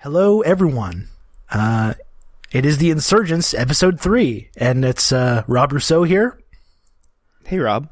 Hello, 0.00 0.42
everyone. 0.42 1.08
Uh, 1.50 1.94
it 2.52 2.66
is 2.66 2.76
the 2.78 2.90
Insurgents, 2.90 3.54
episode 3.54 3.98
three, 3.98 4.50
and 4.56 4.84
it's 4.84 5.10
uh, 5.10 5.42
Rob 5.46 5.72
Rousseau 5.72 6.02
here. 6.02 6.38
Hey, 7.46 7.58
Rob. 7.58 7.88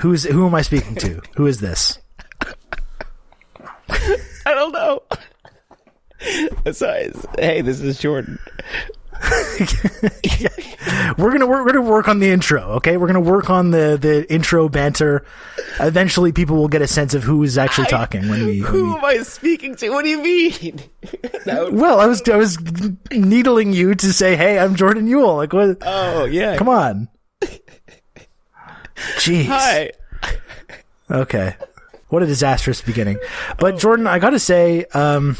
Who's 0.00 0.24
who 0.24 0.44
am 0.46 0.56
I 0.56 0.62
speaking 0.62 0.96
to? 0.96 1.22
who 1.36 1.46
is 1.46 1.60
this? 1.60 2.00
I 3.88 4.18
don't 4.46 4.72
know. 4.72 5.02
Besides, 6.64 7.24
hey, 7.38 7.60
this 7.60 7.80
is 7.80 8.00
Jordan. 8.00 8.40
We're 11.16 11.30
gonna 11.30 11.46
work, 11.46 11.64
we're 11.64 11.72
gonna 11.72 11.88
work 11.90 12.08
on 12.08 12.18
the 12.18 12.30
intro. 12.30 12.62
Okay, 12.76 12.96
we're 12.96 13.06
gonna 13.06 13.20
work 13.20 13.50
on 13.50 13.70
the 13.70 13.96
the 14.00 14.30
intro 14.32 14.68
banter. 14.68 15.24
Eventually, 15.78 16.32
people 16.32 16.56
will 16.56 16.68
get 16.68 16.82
a 16.82 16.86
sense 16.88 17.14
of 17.14 17.22
who 17.22 17.42
is 17.42 17.56
actually 17.58 17.86
talking 17.86 18.28
when 18.28 18.46
we. 18.46 18.60
When 18.62 18.70
Who 18.72 18.84
we 18.84 18.98
am 18.98 19.04
I 19.04 19.22
speaking 19.22 19.74
to? 19.76 19.90
What 19.90 20.04
do 20.04 20.10
you 20.10 20.22
mean? 20.22 20.80
Well, 21.44 21.98
I 22.00 22.06
was 22.06 22.22
I 22.28 22.36
was 22.36 22.56
needling 23.10 23.72
you 23.72 23.94
to 23.96 24.12
say, 24.12 24.36
"Hey, 24.36 24.58
I'm 24.58 24.76
Jordan 24.76 25.06
Uhl." 25.08 25.36
Like, 25.36 25.52
what? 25.52 25.78
Oh, 25.82 26.24
yeah. 26.24 26.56
Come 26.56 26.68
on. 26.68 27.08
Jeez. 29.16 29.46
Hi. 29.46 29.90
Okay. 31.10 31.56
What 32.08 32.22
a 32.22 32.26
disastrous 32.26 32.80
beginning. 32.80 33.18
But 33.58 33.78
Jordan, 33.78 34.06
I 34.06 34.18
gotta 34.18 34.38
say, 34.38 34.84
um, 34.94 35.36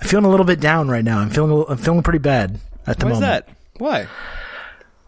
I'm 0.00 0.08
feeling 0.08 0.24
a 0.24 0.30
little 0.30 0.46
bit 0.46 0.60
down 0.60 0.88
right 0.88 1.04
now. 1.04 1.18
I'm 1.18 1.30
feeling, 1.30 1.64
I'm 1.68 1.76
feeling 1.78 2.02
pretty 2.02 2.18
bad 2.18 2.58
at 2.86 2.98
the 2.98 3.06
Why's 3.06 3.20
moment. 3.20 3.46
that? 3.46 3.48
Why? 3.78 4.08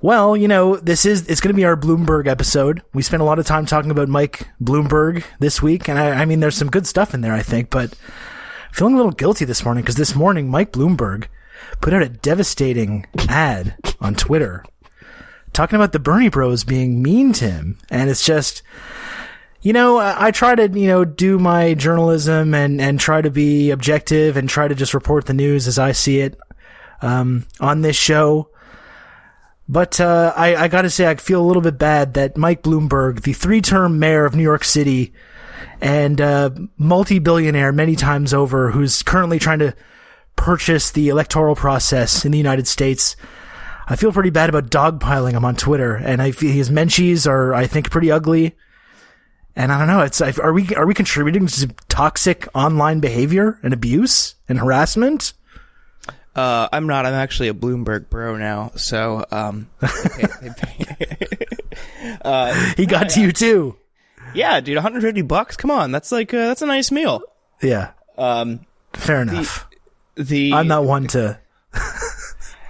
Well, 0.02 0.36
you 0.36 0.48
know, 0.48 0.74
this 0.76 1.06
is, 1.06 1.28
it's 1.28 1.40
gonna 1.40 1.54
be 1.54 1.64
our 1.64 1.76
Bloomberg 1.76 2.26
episode. 2.26 2.82
We 2.92 3.04
spent 3.04 3.22
a 3.22 3.24
lot 3.24 3.38
of 3.38 3.46
time 3.46 3.66
talking 3.66 3.92
about 3.92 4.08
Mike 4.08 4.48
Bloomberg 4.60 5.24
this 5.38 5.62
week, 5.62 5.88
and 5.88 5.96
I, 5.96 6.22
I 6.22 6.24
mean, 6.24 6.40
there's 6.40 6.56
some 6.56 6.70
good 6.70 6.88
stuff 6.88 7.14
in 7.14 7.20
there, 7.20 7.32
I 7.32 7.42
think, 7.42 7.70
but 7.70 7.94
feeling 8.72 8.94
a 8.94 8.96
little 8.96 9.12
guilty 9.12 9.44
this 9.44 9.64
morning, 9.64 9.84
because 9.84 9.94
this 9.94 10.16
morning, 10.16 10.50
Mike 10.50 10.72
Bloomberg 10.72 11.28
put 11.80 11.94
out 11.94 12.02
a 12.02 12.08
devastating 12.08 13.06
ad 13.28 13.76
on 14.00 14.16
Twitter 14.16 14.64
talking 15.52 15.76
about 15.76 15.92
the 15.92 16.00
Bernie 16.00 16.30
bros 16.30 16.64
being 16.64 17.00
mean 17.00 17.32
to 17.34 17.48
him. 17.48 17.78
And 17.88 18.10
it's 18.10 18.26
just, 18.26 18.62
you 19.60 19.72
know, 19.72 19.98
I, 19.98 20.26
I 20.26 20.30
try 20.32 20.56
to, 20.56 20.68
you 20.68 20.88
know, 20.88 21.04
do 21.04 21.38
my 21.38 21.74
journalism 21.74 22.54
and, 22.54 22.80
and 22.80 22.98
try 22.98 23.22
to 23.22 23.30
be 23.30 23.70
objective 23.70 24.36
and 24.36 24.48
try 24.48 24.66
to 24.66 24.74
just 24.74 24.94
report 24.94 25.26
the 25.26 25.34
news 25.34 25.68
as 25.68 25.78
I 25.78 25.92
see 25.92 26.18
it, 26.18 26.36
um, 27.02 27.46
on 27.60 27.82
this 27.82 27.94
show. 27.94 28.48
But, 29.68 30.00
uh, 30.00 30.32
I, 30.36 30.56
I 30.56 30.68
gotta 30.68 30.90
say, 30.90 31.06
I 31.06 31.14
feel 31.14 31.40
a 31.40 31.46
little 31.46 31.62
bit 31.62 31.78
bad 31.78 32.14
that 32.14 32.36
Mike 32.36 32.62
Bloomberg, 32.62 33.22
the 33.22 33.32
three-term 33.32 33.98
mayor 33.98 34.24
of 34.24 34.34
New 34.34 34.42
York 34.42 34.64
City 34.64 35.12
and, 35.80 36.20
uh, 36.20 36.50
multi-billionaire 36.76 37.72
many 37.72 37.96
times 37.96 38.34
over, 38.34 38.70
who's 38.70 39.02
currently 39.02 39.38
trying 39.38 39.60
to 39.60 39.74
purchase 40.36 40.90
the 40.90 41.08
electoral 41.08 41.54
process 41.54 42.24
in 42.24 42.32
the 42.32 42.38
United 42.38 42.66
States, 42.66 43.16
I 43.86 43.96
feel 43.96 44.12
pretty 44.12 44.30
bad 44.30 44.48
about 44.48 44.70
dogpiling 44.70 45.32
him 45.32 45.44
on 45.44 45.56
Twitter, 45.56 45.94
and 45.94 46.22
I 46.22 46.30
feel 46.30 46.52
his 46.52 46.70
menchies 46.70 47.26
are, 47.26 47.54
I 47.54 47.66
think, 47.66 47.90
pretty 47.90 48.10
ugly. 48.10 48.56
And 49.54 49.70
I 49.70 49.78
don't 49.78 49.88
know. 49.88 50.00
It's 50.00 50.20
are 50.20 50.52
we 50.52 50.74
are 50.76 50.86
we 50.86 50.94
contributing 50.94 51.46
to 51.46 51.68
toxic 51.88 52.48
online 52.54 53.00
behavior 53.00 53.58
and 53.62 53.74
abuse 53.74 54.34
and 54.48 54.58
harassment? 54.58 55.34
Uh, 56.34 56.68
I'm 56.72 56.86
not. 56.86 57.04
I'm 57.06 57.14
actually 57.14 57.48
a 57.48 57.54
Bloomberg 57.54 58.08
bro 58.08 58.36
now. 58.36 58.72
So, 58.76 59.24
um, 59.30 59.68
uh, 62.22 62.72
He 62.76 62.86
got 62.86 63.10
to 63.10 63.20
you 63.20 63.32
too. 63.32 63.76
yeah, 64.34 64.60
dude, 64.60 64.76
150 64.76 65.22
bucks. 65.22 65.56
Come 65.56 65.70
on, 65.70 65.92
that's 65.92 66.10
like 66.12 66.32
uh, 66.32 66.48
that's 66.48 66.62
a 66.62 66.66
nice 66.66 66.90
meal. 66.90 67.22
Yeah, 67.62 67.90
Um, 68.18 68.60
fair 68.94 69.22
enough. 69.22 69.68
the 70.16 70.52
I'm 70.54 70.68
not 70.68 70.84
one 70.84 71.06
to. 71.08 71.38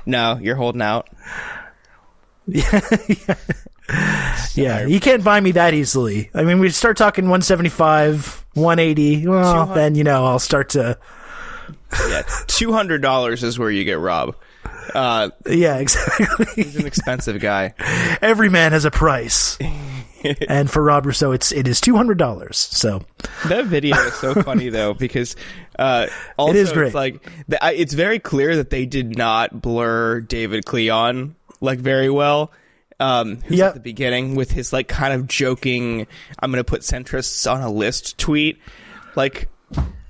no, 0.06 0.38
you're 0.42 0.56
holding 0.56 0.82
out. 0.82 1.08
Yeah, 2.46 2.80
yeah, 4.54 4.86
you 4.86 4.98
can't 5.00 5.22
buy 5.24 5.40
me 5.40 5.52
that 5.52 5.72
easily. 5.74 6.30
I 6.34 6.42
mean, 6.42 6.58
we 6.58 6.70
start 6.70 6.96
talking 6.96 7.24
175, 7.26 8.44
180. 8.54 9.26
Well, 9.28 9.66
then 9.66 9.94
you 9.94 10.04
know 10.04 10.24
I'll 10.26 10.38
start 10.38 10.70
to. 10.70 10.98
Yeah, 12.08 12.22
two 12.46 12.72
hundred 12.72 13.02
dollars 13.02 13.42
is 13.42 13.58
where 13.58 13.70
you 13.70 13.84
get 13.84 13.98
Rob. 13.98 14.36
Uh, 14.94 15.30
Yeah, 15.48 15.76
exactly. 15.78 16.46
he's 16.56 16.76
an 16.76 16.86
expensive 16.86 17.40
guy. 17.40 17.74
Every 18.22 18.48
man 18.48 18.72
has 18.72 18.84
a 18.84 18.90
price, 18.90 19.58
and 20.48 20.70
for 20.70 20.82
Rob 20.82 21.06
Rousseau, 21.06 21.32
it's 21.32 21.52
it 21.52 21.68
is 21.68 21.80
two 21.80 21.96
hundred 21.96 22.18
dollars. 22.18 22.56
So 22.56 23.02
That 23.48 23.66
video 23.66 23.96
is 23.96 24.14
so 24.14 24.34
funny 24.42 24.68
though 24.70 24.94
because 24.94 25.36
uh, 25.78 26.06
also 26.36 26.58
is 26.58 26.72
great. 26.72 26.86
it's 26.86 26.94
like 26.94 27.28
the, 27.48 27.62
I, 27.62 27.72
it's 27.72 27.94
very 27.94 28.18
clear 28.18 28.56
that 28.56 28.70
they 28.70 28.86
did 28.86 29.16
not 29.16 29.60
blur 29.62 30.20
David 30.20 30.64
Klion 30.64 31.34
like 31.60 31.78
very 31.78 32.10
well. 32.10 32.50
Um, 33.00 33.38
who's 33.42 33.58
Yep. 33.58 33.68
at 33.68 33.74
the 33.74 33.80
beginning 33.80 34.34
with 34.36 34.52
his 34.52 34.72
like 34.72 34.86
kind 34.88 35.12
of 35.12 35.26
joking, 35.26 36.06
"I'm 36.38 36.50
going 36.52 36.60
to 36.62 36.68
put 36.68 36.82
centrists 36.82 37.50
on 37.50 37.60
a 37.60 37.70
list" 37.70 38.16
tweet, 38.18 38.58
like. 39.16 39.48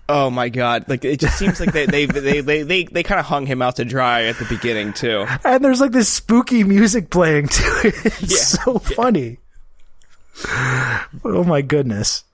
Oh 0.09 0.31
my 0.31 0.49
god! 0.49 0.89
Like 0.89 1.05
it 1.05 1.21
just 1.21 1.39
seems 1.39 1.61
like 1.61 1.73
they 1.73 1.87
they 1.87 2.07
they 2.07 2.41
they 2.41 2.63
they, 2.63 2.85
they 2.85 3.03
kind 3.03 3.21
of 3.21 3.27
hung 3.27 3.47
him 3.47 3.63
out 3.63 3.77
to 3.77 3.85
dry 3.85 4.25
at 4.25 4.37
the 4.39 4.45
beginning 4.45 4.93
too. 4.93 5.27
and 5.45 5.65
there's 5.65 5.81
like 5.81 5.93
this 5.93 6.09
spooky 6.09 6.65
music 6.65 7.09
playing 7.11 7.49
too. 7.49 7.81
It's 7.85 8.21
Yeah, 8.21 8.65
so 8.65 8.79
funny. 8.79 9.39
Oh 11.25 11.45
my 11.47 11.63
goodness. 11.63 12.25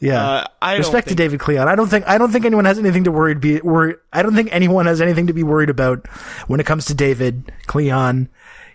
Yeah. 0.00 0.24
Uh, 0.24 0.46
I 0.62 0.76
Respect 0.76 1.08
to 1.08 1.14
David 1.14 1.40
Klion. 1.40 1.66
I 1.66 1.74
don't 1.76 1.88
think 1.88 2.08
I 2.08 2.16
don't 2.16 2.32
think 2.32 2.46
anyone 2.46 2.64
has 2.64 2.78
anything 2.78 3.04
to 3.04 3.12
worry 3.12 3.34
be 3.34 3.60
worry 3.60 3.96
I 4.12 4.22
don't 4.22 4.34
think 4.34 4.48
anyone 4.50 4.86
has 4.86 5.00
anything 5.00 5.26
to 5.26 5.34
be 5.34 5.42
worried 5.42 5.68
about 5.70 6.06
when 6.46 6.58
it 6.58 6.66
comes 6.66 6.86
to 6.86 6.94
David 6.94 7.52
Klion. 7.66 8.28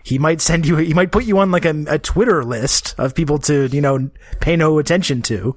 He 0.04 0.20
might 0.20 0.40
send 0.40 0.66
you 0.66 0.76
he 0.76 0.94
might 0.94 1.10
put 1.10 1.24
you 1.24 1.38
on 1.38 1.50
like 1.50 1.64
a, 1.64 1.84
a 1.88 1.98
Twitter 1.98 2.44
list 2.44 2.94
of 2.96 3.14
people 3.14 3.38
to, 3.40 3.66
you 3.66 3.80
know, 3.80 4.08
pay 4.40 4.54
no 4.54 4.78
attention 4.78 5.20
to. 5.22 5.56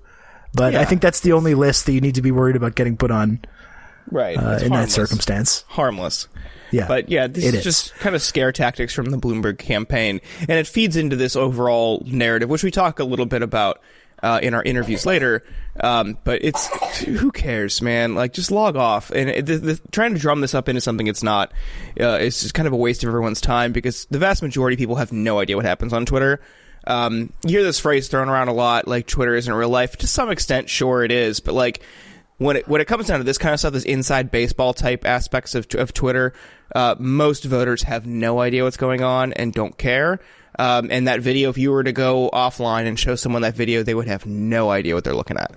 But 0.53 0.75
I 0.75 0.85
think 0.85 1.01
that's 1.01 1.19
the 1.21 1.33
only 1.33 1.53
list 1.55 1.85
that 1.85 1.91
you 1.93 2.01
need 2.01 2.15
to 2.15 2.21
be 2.21 2.31
worried 2.31 2.55
about 2.55 2.75
getting 2.75 2.97
put 2.97 3.11
on 3.11 3.39
Right 4.11 4.37
uh, 4.37 4.59
in 4.63 4.71
that 4.71 4.89
circumstance. 4.89 5.63
harmless. 5.67 6.27
Yeah. 6.71 6.87
But 6.87 7.09
yeah, 7.09 7.27
this 7.27 7.45
It 7.45 7.47
is 7.49 7.53
is. 7.55 7.63
just 7.63 7.95
kind 7.95 8.15
of 8.15 8.21
scare 8.21 8.51
tactics 8.51 8.93
from 8.93 9.05
the 9.05 9.17
Bloomberg 9.17 9.57
campaign, 9.57 10.21
and 10.41 10.51
it 10.51 10.67
feeds 10.67 10.95
into 10.95 11.15
this 11.15 11.35
overall 11.35 12.03
narrative, 12.05 12.49
which 12.49 12.63
we 12.63 12.71
talk 12.71 12.99
a 12.99 13.03
little 13.03 13.25
bit 13.25 13.41
about 13.41 13.81
uh, 14.21 14.39
in 14.43 14.53
our 14.53 14.63
interviews 14.63 15.05
later. 15.05 15.43
Um, 15.79 16.17
but 16.23 16.43
it's 16.43 16.67
who 17.05 17.31
cares, 17.31 17.81
man? 17.81 18.15
Like, 18.15 18.33
just 18.33 18.51
log 18.51 18.75
off. 18.75 19.11
And 19.11 19.29
it, 19.29 19.45
the, 19.45 19.57
the, 19.57 19.81
trying 19.91 20.13
to 20.13 20.19
drum 20.19 20.41
this 20.41 20.53
up 20.53 20.67
into 20.67 20.81
something 20.81 21.07
it's 21.07 21.23
not, 21.23 21.51
uh, 21.99 22.17
it's 22.19 22.41
just 22.41 22.53
kind 22.53 22.67
of 22.67 22.73
a 22.73 22.77
waste 22.77 23.03
of 23.03 23.07
everyone's 23.07 23.39
time 23.41 23.71
because 23.71 24.05
the 24.11 24.19
vast 24.19 24.41
majority 24.43 24.73
of 24.75 24.79
people 24.79 24.95
have 24.97 25.11
no 25.13 25.39
idea 25.39 25.55
what 25.55 25.65
happens 25.65 25.93
on 25.93 26.05
Twitter. 26.05 26.41
Um, 26.87 27.33
you 27.43 27.51
hear 27.51 27.63
this 27.63 27.79
phrase 27.79 28.07
thrown 28.07 28.29
around 28.29 28.47
a 28.47 28.53
lot, 28.53 28.87
like 28.87 29.07
Twitter 29.07 29.35
isn't 29.35 29.53
real 29.53 29.69
life. 29.69 29.97
To 29.97 30.07
some 30.07 30.29
extent, 30.29 30.69
sure 30.69 31.03
it 31.03 31.11
is, 31.11 31.39
but 31.39 31.53
like 31.53 31.81
when 32.37 32.57
it 32.57 32.67
when 32.67 32.81
it 32.81 32.85
comes 32.85 33.07
down 33.07 33.19
to 33.19 33.23
this 33.23 33.37
kind 33.37 33.53
of 33.53 33.59
stuff, 33.59 33.73
this 33.73 33.83
inside 33.83 34.31
baseball 34.31 34.73
type 34.73 35.05
aspects 35.05 35.55
of 35.55 35.67
of 35.75 35.93
Twitter, 35.93 36.33
uh, 36.75 36.95
most 36.97 37.43
voters 37.43 37.83
have 37.83 38.05
no 38.05 38.39
idea 38.39 38.63
what's 38.63 38.77
going 38.77 39.01
on 39.01 39.33
and 39.33 39.53
don't 39.53 39.77
care. 39.77 40.19
Um, 40.57 40.89
and 40.91 41.07
that 41.07 41.21
video, 41.21 41.49
if 41.49 41.57
you 41.57 41.71
were 41.71 41.83
to 41.83 41.93
go 41.93 42.29
offline 42.33 42.85
and 42.85 42.99
show 42.99 43.15
someone 43.15 43.43
that 43.43 43.55
video, 43.55 43.83
they 43.83 43.93
would 43.93 44.07
have 44.07 44.25
no 44.25 44.69
idea 44.69 44.95
what 44.95 45.03
they're 45.03 45.15
looking 45.15 45.37
at. 45.37 45.55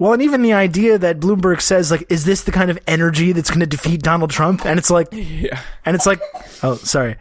Well, 0.00 0.14
and 0.14 0.22
even 0.22 0.40
the 0.40 0.54
idea 0.54 0.96
that 0.98 1.20
Bloomberg 1.20 1.60
says, 1.60 1.90
like, 1.90 2.04
is 2.08 2.24
this 2.24 2.44
the 2.44 2.50
kind 2.52 2.70
of 2.70 2.78
energy 2.86 3.32
that's 3.32 3.50
going 3.50 3.60
to 3.60 3.66
defeat 3.66 4.00
Donald 4.02 4.30
Trump? 4.30 4.64
And 4.64 4.78
it's 4.78 4.90
like, 4.90 5.08
Yeah. 5.12 5.60
and 5.84 5.94
it's 5.94 6.06
like, 6.06 6.20
oh, 6.62 6.76
sorry. 6.76 7.16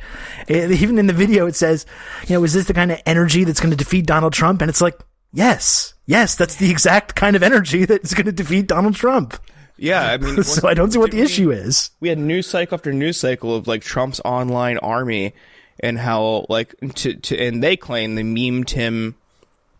It- 0.47 0.71
even 0.71 0.97
in 0.97 1.05
the 1.07 1.13
video, 1.13 1.45
it 1.45 1.55
says, 1.57 1.85
you 2.27 2.35
know, 2.35 2.43
is 2.45 2.53
this 2.53 2.67
the 2.67 2.73
kind 2.73 2.91
of 2.91 3.01
energy 3.05 3.43
that's 3.43 3.59
going 3.59 3.71
to 3.71 3.75
defeat 3.77 4.05
Donald 4.05 4.31
Trump? 4.31 4.61
And 4.61 4.69
it's 4.69 4.79
like, 4.81 4.97
yes, 5.33 5.93
yes, 6.05 6.35
that's 6.35 6.55
the 6.55 6.71
exact 6.71 7.15
kind 7.15 7.35
of 7.35 7.43
energy 7.43 7.83
that's 7.91 8.13
going 8.13 8.27
to 8.27 8.31
defeat 8.31 8.67
Donald 8.67 8.95
Trump. 8.95 9.37
Yeah, 9.77 10.01
I 10.11 10.17
mean, 10.17 10.41
So 10.43 10.65
I 10.67 10.73
don't 10.73 10.91
see 10.91 10.99
what 10.99 11.11
the 11.11 11.21
issue 11.21 11.51
is. 11.51 11.91
we 11.99 12.07
had 12.07 12.17
news 12.17 12.47
cycle 12.47 12.75
after 12.75 12.93
news 12.93 13.17
cycle 13.17 13.53
of 13.55 13.67
like 13.67 13.81
Trump's 13.81 14.21
online 14.23 14.77
army 14.77 15.33
and 15.81 15.97
how 15.99 16.45
like 16.47 16.75
to, 16.95 17.13
to 17.13 17.37
and 17.37 17.61
they 17.61 17.75
claim 17.75 18.15
they 18.15 18.23
memed 18.23 18.69
him 18.71 19.15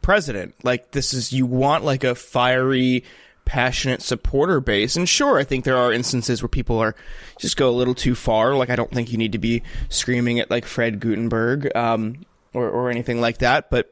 president. 0.02 0.56
Like 0.64 0.92
this 0.92 1.14
is 1.14 1.34
you 1.34 1.46
want 1.46 1.84
like 1.84 2.04
a 2.04 2.16
fiery, 2.16 3.04
passionate 3.46 4.02
supporter 4.02 4.60
base. 4.60 4.96
And 4.96 5.08
sure, 5.08 5.40
I 5.40 5.44
think 5.44 5.66
there 5.66 5.78
are 5.78 5.92
instances 5.92 6.42
where 6.42 6.50
people 6.50 6.78
are 6.80 6.96
just 7.40 7.58
go 7.58 7.70
a 7.70 7.72
little 7.72 7.96
too 7.96 8.16
far. 8.16 8.56
Like 8.56 8.70
I 8.70 8.76
don't 8.76 8.92
think 8.92 9.12
you 9.12 9.18
need 9.18 9.32
to 9.32 9.40
be 9.40 9.64
screaming 9.90 10.40
at 10.40 10.50
like 10.50 10.66
Fred 10.66 11.00
Guttenberg 11.00 11.76
um, 11.76 12.26
or 12.54 12.70
or 12.70 12.90
anything 12.90 13.22
like 13.22 13.40
that. 13.40 13.70
But 13.70 13.92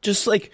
just 0.00 0.26
like 0.26 0.52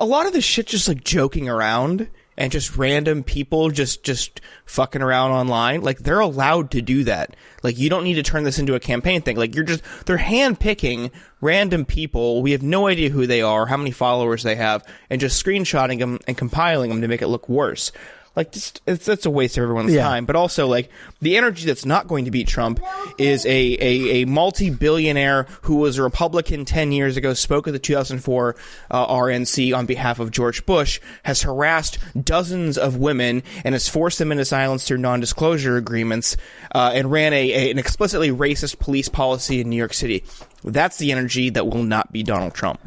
a 0.00 0.06
lot 0.06 0.26
of 0.26 0.32
this 0.32 0.44
shit, 0.44 0.66
just 0.66 0.88
like 0.88 1.04
joking 1.04 1.48
around 1.48 2.08
and 2.36 2.52
just 2.52 2.76
random 2.76 3.22
people 3.22 3.70
just 3.70 4.02
just 4.02 4.40
fucking 4.64 5.02
around 5.02 5.30
online 5.30 5.80
like 5.82 5.98
they're 5.98 6.20
allowed 6.20 6.70
to 6.72 6.82
do 6.82 7.04
that. 7.04 7.36
Like 7.62 7.78
you 7.78 7.88
don't 7.88 8.04
need 8.04 8.14
to 8.14 8.22
turn 8.22 8.44
this 8.44 8.58
into 8.58 8.74
a 8.74 8.80
campaign 8.80 9.22
thing. 9.22 9.36
Like 9.36 9.54
you're 9.54 9.64
just 9.64 9.82
they're 10.06 10.18
handpicking 10.18 11.10
random 11.40 11.84
people. 11.84 12.42
We 12.42 12.52
have 12.52 12.62
no 12.62 12.86
idea 12.86 13.10
who 13.10 13.26
they 13.26 13.42
are 13.42 13.66
how 13.66 13.76
many 13.76 13.90
followers 13.90 14.42
they 14.42 14.56
have 14.56 14.84
and 15.10 15.20
just 15.20 15.44
screenshotting 15.44 15.98
them 15.98 16.18
and 16.26 16.36
compiling 16.36 16.90
them 16.90 17.00
to 17.00 17.08
make 17.08 17.22
it 17.22 17.28
look 17.28 17.48
worse 17.48 17.92
like 18.36 18.52
just, 18.52 18.80
it's 18.86 19.08
it's 19.08 19.26
a 19.26 19.30
waste 19.30 19.56
of 19.58 19.62
everyone's 19.62 19.92
Yeah. 19.92 20.02
time 20.02 20.24
but 20.26 20.34
also 20.36 20.66
like 20.66 20.90
the 21.20 21.36
energy 21.36 21.66
that's 21.66 21.84
not 21.86 22.08
going 22.08 22.24
to 22.24 22.30
beat 22.30 22.48
Trump 22.48 22.80
is 23.18 23.46
a, 23.46 23.50
a, 23.80 24.22
a 24.22 24.24
multi-billionaire 24.26 25.46
who 25.62 25.76
was 25.76 25.98
a 25.98 26.02
Republican 26.02 26.64
10 26.64 26.92
years 26.92 27.16
ago, 27.16 27.32
spoke 27.34 27.66
at 27.68 27.72
the 27.72 27.78
2004 27.78 28.56
uh, 28.90 29.06
RNC 29.06 29.76
on 29.76 29.86
behalf 29.86 30.18
of 30.18 30.30
George 30.30 30.66
Bush, 30.66 31.00
has 31.22 31.42
harassed 31.42 31.98
dozens 32.20 32.76
of 32.76 32.96
women 32.96 33.42
and 33.64 33.74
has 33.74 33.88
forced 33.88 34.18
them 34.18 34.32
into 34.32 34.44
silence 34.44 34.86
through 34.86 34.98
non-disclosure 34.98 35.76
agreements, 35.76 36.36
uh, 36.74 36.90
and 36.94 37.10
ran 37.10 37.32
a, 37.32 37.52
a 37.52 37.70
an 37.70 37.78
explicitly 37.78 38.30
racist 38.30 38.78
police 38.78 39.08
policy 39.08 39.60
in 39.60 39.68
New 39.70 39.76
York 39.76 39.94
City. 39.94 40.24
That's 40.64 40.96
the 40.98 41.12
energy 41.12 41.50
that 41.50 41.66
will 41.66 41.82
not 41.84 42.10
be 42.12 42.22
Donald 42.22 42.54
Trump. 42.54 42.80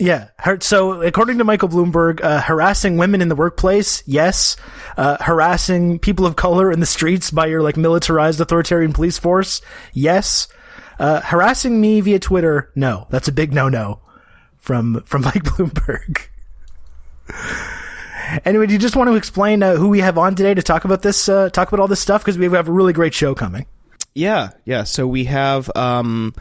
Yeah. 0.00 0.28
So, 0.60 1.02
according 1.02 1.38
to 1.38 1.44
Michael 1.44 1.68
Bloomberg, 1.68 2.24
uh, 2.24 2.40
harassing 2.40 2.96
women 2.96 3.20
in 3.20 3.28
the 3.28 3.36
workplace, 3.36 4.02
yes. 4.06 4.56
Uh, 4.96 5.18
harassing 5.20 5.98
people 5.98 6.24
of 6.24 6.36
color 6.36 6.72
in 6.72 6.80
the 6.80 6.86
streets 6.86 7.30
by 7.30 7.46
your 7.46 7.62
like 7.62 7.76
militarized 7.76 8.40
authoritarian 8.40 8.94
police 8.94 9.18
force, 9.18 9.60
yes. 9.92 10.48
Uh, 10.98 11.20
harassing 11.20 11.80
me 11.80 12.00
via 12.00 12.18
Twitter, 12.18 12.70
no. 12.74 13.06
That's 13.10 13.28
a 13.28 13.32
big 13.32 13.52
no-no 13.52 14.00
from 14.56 15.02
from 15.04 15.22
Mike 15.22 15.44
Bloomberg. 15.44 16.28
anyway, 18.46 18.66
do 18.66 18.72
you 18.72 18.78
just 18.78 18.96
want 18.96 19.10
to 19.10 19.16
explain 19.16 19.62
uh, 19.62 19.76
who 19.76 19.88
we 19.88 20.00
have 20.00 20.16
on 20.16 20.34
today 20.34 20.54
to 20.54 20.62
talk 20.62 20.86
about 20.86 21.02
this? 21.02 21.28
Uh, 21.28 21.50
talk 21.50 21.68
about 21.68 21.80
all 21.80 21.88
this 21.88 22.00
stuff 22.00 22.22
because 22.22 22.38
we 22.38 22.48
have 22.48 22.68
a 22.68 22.72
really 22.72 22.94
great 22.94 23.12
show 23.12 23.34
coming. 23.34 23.66
Yeah, 24.14 24.50
yeah. 24.64 24.84
So 24.84 25.06
we 25.06 25.24
have, 25.24 25.70
um, 25.76 26.34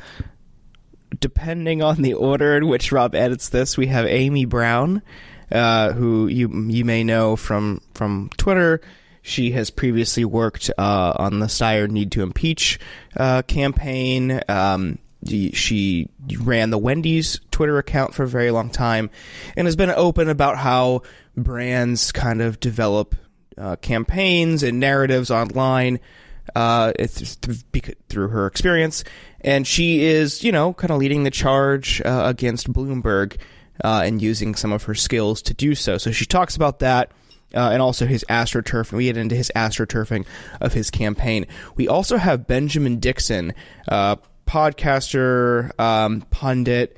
depending 1.19 1.81
on 1.81 2.01
the 2.01 2.13
order 2.13 2.57
in 2.57 2.67
which 2.67 2.91
Rob 2.91 3.15
edits 3.15 3.50
this, 3.50 3.77
we 3.77 3.88
have 3.88 4.06
Amy 4.06 4.45
Brown, 4.45 5.01
uh, 5.51 5.94
who 5.94 6.27
you 6.27 6.50
you 6.69 6.85
may 6.85 7.03
know 7.03 7.35
from 7.35 7.81
from 7.94 8.29
Twitter. 8.38 8.81
She 9.21 9.51
has 9.51 9.69
previously 9.69 10.25
worked 10.25 10.71
uh, 10.77 11.13
on 11.17 11.39
the 11.39 11.47
Steyer 11.47 11.89
Need 11.89 12.11
to 12.13 12.23
Impeach 12.23 12.79
uh, 13.17 13.41
campaign. 13.44 14.41
Um, 14.47 14.97
she 15.25 16.09
ran 16.39 16.69
the 16.69 16.77
Wendy's 16.77 17.41
Twitter 17.51 17.77
account 17.77 18.13
for 18.13 18.23
a 18.23 18.27
very 18.27 18.51
long 18.51 18.69
time, 18.69 19.09
and 19.57 19.67
has 19.67 19.75
been 19.75 19.89
open 19.89 20.29
about 20.29 20.57
how 20.57 21.01
brands 21.35 22.11
kind 22.11 22.41
of 22.41 22.59
develop 22.59 23.15
uh, 23.57 23.75
campaigns 23.77 24.63
and 24.63 24.79
narratives 24.79 25.29
online 25.29 26.00
uh, 26.56 26.94
it's 26.98 27.36
th- 27.38 27.98
through 28.10 28.28
her 28.30 28.48
experience, 28.48 29.04
and 29.42 29.66
she 29.66 30.04
is, 30.04 30.44
you 30.44 30.51
know, 30.51 30.74
kind 30.74 30.92
of 30.92 30.98
leading 30.98 31.24
the 31.24 31.31
charge 31.31 32.01
uh, 32.01 32.24
against 32.25 32.72
Bloomberg 32.72 33.38
uh, 33.84 34.01
and 34.06 34.22
using 34.22 34.56
some 34.56 34.72
of 34.72 34.84
her 34.84 34.96
skills 34.96 35.42
to 35.44 35.54
do 35.54 35.75
so. 35.75 35.98
So 35.98 36.12
she 36.12 36.25
talks 36.25 36.56
about 36.56 36.80
that. 36.80 37.12
Uh, 37.51 37.72
and 37.72 37.81
also 37.81 38.06
his 38.06 38.24
astroturfing. 38.30 38.92
We 38.92 39.06
get 39.06 39.18
into 39.18 39.34
his 39.34 39.51
astroturfing 39.56 40.28
of 40.62 40.74
his 40.74 40.92
campaign. 40.92 41.48
We 41.75 41.88
also 41.88 42.18
have 42.18 42.46
Benjamin 42.46 43.00
Dixon, 43.00 43.56
uh, 43.88 44.18
podcaster, 44.45 45.72
um, 45.80 46.22
pundit, 46.30 46.95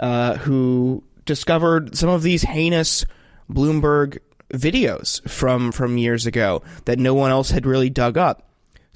uh, 0.00 0.38
who 0.38 1.04
discovered 1.24 1.96
some 1.96 2.08
of 2.08 2.24
these 2.24 2.42
heinous 2.42 3.04
Bloomberg 3.48 4.18
videos 4.52 5.28
from 5.28 5.72
from 5.72 5.98
years 5.98 6.26
ago 6.26 6.62
that 6.84 6.98
no 6.98 7.14
one 7.14 7.30
else 7.30 7.50
had 7.50 7.66
really 7.66 7.90
dug 7.90 8.16
up. 8.16 8.45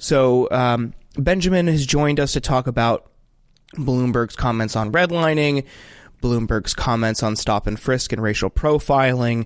So 0.01 0.49
um, 0.49 0.93
Benjamin 1.15 1.67
has 1.67 1.85
joined 1.85 2.19
us 2.19 2.33
to 2.33 2.41
talk 2.41 2.65
about 2.65 3.11
Bloomberg's 3.75 4.35
comments 4.35 4.75
on 4.75 4.91
redlining, 4.91 5.63
Bloomberg's 6.23 6.73
comments 6.73 7.21
on 7.21 7.35
stop 7.35 7.67
and 7.67 7.79
frisk 7.79 8.11
and 8.11 8.21
racial 8.21 8.49
profiling, 8.49 9.45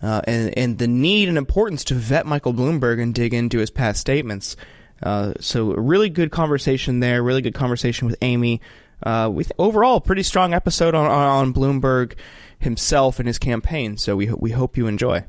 uh, 0.00 0.22
and, 0.24 0.56
and 0.56 0.78
the 0.78 0.86
need 0.86 1.28
and 1.28 1.36
importance 1.36 1.82
to 1.84 1.94
vet 1.94 2.26
Michael 2.26 2.54
Bloomberg 2.54 3.02
and 3.02 3.12
dig 3.12 3.34
into 3.34 3.58
his 3.58 3.70
past 3.70 4.00
statements. 4.00 4.54
Uh, 5.02 5.32
so 5.40 5.72
a 5.72 5.80
really 5.80 6.08
good 6.08 6.30
conversation 6.30 7.00
there, 7.00 7.20
really 7.20 7.42
good 7.42 7.54
conversation 7.54 8.06
with 8.06 8.16
Amy. 8.22 8.60
Uh, 9.02 9.28
with 9.32 9.50
overall 9.58 10.00
pretty 10.00 10.22
strong 10.22 10.54
episode 10.54 10.94
on, 10.94 11.06
on, 11.06 11.54
Bloomberg 11.54 12.14
himself 12.58 13.18
and 13.18 13.28
his 13.28 13.38
campaign. 13.38 13.96
So 13.96 14.16
we 14.16 14.26
we 14.26 14.50
hope 14.50 14.76
you 14.76 14.88
enjoy. 14.88 15.24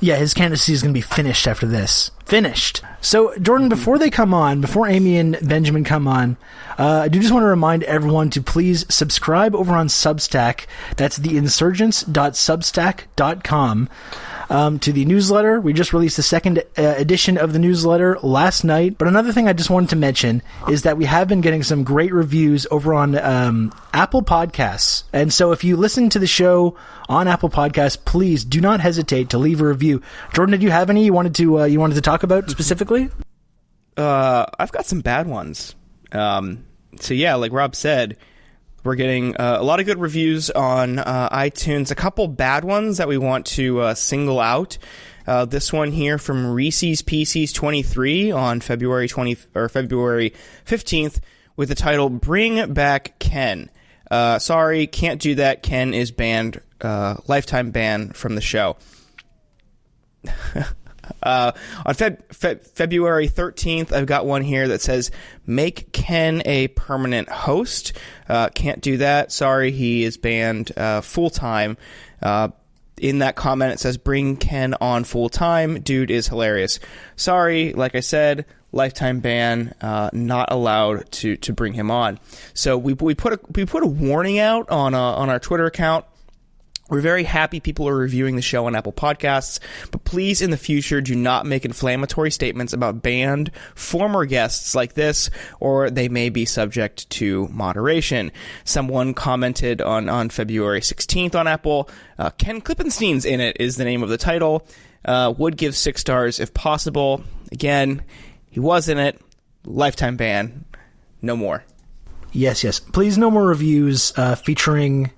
Yeah, 0.00 0.16
his 0.16 0.34
candidacy 0.34 0.72
is 0.72 0.82
going 0.82 0.92
to 0.92 0.98
be 0.98 1.02
finished 1.02 1.46
after 1.46 1.66
this. 1.66 2.10
Finished. 2.26 2.82
So, 3.00 3.32
Jordan, 3.38 3.68
before 3.68 3.96
they 3.98 4.10
come 4.10 4.34
on, 4.34 4.60
before 4.60 4.88
Amy 4.88 5.18
and 5.18 5.38
Benjamin 5.46 5.84
come 5.84 6.08
on, 6.08 6.36
uh, 6.78 7.02
I 7.04 7.08
do 7.08 7.20
just 7.20 7.32
want 7.32 7.44
to 7.44 7.48
remind 7.48 7.84
everyone 7.84 8.30
to 8.30 8.42
please 8.42 8.84
subscribe 8.88 9.54
over 9.54 9.74
on 9.74 9.86
Substack. 9.88 10.66
That's 10.96 11.18
theinsurgents.substack.com. 11.18 13.88
Um, 14.50 14.78
to 14.80 14.92
the 14.92 15.04
newsletter. 15.06 15.60
We 15.60 15.72
just 15.72 15.92
released 15.92 16.16
the 16.16 16.22
second 16.22 16.58
uh, 16.76 16.94
edition 16.96 17.38
of 17.38 17.52
the 17.52 17.58
newsletter 17.58 18.18
last 18.22 18.62
night. 18.62 18.98
But 18.98 19.08
another 19.08 19.32
thing 19.32 19.48
I 19.48 19.52
just 19.54 19.70
wanted 19.70 19.90
to 19.90 19.96
mention 19.96 20.42
is 20.68 20.82
that 20.82 20.96
we 20.96 21.06
have 21.06 21.28
been 21.28 21.40
getting 21.40 21.62
some 21.62 21.82
great 21.82 22.12
reviews 22.12 22.66
over 22.70 22.92
on 22.92 23.16
um, 23.16 23.72
Apple 23.94 24.22
Podcasts. 24.22 25.04
And 25.12 25.32
so 25.32 25.52
if 25.52 25.64
you 25.64 25.76
listen 25.76 26.10
to 26.10 26.18
the 26.18 26.26
show 26.26 26.76
on 27.08 27.28
Apple 27.28 27.48
Podcasts, 27.48 28.02
please 28.04 28.44
do 28.44 28.60
not 28.60 28.80
hesitate 28.80 29.30
to 29.30 29.38
leave 29.38 29.60
a 29.60 29.66
review. 29.66 30.02
Jordan, 30.34 30.52
did 30.52 30.62
you 30.62 30.70
have 30.70 30.90
any 30.90 31.04
you 31.04 31.12
wanted 31.12 31.34
to 31.36 31.60
uh, 31.60 31.64
you 31.64 31.80
wanted 31.80 31.94
to 31.94 32.00
talk 32.02 32.22
about 32.22 32.50
specifically? 32.50 33.08
Uh, 33.96 34.46
I've 34.58 34.72
got 34.72 34.86
some 34.86 35.00
bad 35.00 35.26
ones. 35.26 35.74
Um, 36.12 36.64
so 37.00 37.14
yeah, 37.14 37.34
like 37.34 37.52
Rob 37.52 37.74
said, 37.74 38.16
we're 38.84 38.94
getting 38.94 39.36
uh, 39.36 39.56
a 39.58 39.64
lot 39.64 39.80
of 39.80 39.86
good 39.86 39.98
reviews 39.98 40.50
on 40.50 40.98
uh, 40.98 41.28
iTunes. 41.30 41.90
A 41.90 41.94
couple 41.94 42.28
bad 42.28 42.64
ones 42.64 42.98
that 42.98 43.08
we 43.08 43.16
want 43.16 43.46
to 43.46 43.80
uh, 43.80 43.94
single 43.94 44.38
out. 44.38 44.76
Uh, 45.26 45.46
this 45.46 45.72
one 45.72 45.90
here 45.90 46.18
from 46.18 46.46
Reese's 46.46 47.00
PCs 47.00 47.54
23 47.54 48.30
on 48.30 48.60
February 48.60 49.08
20 49.08 49.38
or 49.54 49.70
February 49.70 50.34
15th 50.66 51.20
with 51.56 51.70
the 51.70 51.74
title 51.74 52.10
"Bring 52.10 52.74
Back 52.74 53.18
Ken." 53.18 53.70
Uh, 54.10 54.38
sorry, 54.38 54.86
can't 54.86 55.20
do 55.20 55.36
that. 55.36 55.62
Ken 55.62 55.94
is 55.94 56.10
banned, 56.10 56.60
uh, 56.82 57.16
lifetime 57.26 57.70
ban 57.70 58.10
from 58.12 58.34
the 58.34 58.42
show. 58.42 58.76
Uh, 61.22 61.52
on 61.84 61.94
Feb- 61.94 62.32
Fe- 62.32 62.56
February 62.56 63.28
13th, 63.28 63.92
I've 63.92 64.06
got 64.06 64.26
one 64.26 64.42
here 64.42 64.68
that 64.68 64.80
says, 64.80 65.10
Make 65.46 65.92
Ken 65.92 66.42
a 66.44 66.68
permanent 66.68 67.28
host. 67.28 67.92
Uh, 68.28 68.48
can't 68.48 68.80
do 68.80 68.98
that. 68.98 69.32
Sorry, 69.32 69.70
he 69.70 70.04
is 70.04 70.16
banned 70.16 70.76
uh, 70.76 71.00
full 71.00 71.30
time. 71.30 71.76
Uh, 72.22 72.48
in 72.98 73.18
that 73.18 73.36
comment, 73.36 73.72
it 73.72 73.80
says, 73.80 73.96
Bring 73.96 74.36
Ken 74.36 74.74
on 74.80 75.04
full 75.04 75.28
time. 75.28 75.80
Dude 75.80 76.10
is 76.10 76.28
hilarious. 76.28 76.78
Sorry, 77.16 77.72
like 77.72 77.94
I 77.94 78.00
said, 78.00 78.46
lifetime 78.72 79.20
ban, 79.20 79.74
uh, 79.80 80.10
not 80.12 80.50
allowed 80.52 81.10
to, 81.12 81.36
to 81.36 81.52
bring 81.52 81.72
him 81.72 81.90
on. 81.90 82.18
So 82.54 82.76
we, 82.76 82.92
we 82.94 83.14
put 83.14 83.32
a, 83.32 83.40
we 83.54 83.64
put 83.64 83.82
a 83.82 83.86
warning 83.86 84.38
out 84.38 84.70
on, 84.70 84.94
uh, 84.94 85.00
on 85.00 85.30
our 85.30 85.38
Twitter 85.38 85.66
account. 85.66 86.04
We're 86.90 87.00
very 87.00 87.24
happy 87.24 87.60
people 87.60 87.88
are 87.88 87.96
reviewing 87.96 88.36
the 88.36 88.42
show 88.42 88.66
on 88.66 88.74
Apple 88.74 88.92
Podcasts, 88.92 89.58
but 89.90 90.04
please 90.04 90.42
in 90.42 90.50
the 90.50 90.58
future 90.58 91.00
do 91.00 91.14
not 91.14 91.46
make 91.46 91.64
inflammatory 91.64 92.30
statements 92.30 92.74
about 92.74 93.02
banned 93.02 93.50
former 93.74 94.26
guests 94.26 94.74
like 94.74 94.92
this, 94.92 95.30
or 95.60 95.88
they 95.88 96.10
may 96.10 96.28
be 96.28 96.44
subject 96.44 97.08
to 97.10 97.48
moderation. 97.48 98.30
Someone 98.64 99.14
commented 99.14 99.80
on, 99.80 100.10
on 100.10 100.28
February 100.28 100.80
16th 100.80 101.34
on 101.34 101.46
Apple, 101.46 101.88
uh, 102.18 102.28
Ken 102.30 102.60
Klippenstein's 102.60 103.24
in 103.24 103.40
it 103.40 103.56
is 103.58 103.76
the 103.76 103.84
name 103.84 104.02
of 104.02 104.10
the 104.10 104.18
title. 104.18 104.66
Uh, 105.06 105.32
would 105.36 105.56
give 105.56 105.76
six 105.76 106.00
stars 106.00 106.40
if 106.40 106.52
possible. 106.54 107.24
Again, 107.52 108.02
he 108.50 108.60
was 108.60 108.88
in 108.88 108.98
it. 108.98 109.20
Lifetime 109.64 110.16
ban. 110.16 110.64
No 111.22 111.36
more. 111.36 111.64
Yes, 112.32 112.64
yes. 112.64 112.80
Please, 112.80 113.16
no 113.16 113.30
more 113.30 113.46
reviews 113.46 114.12
uh, 114.16 114.34
featuring 114.34 115.10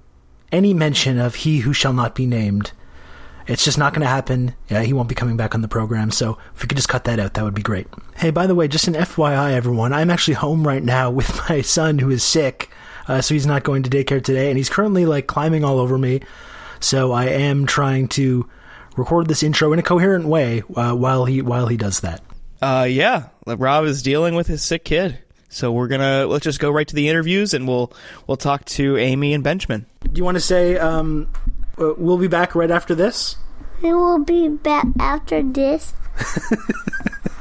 any 0.57 0.73
mention 0.75 1.19
of 1.19 1.35
he 1.35 1.59
who 1.59 1.73
shall 1.73 1.93
not 1.93 2.15
be 2.15 2.27
named. 2.27 2.73
It's 3.47 3.65
just 3.65 3.79
not 3.79 3.93
going 3.93 4.03
to 4.03 4.09
happen. 4.09 4.55
Yeah, 4.69 4.83
he 4.83 4.93
won't 4.93 5.09
be 5.09 5.15
coming 5.15 5.37
back 5.37 5.55
on 5.55 5.61
the 5.61 5.69
program. 5.69 6.11
So 6.11 6.39
if 6.55 6.63
we 6.63 6.69
could 6.69 6.79
just 6.79 6.89
cut 6.89 7.05
that 7.05 7.21
out, 7.21 7.35
that 7.35 7.45
would 7.45 7.55
be 7.55 7.63
great. 7.63 7.87
Hey, 8.17 8.31
by 8.31 8.47
the 8.47 8.55
way, 8.55 8.67
just 8.67 8.89
an 8.89 8.95
FYI, 8.95 9.53
everyone, 9.53 9.93
I'm 9.93 10.11
actually 10.11 10.35
home 10.35 10.67
right 10.67 10.83
now 10.83 11.11
with 11.11 11.41
my 11.49 11.61
son 11.61 11.99
who 11.99 12.11
is 12.11 12.25
sick. 12.25 12.71
Uh, 13.07 13.21
so 13.21 13.35
he's 13.35 13.47
not 13.47 13.63
going 13.63 13.85
to 13.85 13.91
daycare 13.91 14.25
today, 14.25 14.49
and 14.49 14.57
he's 14.57 14.69
currently 14.69 15.07
like 15.07 15.29
climbing 15.29 15.63
all 15.63 15.79
over 15.79 15.97
me. 15.97 16.23
So 16.81 17.13
I 17.13 17.27
am 17.27 17.67
trying 17.67 18.09
to 18.09 18.49
record 18.97 19.29
this 19.29 19.45
intro 19.45 19.73
in 19.73 19.79
a 19.79 19.83
coherent 19.83 20.27
way 20.27 20.63
uh, 20.75 20.95
while 20.95 21.25
he 21.25 21.41
while 21.41 21.69
he 21.69 21.77
does 21.77 22.01
that. 22.01 22.23
Uh, 22.61 22.87
yeah, 22.89 23.29
Rob 23.47 23.85
is 23.85 24.03
dealing 24.03 24.35
with 24.35 24.49
his 24.49 24.63
sick 24.63 24.85
kid. 24.85 25.21
So 25.49 25.73
we're 25.73 25.89
gonna 25.89 26.27
let's 26.27 26.45
just 26.45 26.61
go 26.61 26.71
right 26.71 26.87
to 26.87 26.95
the 26.95 27.09
interviews, 27.09 27.55
and 27.55 27.67
we'll 27.67 27.93
we'll 28.27 28.37
talk 28.37 28.65
to 28.67 28.97
Amy 28.97 29.33
and 29.33 29.43
Benjamin. 29.43 29.87
Do 30.03 30.19
you 30.19 30.25
want 30.25 30.37
to 30.37 30.41
say 30.41 30.77
um, 30.79 31.29
uh, 31.79 31.95
we'll 31.97 32.19
be 32.19 32.29
back 32.29 32.55
right 32.55 32.71
after 32.71 32.95
this? 32.95 33.37
We 33.83 33.93
will 33.93 34.19
be 34.19 34.49
back 34.49 34.87
after 34.99 35.43
this. 35.43 35.93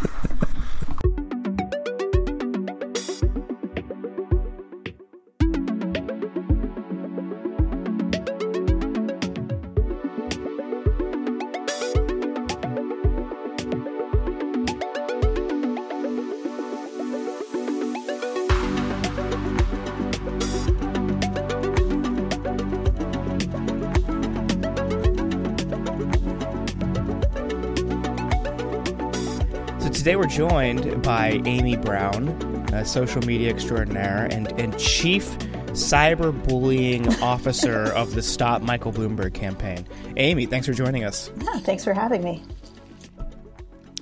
today 30.15 30.21
we're 30.21 30.49
joined 30.49 31.03
by 31.03 31.41
Amy 31.43 31.75
Brown, 31.75 32.29
a 32.71 32.85
social 32.85 33.21
media 33.23 33.49
extraordinaire 33.49 34.29
and, 34.31 34.49
and 34.57 34.77
chief 34.79 35.37
cyberbullying 35.71 37.21
officer 37.21 37.87
of 37.87 38.15
the 38.15 38.21
Stop 38.21 38.61
Michael 38.61 38.93
Bloomberg 38.93 39.33
campaign. 39.33 39.85
Amy, 40.15 40.45
thanks 40.45 40.67
for 40.67 40.73
joining 40.73 41.03
us. 41.03 41.29
Yeah, 41.41 41.59
thanks 41.59 41.83
for 41.83 41.93
having 41.93 42.23
me. 42.23 42.41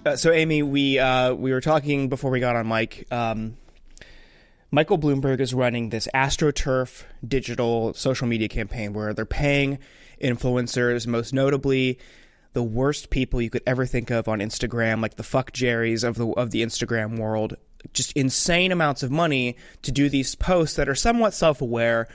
Uh, 0.06 0.16
so, 0.16 0.32
Amy, 0.32 0.62
we 0.62 1.00
uh, 1.00 1.34
we 1.34 1.52
were 1.52 1.62
talking 1.62 2.10
before 2.10 2.30
we 2.30 2.40
got 2.40 2.56
on 2.56 2.68
mic. 2.68 3.12
Um, 3.12 3.58
Michael 4.70 5.00
Bloomberg 5.00 5.40
is 5.40 5.52
running 5.52 5.90
this 5.90 6.08
AstroTurf 6.14 7.06
digital 7.28 7.96
social 7.96 8.28
media 8.28 8.50
campaign 8.50 8.94
where 8.94 9.16
they're 9.16 9.26
paying 9.26 9.80
influencers, 10.22 11.08
most 11.08 11.34
notably 11.34 11.98
the 12.54 12.64
worst 12.64 13.10
people 13.10 13.42
you 13.42 13.50
could 13.50 13.64
ever 13.66 13.86
think 13.86 14.10
of 14.12 14.28
on 14.28 14.40
Instagram, 14.40 15.02
like 15.02 15.16
the 15.16 15.24
fuck 15.24 15.52
Jerry's 15.52 16.04
of 16.04 16.16
the 16.16 16.28
of 16.30 16.52
the 16.52 16.64
Instagram 16.64 17.20
world, 17.20 17.56
just 17.94 18.12
insane 18.14 18.72
amounts 18.72 19.04
of 19.04 19.12
money 19.12 19.58
to 19.82 19.92
do 19.92 20.10
these 20.10 20.36
posts 20.36 20.76
that 20.76 20.88
are 20.88 20.96
somewhat 20.96 21.34
self 21.34 21.62
aware. 21.62 22.08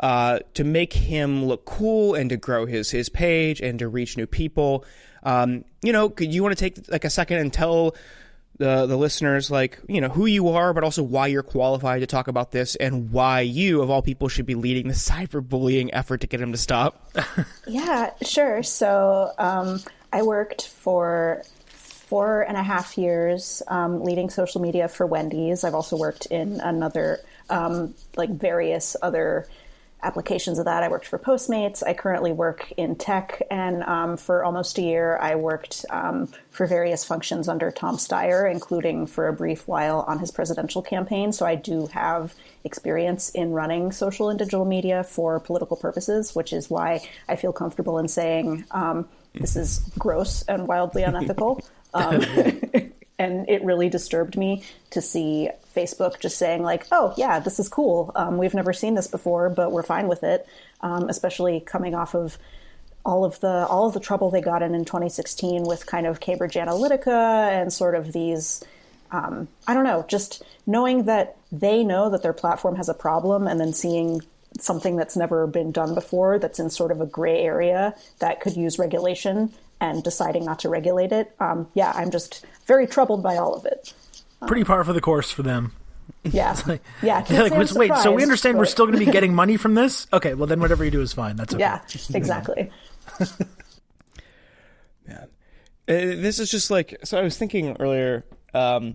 Uh, 0.00 0.40
to 0.54 0.64
make 0.64 0.94
him 0.94 1.44
look 1.44 1.64
cool 1.64 2.14
and 2.14 2.30
to 2.30 2.36
grow 2.36 2.66
his 2.66 2.90
his 2.90 3.08
page 3.08 3.60
and 3.60 3.78
to 3.78 3.86
reach 3.86 4.16
new 4.16 4.26
people, 4.26 4.84
um, 5.22 5.64
you 5.82 5.92
know, 5.92 6.08
could 6.08 6.32
you 6.32 6.42
want 6.42 6.56
to 6.56 6.70
take 6.70 6.90
like 6.90 7.04
a 7.04 7.10
second 7.10 7.38
and 7.38 7.52
tell 7.52 7.94
the 8.58 8.86
the 8.86 8.96
listeners 8.96 9.50
like 9.50 9.78
you 9.88 10.00
know 10.00 10.08
who 10.08 10.26
you 10.26 10.48
are, 10.48 10.72
but 10.72 10.84
also 10.84 11.02
why 11.02 11.26
you're 11.26 11.42
qualified 11.42 12.00
to 12.00 12.06
talk 12.06 12.28
about 12.28 12.52
this 12.52 12.74
and 12.76 13.10
why 13.10 13.40
you 13.40 13.82
of 13.82 13.90
all 13.90 14.02
people 14.02 14.28
should 14.28 14.46
be 14.46 14.54
leading 14.54 14.88
the 14.88 14.94
cyberbullying 14.94 15.90
effort 15.92 16.20
to 16.20 16.26
get 16.26 16.40
him 16.40 16.52
to 16.52 16.58
stop. 16.58 17.10
Yeah, 17.66 18.10
sure. 18.22 18.62
So 18.62 19.32
um, 19.38 19.80
I 20.12 20.22
worked 20.22 20.66
for 20.66 21.42
four 22.12 22.42
and 22.42 22.56
a 22.56 22.62
half 22.62 22.98
years 22.98 23.62
um, 23.68 24.02
leading 24.02 24.28
social 24.28 24.60
media 24.60 24.88
for 24.88 25.06
Wendy's. 25.06 25.64
I've 25.64 25.74
also 25.74 25.96
worked 25.96 26.26
in 26.26 26.60
another, 26.60 27.20
um, 27.48 27.94
like 28.16 28.28
various 28.30 28.96
other 29.00 29.48
applications 30.02 30.58
of 30.58 30.64
that. 30.64 30.82
I 30.82 30.88
worked 30.88 31.06
for 31.06 31.18
Postmates. 31.18 31.82
I 31.86 31.94
currently 31.94 32.32
work 32.32 32.72
in 32.76 32.96
tech, 32.96 33.42
and 33.50 33.82
um, 33.84 34.16
for 34.16 34.44
almost 34.44 34.78
a 34.78 34.82
year, 34.82 35.16
I 35.18 35.36
worked 35.36 35.84
um, 35.90 36.28
for 36.50 36.66
various 36.66 37.04
functions 37.04 37.48
under 37.48 37.70
Tom 37.70 37.96
Steyer, 37.96 38.50
including 38.50 39.06
for 39.06 39.28
a 39.28 39.32
brief 39.32 39.66
while 39.68 40.00
on 40.08 40.18
his 40.18 40.30
presidential 40.30 40.82
campaign. 40.82 41.32
So 41.32 41.46
I 41.46 41.54
do 41.54 41.86
have 41.88 42.34
experience 42.64 43.30
in 43.30 43.52
running 43.52 43.92
social 43.92 44.28
and 44.28 44.38
digital 44.38 44.64
media 44.64 45.04
for 45.04 45.40
political 45.40 45.76
purposes, 45.76 46.34
which 46.34 46.52
is 46.52 46.68
why 46.68 47.00
I 47.28 47.36
feel 47.36 47.52
comfortable 47.52 47.98
in 47.98 48.08
saying 48.08 48.64
um, 48.70 49.08
this 49.34 49.56
is 49.56 49.80
gross 49.98 50.42
and 50.42 50.66
wildly 50.66 51.02
unethical. 51.02 51.62
And 53.22 53.48
it 53.48 53.64
really 53.64 53.88
disturbed 53.88 54.36
me 54.36 54.64
to 54.90 55.00
see 55.00 55.50
Facebook 55.74 56.20
just 56.20 56.38
saying 56.38 56.62
like, 56.62 56.86
"Oh 56.90 57.14
yeah, 57.16 57.38
this 57.38 57.58
is 57.58 57.68
cool. 57.68 58.12
Um, 58.14 58.38
we've 58.38 58.54
never 58.54 58.72
seen 58.72 58.94
this 58.94 59.06
before, 59.06 59.48
but 59.48 59.72
we're 59.72 59.82
fine 59.82 60.08
with 60.08 60.22
it." 60.22 60.46
Um, 60.80 61.08
especially 61.08 61.60
coming 61.60 61.94
off 61.94 62.14
of 62.14 62.38
all 63.04 63.24
of 63.24 63.40
the 63.40 63.66
all 63.66 63.86
of 63.86 63.94
the 63.94 64.00
trouble 64.00 64.30
they 64.30 64.40
got 64.40 64.62
in 64.62 64.74
in 64.74 64.84
2016 64.84 65.64
with 65.64 65.86
kind 65.86 66.06
of 66.06 66.20
Cambridge 66.20 66.54
Analytica 66.54 67.50
and 67.50 67.72
sort 67.72 67.94
of 67.94 68.12
these. 68.12 68.64
Um, 69.10 69.48
I 69.66 69.74
don't 69.74 69.84
know, 69.84 70.06
just 70.08 70.42
knowing 70.66 71.04
that 71.04 71.36
they 71.50 71.84
know 71.84 72.08
that 72.08 72.22
their 72.22 72.32
platform 72.32 72.76
has 72.76 72.88
a 72.88 72.94
problem, 72.94 73.46
and 73.46 73.60
then 73.60 73.74
seeing 73.74 74.22
something 74.58 74.96
that's 74.96 75.16
never 75.16 75.46
been 75.46 75.70
done 75.70 75.94
before, 75.94 76.38
that's 76.38 76.58
in 76.58 76.70
sort 76.70 76.90
of 76.90 77.00
a 77.00 77.06
gray 77.06 77.42
area 77.42 77.94
that 78.20 78.40
could 78.40 78.56
use 78.56 78.78
regulation, 78.78 79.52
and 79.82 80.02
deciding 80.02 80.44
not 80.44 80.60
to 80.60 80.68
regulate 80.68 81.10
it. 81.10 81.34
Um, 81.40 81.66
yeah, 81.74 81.92
I'm 81.94 82.12
just 82.12 82.46
very 82.66 82.86
troubled 82.86 83.22
by 83.22 83.36
all 83.36 83.54
of 83.54 83.66
it. 83.66 83.92
Pretty 84.46 84.62
par 84.62 84.84
for 84.84 84.92
the 84.92 85.00
course 85.00 85.32
for 85.32 85.42
them. 85.42 85.72
Yeah, 86.22 86.56
yeah. 87.02 87.18
I 87.18 87.22
can't 87.22 87.28
They're 87.28 87.42
like, 87.42 87.68
say 87.68 87.74
I'm 87.74 87.78
wait, 87.78 87.88
so 87.88 87.94
we 87.94 88.00
surprised, 88.02 88.22
understand 88.22 88.58
we're 88.58 88.64
still 88.66 88.86
going 88.86 88.98
to 88.98 89.04
be 89.04 89.10
getting 89.10 89.34
money 89.34 89.56
from 89.56 89.74
this? 89.74 90.06
Okay, 90.12 90.34
well 90.34 90.46
then 90.46 90.60
whatever 90.60 90.84
you 90.84 90.90
do 90.92 91.00
is 91.00 91.12
fine. 91.12 91.34
That's 91.36 91.52
okay. 91.52 91.60
Yeah, 91.60 91.80
exactly. 92.14 92.70
Uh, 95.08 95.16
this 95.88 96.38
is 96.38 96.48
just 96.48 96.70
like 96.70 96.96
so. 97.02 97.18
I 97.18 97.22
was 97.22 97.36
thinking 97.36 97.76
earlier 97.80 98.24
um, 98.54 98.94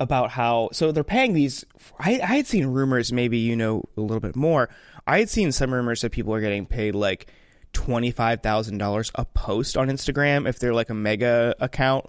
about 0.00 0.30
how 0.30 0.70
so 0.72 0.90
they're 0.90 1.04
paying 1.04 1.34
these. 1.34 1.64
I, 2.00 2.20
I 2.20 2.36
had 2.36 2.48
seen 2.48 2.66
rumors, 2.66 3.12
maybe 3.12 3.38
you 3.38 3.54
know 3.54 3.84
a 3.96 4.00
little 4.00 4.18
bit 4.18 4.34
more. 4.34 4.68
I 5.06 5.20
had 5.20 5.30
seen 5.30 5.52
some 5.52 5.72
rumors 5.72 6.00
that 6.00 6.10
people 6.10 6.34
are 6.34 6.40
getting 6.40 6.66
paid 6.66 6.96
like 6.96 7.28
twenty 7.74 8.10
five 8.10 8.42
thousand 8.42 8.78
dollars 8.78 9.10
a 9.14 9.26
post 9.26 9.76
on 9.76 9.88
Instagram 9.88 10.48
if 10.48 10.58
they're 10.58 10.72
like 10.72 10.88
a 10.88 10.94
mega 10.94 11.54
account, 11.60 12.06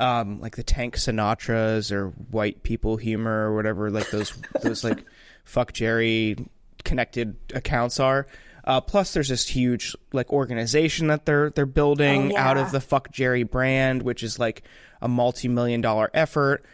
um, 0.00 0.40
like 0.40 0.56
the 0.56 0.64
Tank 0.64 0.96
Sinatras 0.96 1.92
or 1.92 2.08
White 2.08 2.64
People 2.64 2.96
Humor 2.96 3.50
or 3.50 3.54
whatever. 3.54 3.90
Like 3.90 4.10
those 4.10 4.36
those 4.62 4.82
like 4.82 5.04
fuck 5.44 5.72
Jerry 5.72 6.36
connected 6.84 7.36
accounts 7.54 8.00
are. 8.00 8.26
Uh, 8.66 8.80
plus, 8.80 9.12
there's 9.12 9.28
this 9.28 9.46
huge 9.46 9.94
like 10.12 10.32
organization 10.32 11.08
that 11.08 11.26
they're 11.26 11.50
they're 11.50 11.66
building 11.66 12.32
Oh, 12.32 12.36
out 12.38 12.56
of 12.56 12.72
the 12.72 12.80
fuck 12.80 13.12
Jerry 13.12 13.42
brand, 13.42 14.02
which 14.02 14.22
is 14.22 14.38
like 14.38 14.62
a 15.02 15.08
multi 15.08 15.48
million 15.48 15.82
dollar 15.82 16.10
effort. 16.14 16.64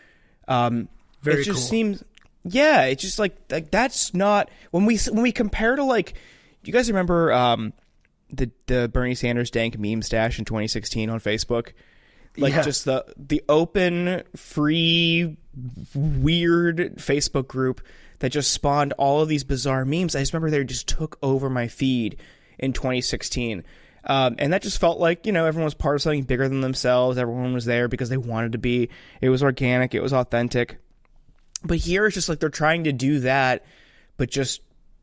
Um, 0.46 0.88
Very 1.22 1.40
it 1.40 1.44
just 1.46 1.58
cool. 1.58 1.68
seems, 1.68 2.04
yeah, 2.44 2.84
it's 2.84 3.02
just 3.02 3.18
like 3.18 3.36
like 3.50 3.72
that's 3.72 4.14
not 4.14 4.50
when 4.70 4.86
we 4.86 4.98
when 5.10 5.22
we 5.22 5.32
compare 5.32 5.74
to 5.74 5.82
like, 5.82 6.12
do 6.62 6.68
you 6.68 6.72
guys 6.72 6.88
remember 6.88 7.32
um, 7.32 7.72
the 8.32 8.50
the 8.66 8.88
Bernie 8.88 9.14
Sanders 9.14 9.50
dank 9.50 9.78
meme 9.78 10.02
stash 10.02 10.38
in 10.38 10.44
2016 10.44 11.10
on 11.10 11.20
Facebook? 11.20 11.72
Like 12.36 12.52
Yeah. 12.54 12.62
just 12.62 12.84
the 12.84 13.04
the 13.16 13.42
open, 13.48 14.22
free, 14.36 15.36
weird 15.94 16.96
Facebook 16.96 17.48
group 17.48 17.80
that 18.20 18.30
just 18.30 18.52
spawned 18.52 18.92
all 18.94 19.20
of 19.20 19.28
these 19.28 19.44
bizarre 19.44 19.84
memes. 19.84 20.14
I 20.14 20.20
just 20.20 20.32
remember 20.32 20.50
they 20.50 20.64
just 20.64 20.88
took 20.88 21.18
over 21.22 21.48
my 21.50 21.68
feed 21.68 22.16
in 22.58 22.72
2016. 22.72 23.64
Um, 24.04 24.36
and 24.38 24.52
that 24.52 24.62
just 24.62 24.80
felt 24.80 24.98
like, 24.98 25.26
you 25.26 25.32
know, 25.32 25.44
everyone 25.44 25.64
was 25.64 25.74
part 25.74 25.96
of 25.96 26.02
something 26.02 26.22
bigger 26.22 26.48
than 26.48 26.60
themselves. 26.62 27.18
Everyone 27.18 27.52
was 27.52 27.66
there 27.66 27.86
because 27.88 28.08
they 28.08 28.16
wanted 28.16 28.52
to 28.52 28.58
be. 28.58 28.88
It 29.20 29.28
was 29.28 29.42
organic, 29.42 29.94
it 29.94 30.02
was 30.02 30.12
authentic. 30.12 30.78
But 31.62 31.78
here 31.78 32.06
it's 32.06 32.14
just 32.14 32.28
like 32.28 32.40
they're 32.40 32.48
trying 32.48 32.84
to 32.84 32.92
do 32.92 33.20
that, 33.20 33.64
but 34.16 34.30
just 34.30 34.62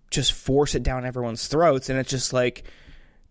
just 0.09 0.31
force 0.31 0.73
it 0.73 0.83
down 0.83 1.05
everyone's 1.05 1.47
throats. 1.47 1.89
And 1.89 1.99
it's 1.99 2.09
just 2.09 2.33
like 2.33 2.63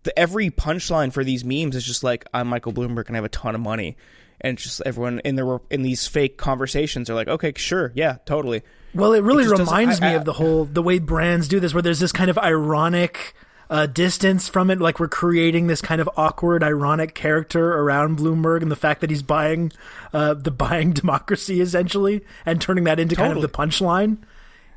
the 0.03 0.17
every 0.17 0.49
punchline 0.49 1.11
for 1.11 1.23
these 1.23 1.43
memes 1.43 1.75
is 1.75 1.83
just 1.85 2.03
like 2.03 2.25
I'm 2.33 2.47
Michael 2.47 2.73
Bloomberg 2.73 3.07
and 3.07 3.15
I 3.15 3.17
have 3.17 3.25
a 3.25 3.29
ton 3.29 3.55
of 3.55 3.61
money. 3.61 3.97
And 4.39 4.57
just 4.57 4.81
everyone 4.85 5.19
in 5.25 5.35
their 5.35 5.59
in 5.71 5.81
these 5.81 6.05
fake 6.07 6.37
conversations 6.37 7.09
are 7.09 7.15
like, 7.15 7.27
okay, 7.27 7.51
sure, 7.55 7.91
yeah, 7.95 8.17
totally. 8.25 8.61
Well, 8.93 9.13
it 9.13 9.23
really 9.23 9.45
It 9.45 9.49
reminds 9.57 9.99
I- 9.99 10.09
me 10.09 10.11
I- 10.13 10.17
of 10.17 10.25
the 10.25 10.33
whole 10.33 10.65
the 10.65 10.83
way 10.83 10.99
brands 10.99 11.47
do 11.47 11.59
this, 11.59 11.73
where 11.73 11.81
there's 11.81 11.99
this 11.99 12.11
kind 12.11 12.29
of 12.29 12.37
ironic 12.37 13.33
uh, 13.69 13.87
distance 13.87 14.47
from 14.47 14.69
it. 14.69 14.79
Like 14.79 14.99
we're 14.99 15.07
creating 15.07 15.65
this 15.67 15.81
kind 15.81 15.99
of 15.99 16.07
awkward, 16.15 16.63
ironic 16.63 17.15
character 17.15 17.73
around 17.79 18.19
Bloomberg, 18.19 18.61
and 18.61 18.71
the 18.71 18.75
fact 18.75 19.01
that 19.01 19.09
he's 19.09 19.23
buying 19.23 19.71
uh, 20.13 20.35
the 20.35 20.51
buying 20.51 20.93
democracy 20.93 21.59
essentially, 21.59 22.23
and 22.45 22.61
turning 22.61 22.83
that 22.83 22.99
into 22.99 23.15
kind 23.15 23.33
of 23.33 23.41
the 23.41 23.49
punchline. 23.49 24.19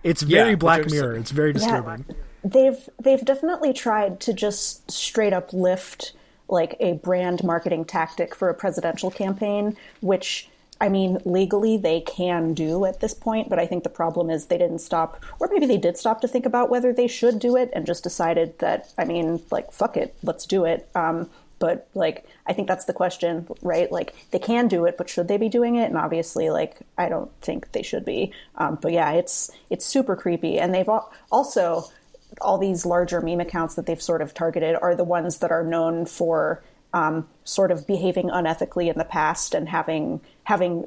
It's 0.03 0.23
very 0.23 0.55
which 0.55 0.61
Black 0.61 0.91
Mirror. 0.91 1.17
It's 1.19 1.31
very 1.31 1.53
disturbing. 1.53 2.07
They've 2.45 2.89
they've 3.01 3.25
definitely 3.25 3.73
tried 3.73 4.21
to 4.21 4.33
just 4.33 4.91
straight 4.91 5.33
up 5.33 5.53
lift 5.53 6.13
like 6.49 6.77
a 6.81 6.95
brand 6.95 7.45
marketing 7.45 7.85
tactic 7.85 8.35
for 8.35 8.49
a 8.49 8.55
presidential 8.55 9.11
campaign, 9.11 9.77
which 10.01 10.49
I 10.81 10.89
mean 10.89 11.19
legally 11.25 11.77
they 11.77 12.01
can 12.01 12.55
do 12.55 12.85
at 12.85 13.01
this 13.01 13.15
point, 13.15 13.49
but 13.49 13.59
I 13.59 13.67
think 13.67 13.85
the 13.85 13.91
problem 13.91 14.31
is 14.31 14.47
they 14.47 14.59
didn't 14.59 14.81
stop, 14.81 15.23
or 15.39 15.49
maybe 15.53 15.67
they 15.67 15.77
did 15.77 15.97
stop 15.97 16.21
to 16.23 16.29
think 16.29 16.47
about 16.47 16.71
whether 16.71 16.93
they 16.93 17.07
should 17.07 17.39
do 17.39 17.57
it 17.57 17.71
and 17.73 17.87
just 17.87 18.03
decided 18.03 18.59
that 18.59 18.93
I 18.99 19.05
mean 19.05 19.43
like 19.51 19.73
fuck 19.73 19.97
it, 19.97 20.15
let's 20.23 20.47
do 20.47 20.65
it. 20.65 20.89
Um, 20.95 21.31
but 21.61 21.87
like 21.95 22.27
I 22.47 22.53
think 22.53 22.67
that's 22.67 22.87
the 22.87 22.95
question, 22.95 23.47
right? 23.63 23.93
Like 23.93 24.17
they 24.33 24.39
can 24.41 24.67
do 24.67 24.87
it, 24.87 24.97
but 24.97 25.09
should 25.09 25.29
they 25.29 25.37
be 25.37 25.49
doing 25.49 25.77
it? 25.77 25.85
And 25.85 25.99
obviously, 25.99 26.51
like 26.51 26.79
I 26.99 27.09
don't 27.09 27.31
think 27.43 27.71
they 27.73 27.83
should 27.83 28.05
be. 28.05 28.33
Um, 28.57 28.79
but 28.81 28.93
yeah, 28.93 29.13
it's 29.13 29.51
it's 29.69 29.85
super 29.87 30.17
creepy, 30.17 30.59
and 30.59 30.75
they've 30.75 30.89
al- 30.89 31.13
also 31.31 31.85
all 32.41 32.59
these 32.59 32.87
larger 32.87 33.21
meme 33.21 33.41
accounts 33.41 33.75
that 33.75 33.87
they've 33.87 34.03
sort 34.03 34.23
of 34.23 34.35
targeted 34.35 34.77
are 34.81 34.95
the 34.95 35.05
ones 35.05 35.39
that 35.39 35.51
are 35.51 35.65
known 35.65 36.07
for 36.07 36.63
um, 36.93 37.29
sort 37.45 37.71
of 37.71 37.87
behaving 37.87 38.29
unethically 38.29 38.91
in 38.91 38.99
the 38.99 39.05
past 39.05 39.55
and 39.55 39.69
having 39.69 40.21
having 40.45 40.87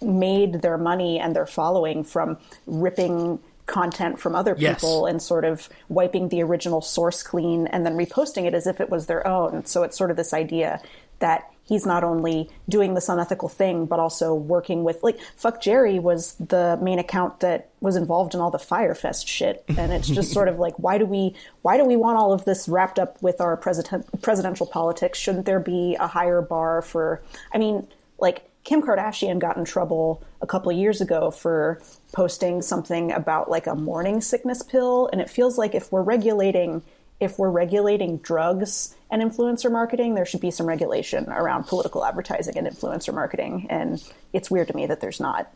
made 0.00 0.62
their 0.62 0.78
money 0.78 1.18
and 1.18 1.36
their 1.36 1.46
following 1.46 2.02
from 2.02 2.36
ripping 2.66 3.38
content 3.66 4.18
from 4.18 4.34
other 4.34 4.54
Yes. 4.58 4.76
people 4.76 5.06
and 5.06 5.20
sort 5.20 5.44
of 5.44 5.68
wiping 5.88 6.28
the 6.28 6.42
original 6.42 6.80
source 6.80 7.22
clean 7.22 7.66
and 7.66 7.84
then 7.84 7.96
reposting 7.96 8.44
it 8.44 8.54
as 8.54 8.66
if 8.66 8.80
it 8.80 8.90
was 8.90 9.06
their 9.06 9.26
own. 9.26 9.66
So 9.66 9.82
it's 9.82 9.96
sort 9.98 10.10
of 10.10 10.16
this 10.16 10.32
idea 10.32 10.80
that 11.18 11.50
he's 11.64 11.84
not 11.84 12.04
only 12.04 12.48
doing 12.68 12.94
this 12.94 13.08
unethical 13.08 13.48
thing, 13.48 13.86
but 13.86 13.98
also 13.98 14.32
working 14.32 14.84
with, 14.84 15.02
like, 15.02 15.18
Fuck 15.34 15.60
Jerry 15.60 15.98
was 15.98 16.34
the 16.34 16.78
main 16.80 17.00
account 17.00 17.40
that 17.40 17.70
was 17.80 17.96
involved 17.96 18.34
in 18.34 18.40
all 18.40 18.52
the 18.52 18.58
Fyre 18.58 18.94
Fest 18.94 19.26
shit. 19.26 19.64
And 19.76 19.92
it's 19.92 20.08
just 20.08 20.32
sort 20.32 20.46
of 20.46 20.60
like, 20.60 20.78
why 20.78 20.96
do 20.98 21.06
we, 21.06 21.34
why 21.62 21.76
do 21.76 21.84
we 21.84 21.96
want 21.96 22.18
all 22.18 22.32
of 22.32 22.44
this 22.44 22.68
wrapped 22.68 23.00
up 23.00 23.20
with 23.20 23.40
our 23.40 23.56
president, 23.56 24.22
presidential 24.22 24.66
politics? 24.66 25.18
Shouldn't 25.18 25.46
there 25.46 25.58
be 25.58 25.96
a 25.98 26.06
higher 26.06 26.40
bar 26.40 26.82
for, 26.82 27.20
I 27.52 27.58
mean, 27.58 27.88
like, 28.20 28.48
Kim 28.62 28.82
Kardashian 28.82 29.38
got 29.38 29.56
in 29.56 29.64
trouble 29.64 30.22
a 30.42 30.46
couple 30.46 30.70
of 30.72 30.76
years 30.76 31.00
ago 31.00 31.30
for 31.30 31.80
posting 32.16 32.62
something 32.62 33.12
about 33.12 33.50
like 33.50 33.66
a 33.66 33.74
morning 33.74 34.22
sickness 34.22 34.62
pill 34.62 35.06
and 35.12 35.20
it 35.20 35.28
feels 35.28 35.58
like 35.58 35.74
if 35.74 35.92
we're 35.92 36.00
regulating 36.00 36.82
if 37.20 37.38
we're 37.38 37.50
regulating 37.50 38.16
drugs 38.18 38.96
and 39.10 39.20
influencer 39.20 39.70
marketing 39.70 40.14
there 40.14 40.24
should 40.24 40.40
be 40.40 40.50
some 40.50 40.64
regulation 40.64 41.28
around 41.28 41.64
political 41.64 42.02
advertising 42.06 42.56
and 42.56 42.66
influencer 42.66 43.12
marketing 43.12 43.66
and 43.68 44.02
it's 44.32 44.50
weird 44.50 44.66
to 44.66 44.74
me 44.74 44.86
that 44.86 45.02
there's 45.02 45.20
not 45.20 45.52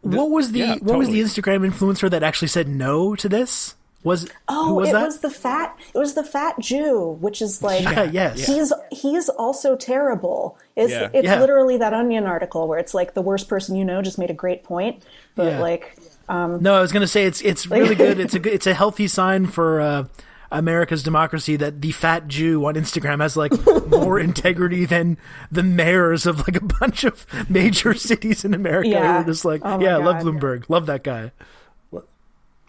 what 0.00 0.30
was 0.30 0.52
the 0.52 0.60
yeah, 0.60 0.76
what 0.76 0.96
was 0.96 1.08
the. 1.08 1.20
Instagram 1.20 1.70
influencer 1.70 2.08
that 2.08 2.22
actually 2.22 2.48
said 2.48 2.66
no 2.66 3.14
to 3.16 3.28
this? 3.28 3.74
Was 4.04 4.28
Oh, 4.48 4.68
who 4.68 4.74
was 4.76 4.90
it 4.90 4.92
that? 4.92 5.04
was 5.06 5.18
the 5.20 5.30
fat. 5.30 5.76
It 5.94 5.98
was 5.98 6.14
the 6.14 6.22
fat 6.22 6.58
Jew, 6.60 7.16
which 7.20 7.40
is 7.42 7.62
like 7.62 7.82
Yeah, 7.84 8.02
yes. 8.04 8.46
he's 8.46 8.72
he's 8.92 9.28
also 9.30 9.74
terrible. 9.76 10.56
It's 10.76 10.92
Yeah. 10.92 11.08
it's 11.12 11.26
Yeah. 11.26 11.40
literally 11.40 11.78
that 11.78 11.92
Onion 11.94 12.24
article 12.26 12.68
where 12.68 12.78
it's 12.78 12.94
like 12.94 13.14
the 13.14 13.22
worst 13.22 13.48
person 13.48 13.74
you 13.76 13.84
know 13.84 14.02
just 14.02 14.18
made 14.18 14.30
a 14.30 14.34
great 14.34 14.62
point, 14.62 15.02
but 15.34 15.46
Yeah. 15.46 15.60
like 15.60 15.96
No, 16.28 16.74
I 16.74 16.80
was 16.80 16.92
going 16.92 17.00
to 17.00 17.08
say 17.08 17.24
it's 17.24 17.40
it's 17.40 17.66
really 17.66 17.94
good. 17.94 18.20
It's 18.24 18.34
a 18.34 18.38
good, 18.38 18.52
it's 18.52 18.66
a 18.66 18.74
healthy 18.74 19.08
sign 19.08 19.46
for 19.46 19.80
uh, 19.80 20.04
America's 20.52 21.02
democracy 21.02 21.56
that 21.56 21.80
the 21.80 21.90
fat 21.92 22.28
Jew 22.28 22.64
on 22.66 22.74
Instagram 22.74 23.20
has 23.20 23.36
like 23.36 23.52
more 23.88 24.20
integrity 24.20 24.84
than 24.84 25.16
the 25.50 25.62
mayors 25.62 26.26
of 26.26 26.38
like 26.40 26.56
a 26.56 26.64
bunch 26.64 27.04
of 27.04 27.26
major 27.50 27.94
cities 27.94 28.44
in 28.44 28.54
America. 28.54 28.88
who 28.88 28.94
Yeah. 28.94 29.20
are 29.22 29.24
just 29.24 29.44
like, 29.44 29.62
Oh 29.64 29.78
my 29.78 29.84
yeah, 29.84 29.96
love 29.96 30.16
Bloomberg, 30.22 30.64
love 30.68 30.86
that 30.86 31.02
guy, 31.02 31.32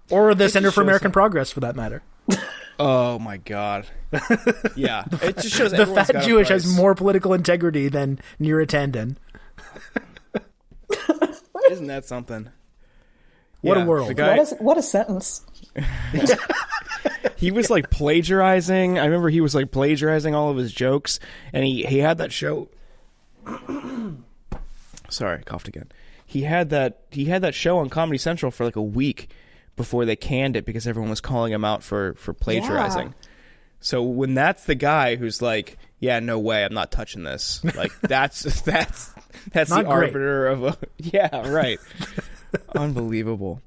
or 0.10 0.36
the 0.36 0.50
Center 0.50 0.72
for 0.72 0.82
American 0.82 1.10
that- 1.10 1.14
Progress 1.14 1.52
for 1.52 1.62
that 1.62 1.76
matter. 1.76 2.02
Oh 2.78 3.20
my 3.20 3.38
god. 3.38 3.88
Yeah, 4.76 5.06
it 5.22 5.38
just 5.38 5.56
shows 5.56 5.72
The 5.72 5.86
fat 5.86 6.12
got 6.12 6.26
Jewish 6.26 6.50
has 6.50 6.68
more 6.68 6.94
political 6.94 7.34
integrity 7.34 7.88
than 7.88 8.20
Neera 8.38 8.66
Tanden. 8.68 9.16
Isn't 11.72 11.88
that 11.88 12.04
something? 12.06 12.50
What 13.62 13.78
a 13.78 13.86
world. 13.86 14.14
Guy, 14.16 14.32
what 14.32 14.40
is 14.40 14.54
what 14.60 14.78
a 14.78 14.84
sentence. 14.84 15.46
he 17.38 17.52
was 17.52 17.70
like 17.70 17.90
plagiarizing. 17.90 19.00
I 19.00 19.06
remember 19.06 19.30
he 19.30 19.42
was 19.42 19.56
like 19.56 19.72
plagiarizing 19.72 20.36
all 20.36 20.50
of 20.52 20.58
his 20.58 20.74
jokes, 20.74 21.20
and 21.54 21.64
he 21.64 21.86
he 21.86 22.00
had 22.00 22.18
that 22.20 22.32
show. 22.32 22.68
Sorry, 25.10 25.40
I 25.40 25.42
coughed 25.44 25.68
again. 25.68 25.90
He 26.26 26.42
had 26.42 26.70
that 26.72 27.02
he 27.10 27.26
had 27.26 27.42
that 27.42 27.56
show 27.56 27.78
on 27.78 27.90
Comedy 27.90 28.18
Central 28.18 28.52
for 28.52 28.66
like 28.66 28.76
a 28.76 28.82
week 28.82 29.30
before 29.76 30.06
they 30.06 30.16
canned 30.16 30.56
it 30.56 30.66
because 30.66 30.88
everyone 30.88 31.10
was 31.10 31.22
calling 31.22 31.52
him 31.54 31.66
out 31.66 31.84
for 31.84 32.14
for 32.16 32.34
plagiarizing. 32.34 33.14
So 33.80 34.02
when 34.04 34.34
that's 34.34 34.64
the 34.66 34.76
guy 34.76 35.16
who's 35.16 35.42
like, 35.42 35.78
"Yeah, 36.00 36.20
no 36.20 36.40
way, 36.40 36.64
I'm 36.64 36.74
not 36.74 36.92
touching 36.92 37.24
this," 37.24 37.64
like 37.76 37.92
that's 38.02 38.62
that's 38.62 39.14
that's 39.52 39.70
Not 39.70 39.84
the 39.86 39.92
great. 39.94 40.08
arbiter 40.08 40.48
of 40.48 40.64
a 40.64 40.78
yeah, 40.98 41.50
right. 41.50 41.80
Unbelievable. 42.76 43.62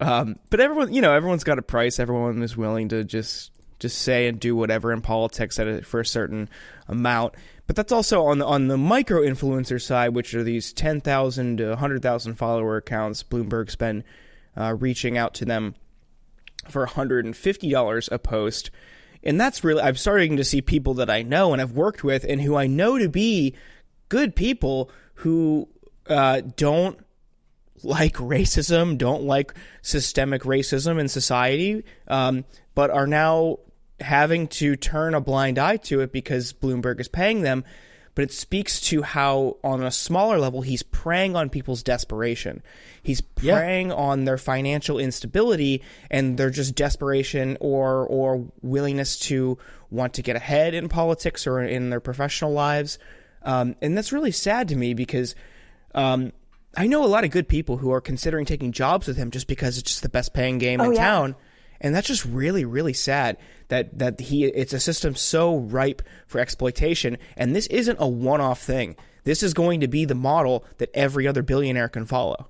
Um, 0.00 0.38
but 0.50 0.60
everyone, 0.60 0.92
you 0.92 1.00
know, 1.00 1.12
everyone's 1.12 1.44
got 1.44 1.58
a 1.58 1.62
price. 1.62 1.98
Everyone 1.98 2.42
is 2.42 2.56
willing 2.56 2.88
to 2.90 3.04
just 3.04 3.50
just 3.78 3.98
say 3.98 4.28
and 4.28 4.38
do 4.38 4.54
whatever 4.56 4.92
in 4.92 5.00
politics 5.00 5.58
at 5.58 5.66
a, 5.68 5.82
for 5.82 6.00
a 6.00 6.06
certain 6.06 6.48
amount. 6.88 7.34
But 7.66 7.76
that's 7.76 7.92
also 7.92 8.24
on 8.26 8.38
the 8.38 8.46
on 8.46 8.68
the 8.68 8.76
micro 8.76 9.22
influencer 9.22 9.80
side, 9.80 10.10
which 10.14 10.34
are 10.34 10.42
these 10.42 10.72
ten 10.72 11.00
thousand 11.00 11.58
to 11.58 11.76
hundred 11.76 12.02
thousand 12.02 12.34
follower 12.34 12.76
accounts. 12.76 13.22
Bloomberg's 13.22 13.76
been 13.76 14.04
uh, 14.56 14.74
reaching 14.78 15.18
out 15.18 15.34
to 15.34 15.44
them 15.44 15.74
for 16.68 16.86
hundred 16.86 17.24
and 17.24 17.36
fifty 17.36 17.70
dollars 17.70 18.08
a 18.10 18.18
post, 18.18 18.70
and 19.22 19.40
that's 19.40 19.64
really 19.64 19.82
I'm 19.82 19.96
starting 19.96 20.36
to 20.36 20.44
see 20.44 20.62
people 20.62 20.94
that 20.94 21.10
I 21.10 21.22
know 21.22 21.52
and 21.52 21.60
have 21.60 21.72
worked 21.72 22.04
with 22.04 22.24
and 22.24 22.40
who 22.40 22.56
I 22.56 22.66
know 22.66 22.98
to 22.98 23.08
be 23.08 23.54
good 24.08 24.36
people 24.36 24.90
who 25.14 25.68
uh, 26.08 26.42
don't 26.56 26.98
like 27.82 28.14
racism, 28.14 28.96
don't 28.96 29.24
like 29.24 29.54
systemic 29.82 30.42
racism 30.42 30.98
in 30.98 31.08
society, 31.08 31.84
um, 32.08 32.44
but 32.74 32.90
are 32.90 33.06
now 33.06 33.58
having 34.00 34.48
to 34.48 34.76
turn 34.76 35.14
a 35.14 35.20
blind 35.20 35.58
eye 35.58 35.76
to 35.76 36.00
it 36.00 36.12
because 36.12 36.52
Bloomberg 36.52 37.00
is 37.00 37.08
paying 37.08 37.42
them. 37.42 37.64
But 38.14 38.24
it 38.24 38.32
speaks 38.32 38.80
to 38.82 39.02
how, 39.02 39.56
on 39.64 39.82
a 39.82 39.90
smaller 39.90 40.38
level, 40.38 40.62
he's 40.62 40.82
preying 40.84 41.34
on 41.34 41.50
people's 41.50 41.82
desperation. 41.82 42.62
He's 43.02 43.22
Yeah. 43.40 43.58
preying 43.58 43.90
on 43.90 44.24
their 44.24 44.38
financial 44.38 44.98
instability 44.98 45.82
and 46.10 46.38
their 46.38 46.50
just 46.50 46.74
desperation 46.74 47.56
or 47.60 48.06
or 48.06 48.46
willingness 48.62 49.18
to 49.20 49.58
want 49.90 50.14
to 50.14 50.22
get 50.22 50.36
ahead 50.36 50.74
in 50.74 50.88
politics 50.88 51.46
or 51.46 51.60
in 51.60 51.90
their 51.90 52.00
professional 52.00 52.52
lives. 52.52 52.98
Um, 53.42 53.76
and 53.82 53.96
that's 53.96 54.12
really 54.12 54.32
sad 54.32 54.68
to 54.68 54.76
me 54.76 54.94
because 54.94 55.34
um, 55.94 56.32
I 56.76 56.86
know 56.86 57.04
a 57.04 57.06
lot 57.06 57.24
of 57.24 57.30
good 57.30 57.48
people 57.48 57.76
who 57.76 57.92
are 57.92 58.00
considering 58.00 58.46
taking 58.46 58.72
jobs 58.72 59.06
with 59.06 59.16
him 59.16 59.30
just 59.30 59.46
because 59.46 59.76
it's 59.78 59.90
just 59.90 60.02
the 60.02 60.08
best 60.08 60.32
paying 60.34 60.58
game 60.58 60.80
in 60.80 60.92
yeah. 60.92 60.98
town. 60.98 61.36
And 61.84 61.94
that's 61.94 62.08
just 62.08 62.24
really, 62.24 62.64
really 62.64 62.94
sad 62.94 63.36
that, 63.68 63.98
that 63.98 64.18
he 64.18 64.46
it's 64.46 64.72
a 64.72 64.80
system 64.80 65.14
so 65.14 65.58
ripe 65.58 66.00
for 66.26 66.40
exploitation. 66.40 67.18
And 67.36 67.54
this 67.54 67.66
isn't 67.66 67.98
a 68.00 68.08
one 68.08 68.40
off 68.40 68.62
thing. 68.62 68.96
This 69.24 69.42
is 69.42 69.52
going 69.52 69.80
to 69.80 69.86
be 69.86 70.06
the 70.06 70.14
model 70.14 70.64
that 70.78 70.88
every 70.94 71.28
other 71.28 71.42
billionaire 71.42 71.90
can 71.90 72.06
follow. 72.06 72.48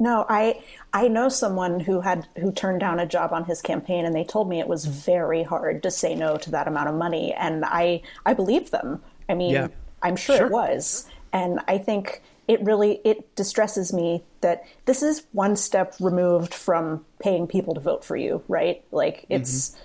No, 0.00 0.26
I 0.28 0.62
I 0.92 1.06
know 1.06 1.28
someone 1.28 1.78
who 1.78 2.00
had 2.00 2.26
who 2.36 2.50
turned 2.50 2.80
down 2.80 2.98
a 2.98 3.06
job 3.06 3.32
on 3.32 3.44
his 3.44 3.62
campaign, 3.62 4.04
and 4.04 4.14
they 4.14 4.24
told 4.24 4.48
me 4.48 4.58
it 4.58 4.68
was 4.68 4.84
very 4.84 5.44
hard 5.44 5.84
to 5.84 5.90
say 5.90 6.16
no 6.16 6.36
to 6.36 6.50
that 6.50 6.66
amount 6.66 6.88
of 6.88 6.96
money, 6.96 7.32
and 7.32 7.64
I 7.64 8.02
I 8.26 8.34
believe 8.34 8.72
them. 8.72 9.00
I 9.28 9.34
mean, 9.34 9.52
Yeah. 9.54 9.68
I'm 10.02 10.16
sure, 10.16 10.36
Sure. 10.36 10.46
it 10.46 10.52
was, 10.52 11.06
and 11.32 11.60
I 11.68 11.78
think 11.78 12.20
it 12.48 12.62
really 12.62 13.00
it 13.04 13.34
distresses 13.36 13.92
me 13.92 14.22
that 14.40 14.64
this 14.84 15.02
is 15.02 15.24
one 15.32 15.56
step 15.56 15.94
removed 16.00 16.54
from 16.54 17.04
paying 17.18 17.46
people 17.46 17.74
to 17.74 17.80
vote 17.80 18.04
for 18.04 18.16
you, 18.16 18.42
right? 18.48 18.84
Like 18.92 19.22
mm-hmm. 19.22 19.34
it's 19.34 19.76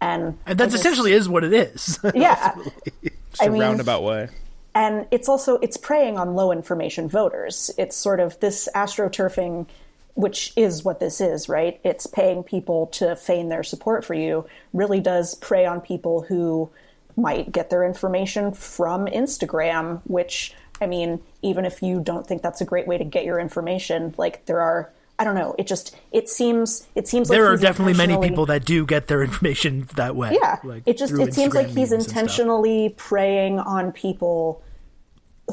and 0.00 0.38
And 0.46 0.58
that's 0.58 0.72
just- 0.72 0.84
essentially 0.84 1.12
is 1.12 1.28
what 1.28 1.44
it 1.44 1.52
is. 1.52 1.98
yeah. 2.14 2.54
Just 3.02 3.42
I 3.42 3.46
a 3.46 3.50
mean- 3.50 3.60
roundabout 3.60 4.02
way. 4.02 4.28
and 4.74 5.06
it's 5.10 5.28
also 5.28 5.58
it's 5.58 5.76
preying 5.76 6.18
on 6.18 6.34
low 6.34 6.52
information 6.52 7.08
voters 7.08 7.70
it's 7.78 7.96
sort 7.96 8.20
of 8.20 8.38
this 8.40 8.68
astroturfing 8.74 9.66
which 10.14 10.52
is 10.56 10.84
what 10.84 11.00
this 11.00 11.20
is 11.20 11.48
right 11.48 11.80
it's 11.84 12.06
paying 12.06 12.42
people 12.42 12.86
to 12.88 13.16
feign 13.16 13.48
their 13.48 13.62
support 13.62 14.04
for 14.04 14.14
you 14.14 14.44
really 14.72 15.00
does 15.00 15.34
prey 15.36 15.64
on 15.64 15.80
people 15.80 16.22
who 16.22 16.68
might 17.16 17.50
get 17.50 17.70
their 17.70 17.82
information 17.84 18.52
from 18.52 19.06
instagram 19.06 20.00
which 20.04 20.54
i 20.80 20.86
mean 20.86 21.20
even 21.42 21.64
if 21.64 21.82
you 21.82 22.00
don't 22.00 22.26
think 22.26 22.42
that's 22.42 22.60
a 22.60 22.64
great 22.64 22.86
way 22.86 22.98
to 22.98 23.04
get 23.04 23.24
your 23.24 23.38
information 23.38 24.14
like 24.16 24.44
there 24.46 24.60
are 24.60 24.90
i 25.18 25.24
don't 25.24 25.34
know 25.34 25.54
it 25.58 25.66
just 25.66 25.96
it 26.12 26.28
seems 26.28 26.86
it 26.94 27.08
seems 27.08 27.28
like 27.28 27.36
there 27.36 27.46
are 27.46 27.56
definitely 27.56 27.94
many 27.94 28.16
people 28.18 28.46
that 28.46 28.64
do 28.64 28.84
get 28.86 29.06
their 29.06 29.22
information 29.28 29.88
that 29.96 30.16
way. 30.16 30.36
yeah 30.40 30.58
like, 30.64 30.82
it 30.86 30.96
just 30.96 31.12
it 31.14 31.34
seems 31.34 31.54
like 31.54 31.68
he's 31.68 31.76
memes 31.76 31.92
and 31.92 32.02
stuff. 32.02 32.16
intentionally 32.16 32.94
preying 32.96 33.58
on 33.58 33.92
people 33.92 34.62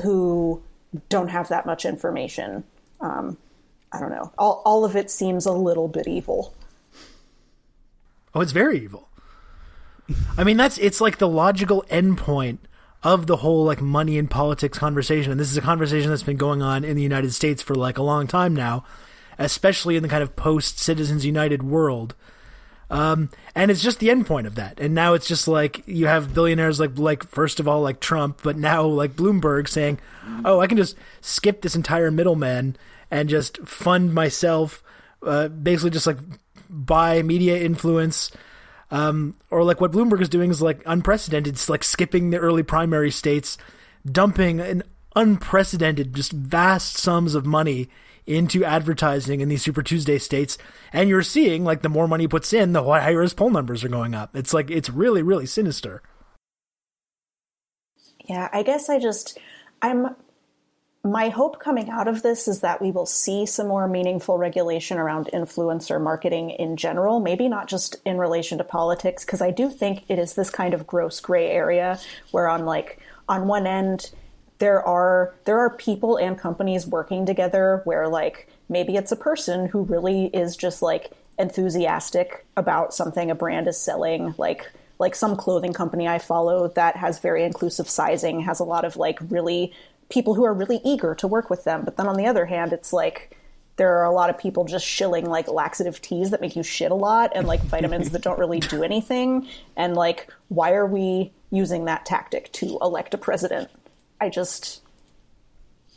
who 0.01 0.61
don't 1.09 1.29
have 1.29 1.49
that 1.49 1.65
much 1.65 1.85
information 1.85 2.63
um, 3.01 3.37
i 3.91 3.99
don't 3.99 4.11
know 4.11 4.31
all, 4.37 4.61
all 4.65 4.85
of 4.85 4.95
it 4.95 5.09
seems 5.09 5.45
a 5.45 5.51
little 5.51 5.87
bit 5.87 6.07
evil 6.07 6.53
Oh, 8.35 8.41
it's 8.41 8.51
very 8.51 8.79
evil. 8.79 9.07
I 10.37 10.43
mean, 10.43 10.57
that's 10.57 10.77
it's 10.77 10.99
like 10.99 11.17
the 11.17 11.27
logical 11.27 11.83
endpoint 11.89 12.57
of 13.05 13.27
the 13.27 13.37
whole 13.37 13.63
like 13.63 13.81
money 13.81 14.17
and 14.17 14.29
politics 14.29 14.79
conversation, 14.79 15.31
and 15.31 15.39
this 15.39 15.51
is 15.51 15.57
a 15.57 15.61
conversation 15.61 16.09
that's 16.09 16.23
been 16.23 16.37
going 16.37 16.63
on 16.63 16.83
in 16.83 16.97
the 16.97 17.03
United 17.03 17.31
States 17.33 17.61
for 17.61 17.75
like 17.75 17.99
a 17.99 18.03
long 18.03 18.25
time 18.25 18.55
now, 18.55 18.83
especially 19.37 19.95
in 19.95 20.01
the 20.01 20.09
kind 20.09 20.23
of 20.23 20.35
post 20.35 20.79
Citizens 20.79 21.23
United 21.23 21.61
world. 21.61 22.15
Um, 22.89 23.29
and 23.53 23.69
it's 23.69 23.83
just 23.83 23.99
the 23.99 24.09
end 24.09 24.25
point 24.25 24.47
of 24.47 24.55
that. 24.55 24.79
And 24.79 24.95
now 24.95 25.13
it's 25.13 25.27
just 25.27 25.47
like 25.47 25.83
you 25.87 26.07
have 26.07 26.33
billionaires 26.33 26.79
like 26.79 26.97
like 26.97 27.23
first 27.23 27.59
of 27.59 27.67
all 27.67 27.81
like 27.81 27.99
Trump, 27.99 28.39
but 28.41 28.57
now 28.57 28.83
like 28.83 29.15
Bloomberg 29.15 29.67
saying, 29.67 29.99
"Oh, 30.43 30.59
I 30.59 30.65
can 30.65 30.77
just 30.77 30.97
skip 31.21 31.61
this 31.61 31.75
entire 31.75 32.09
middleman 32.09 32.75
and 33.11 33.29
just 33.29 33.59
fund 33.67 34.15
myself, 34.15 34.83
uh, 35.21 35.47
basically 35.49 35.91
just 35.91 36.07
like 36.07 36.17
buy 36.69 37.21
media 37.21 37.61
influence." 37.61 38.31
Um, 38.91 39.35
or 39.49 39.63
like 39.63 39.81
what 39.81 39.91
Bloomberg 39.91 40.21
is 40.21 40.29
doing 40.29 40.51
is 40.51 40.61
like 40.61 40.81
unprecedented. 40.85 41.53
It's 41.53 41.69
like 41.69 41.83
skipping 41.83 42.29
the 42.29 42.37
early 42.37 42.63
primary 42.63 43.11
states, 43.11 43.57
dumping 44.05 44.59
an 44.59 44.83
unprecedented, 45.15 46.13
just 46.13 46.31
vast 46.31 46.97
sums 46.97 47.35
of 47.35 47.45
money 47.45 47.89
into 48.27 48.63
advertising 48.65 49.41
in 49.41 49.49
these 49.49 49.61
Super 49.61 49.83
Tuesday 49.83 50.17
states. 50.17 50.57
And 50.91 51.09
you're 51.09 51.21
seeing 51.21 51.63
like 51.63 51.81
the 51.81 51.89
more 51.89 52.07
money 52.07 52.23
he 52.23 52.27
puts 52.27 52.53
in, 52.53 52.73
the 52.73 52.83
higher 52.83 53.21
his 53.21 53.33
poll 53.33 53.49
numbers 53.49 53.83
are 53.83 53.89
going 53.89 54.15
up. 54.15 54.35
It's 54.35 54.53
like, 54.53 54.71
it's 54.71 54.89
really, 54.89 55.21
really 55.21 55.45
sinister. 55.45 56.01
Yeah, 58.27 58.49
I 58.51 58.63
guess 58.63 58.89
I 58.89 58.99
just, 58.99 59.37
I'm, 59.81 60.15
my 61.05 61.29
hope 61.29 61.59
coming 61.59 61.89
out 61.91 62.07
of 62.07 62.23
this 62.23 62.47
is 62.47 62.61
that 62.61 62.81
we 62.81 62.89
will 62.89 63.05
see 63.05 63.45
some 63.45 63.67
more 63.67 63.87
meaningful 63.87 64.39
regulation 64.39 64.97
around 64.97 65.29
influencer 65.31 66.01
marketing 66.01 66.49
in 66.49 66.77
general, 66.77 67.19
maybe 67.19 67.47
not 67.47 67.67
just 67.67 67.97
in 68.05 68.17
relation 68.17 68.57
to 68.57 68.63
politics, 68.63 69.23
because 69.23 69.39
I 69.39 69.51
do 69.51 69.69
think 69.69 70.03
it 70.07 70.17
is 70.17 70.33
this 70.33 70.49
kind 70.49 70.73
of 70.73 70.87
gross 70.87 71.19
gray 71.19 71.51
area 71.51 71.99
where 72.31 72.47
on 72.47 72.65
like, 72.65 72.99
on 73.29 73.47
one 73.47 73.67
end, 73.67 74.11
there 74.57 74.81
are 74.81 75.35
there 75.43 75.59
are 75.59 75.69
people 75.69 76.17
and 76.17 76.39
companies 76.39 76.87
working 76.87 77.25
together 77.25 77.81
where 77.83 78.07
like 78.07 78.47
maybe 78.67 78.95
it's 78.95 79.11
a 79.11 79.17
person 79.17 79.67
who 79.67 79.83
really 79.83 80.27
is 80.27 80.55
just 80.55 80.81
like 80.81 81.11
enthusiastic 81.37 82.45
about 82.55 82.93
something 82.93 83.29
a 83.29 83.35
brand 83.35 83.67
is 83.67 83.77
selling. 83.77 84.33
Like 84.37 84.71
like 84.97 85.13
some 85.13 85.35
clothing 85.35 85.73
company 85.73 86.07
I 86.07 86.19
follow 86.19 86.69
that 86.69 86.95
has 86.95 87.19
very 87.19 87.43
inclusive 87.43 87.89
sizing 87.89 88.39
has 88.41 88.59
a 88.59 88.63
lot 88.63 88.85
of 88.85 88.95
like 88.95 89.19
really 89.29 89.73
people 90.15 90.33
who 90.33 90.43
are 90.43 90.53
really 90.53 90.81
eager 90.83 91.13
to 91.13 91.27
work 91.27 91.51
with 91.51 91.63
them 91.63 91.83
but 91.85 91.95
then 91.97 92.07
on 92.07 92.15
the 92.15 92.25
other 92.25 92.45
hand 92.45 92.73
it's 92.73 92.91
like 92.91 93.37
there 93.77 93.97
are 93.97 94.05
a 94.05 94.11
lot 94.11 94.29
of 94.29 94.37
people 94.37 94.63
just 94.63 94.85
shilling 94.85 95.25
like 95.25 95.47
laxative 95.47 96.01
teas 96.01 96.31
that 96.31 96.41
make 96.41 96.55
you 96.55 96.63
shit 96.63 96.91
a 96.91 96.95
lot 96.95 97.31
and 97.35 97.45
like 97.45 97.61
vitamins 97.61 98.09
that 98.09 98.23
don't 98.23 98.39
really 98.39 98.59
do 98.59 98.81
anything 98.83 99.47
and 99.75 99.95
like 99.95 100.33
why 100.47 100.71
are 100.71 100.87
we 100.87 101.31
using 101.51 101.85
that 101.85 102.05
tactic 102.05 102.51
to 102.53 102.79
elect 102.81 103.13
a 103.13 103.17
president 103.17 103.69
I 104.19 104.29
just, 104.29 104.81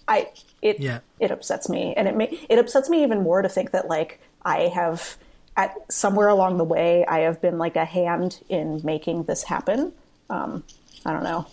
I 0.06 0.30
it 0.60 0.80
yeah. 0.80 1.00
it 1.20 1.30
upsets 1.30 1.68
me, 1.68 1.94
and 1.96 2.08
it 2.08 2.16
may, 2.16 2.38
it 2.48 2.58
upsets 2.58 2.88
me 2.88 3.02
even 3.02 3.22
more 3.22 3.42
to 3.42 3.48
think 3.48 3.70
that 3.72 3.88
like 3.88 4.20
I 4.44 4.62
have 4.74 5.16
at 5.56 5.74
somewhere 5.90 6.28
along 6.28 6.58
the 6.58 6.64
way 6.64 7.04
I 7.06 7.20
have 7.20 7.40
been 7.40 7.58
like 7.58 7.76
a 7.76 7.84
hand 7.84 8.40
in 8.48 8.80
making 8.84 9.24
this 9.24 9.44
happen. 9.44 9.92
Um, 10.30 10.64
I 11.04 11.12
don't 11.12 11.24
know. 11.24 11.46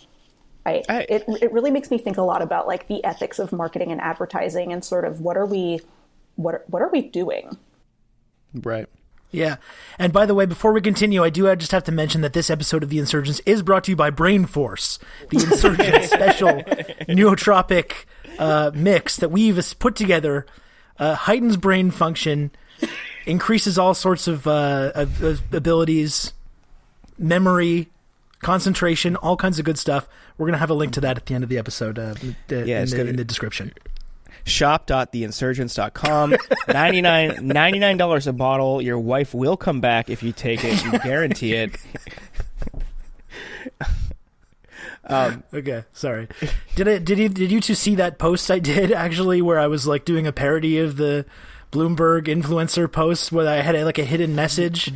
I, 0.66 0.82
I 0.88 1.06
it 1.08 1.24
it 1.40 1.52
really 1.52 1.70
makes 1.70 1.90
me 1.90 1.98
think 1.98 2.16
a 2.16 2.22
lot 2.22 2.42
about 2.42 2.66
like 2.66 2.88
the 2.88 3.04
ethics 3.04 3.38
of 3.38 3.52
marketing 3.52 3.92
and 3.92 4.00
advertising 4.00 4.72
and 4.72 4.84
sort 4.84 5.04
of 5.04 5.20
what 5.20 5.36
are 5.36 5.46
we 5.46 5.80
what 6.34 6.68
what 6.68 6.82
are 6.82 6.90
we 6.90 7.02
doing? 7.02 7.56
Right. 8.52 8.88
Yeah. 9.30 9.56
And 9.98 10.12
by 10.12 10.24
the 10.24 10.34
way, 10.34 10.46
before 10.46 10.72
we 10.72 10.80
continue, 10.80 11.22
I 11.22 11.30
do 11.30 11.48
I 11.48 11.54
just 11.54 11.72
have 11.72 11.84
to 11.84 11.92
mention 11.92 12.20
that 12.22 12.32
this 12.32 12.50
episode 12.50 12.82
of 12.82 12.90
The 12.90 12.98
Insurgents 12.98 13.40
is 13.46 13.62
brought 13.62 13.84
to 13.84 13.92
you 13.92 13.96
by 13.96 14.10
Brain 14.10 14.46
Force, 14.46 14.98
the 15.30 15.42
Insurgent 15.42 16.04
special 16.10 16.62
nootropic 17.08 18.04
uh, 18.38 18.70
mix 18.74 19.16
that 19.16 19.30
we've 19.30 19.78
put 19.78 19.96
together, 19.96 20.46
uh, 20.98 21.14
heightens 21.14 21.56
brain 21.56 21.90
function, 21.90 22.50
increases 23.26 23.78
all 23.78 23.94
sorts 23.94 24.28
of, 24.28 24.46
uh, 24.46 24.92
of, 24.94 25.22
of 25.22 25.54
abilities, 25.54 26.32
memory, 27.18 27.88
concentration, 28.46 29.16
all 29.16 29.36
kinds 29.36 29.58
of 29.58 29.64
good 29.64 29.76
stuff. 29.76 30.08
We're 30.38 30.46
going 30.46 30.52
to 30.52 30.60
have 30.60 30.70
a 30.70 30.74
link 30.74 30.92
to 30.92 31.00
that 31.00 31.16
at 31.16 31.26
the 31.26 31.34
end 31.34 31.42
of 31.42 31.50
the 31.50 31.58
episode 31.58 31.98
uh, 31.98 32.14
yeah, 32.48 32.82
in, 32.82 32.88
the, 32.88 33.08
in 33.08 33.16
the 33.16 33.24
description 33.24 33.72
shop.theinsurgents.com. 34.44 36.30
99 36.68 37.30
$99 37.30 38.26
a 38.28 38.32
bottle. 38.32 38.80
Your 38.80 39.00
wife 39.00 39.34
will 39.34 39.56
come 39.56 39.80
back 39.80 40.08
if 40.08 40.22
you 40.22 40.30
take 40.30 40.62
it. 40.62 40.84
You 40.84 40.92
guarantee 41.00 41.54
it. 41.54 41.76
Um, 45.08 45.44
okay, 45.54 45.84
sorry. 45.92 46.26
Did 46.74 46.88
I 46.88 46.98
did 46.98 47.20
you 47.20 47.28
did 47.28 47.52
you 47.52 47.60
two 47.60 47.76
see 47.76 47.94
that 47.94 48.18
post 48.18 48.50
I 48.50 48.58
did 48.58 48.90
actually 48.90 49.40
where 49.40 49.56
I 49.56 49.68
was 49.68 49.86
like 49.86 50.04
doing 50.04 50.26
a 50.26 50.32
parody 50.32 50.78
of 50.78 50.96
the 50.96 51.24
Bloomberg 51.70 52.26
influencer 52.26 52.90
post 52.90 53.30
where 53.30 53.48
I 53.48 53.58
had 53.60 53.76
a, 53.76 53.84
like 53.84 53.98
a 53.98 54.04
hidden 54.04 54.34
message? 54.34 54.92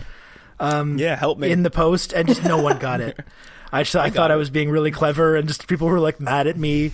Um, 0.60 0.98
yeah, 0.98 1.16
help 1.16 1.38
me 1.38 1.50
in 1.50 1.62
the 1.62 1.70
post, 1.70 2.12
and 2.12 2.28
just 2.28 2.44
no 2.44 2.62
one 2.62 2.78
got 2.78 3.00
it. 3.00 3.18
I 3.72 3.82
just 3.82 3.96
I, 3.96 4.04
I 4.04 4.10
thought 4.10 4.30
it. 4.30 4.34
I 4.34 4.36
was 4.36 4.50
being 4.50 4.70
really 4.70 4.90
clever, 4.90 5.36
and 5.36 5.48
just 5.48 5.66
people 5.66 5.88
were 5.88 6.00
like 6.00 6.20
mad 6.20 6.46
at 6.46 6.56
me 6.56 6.92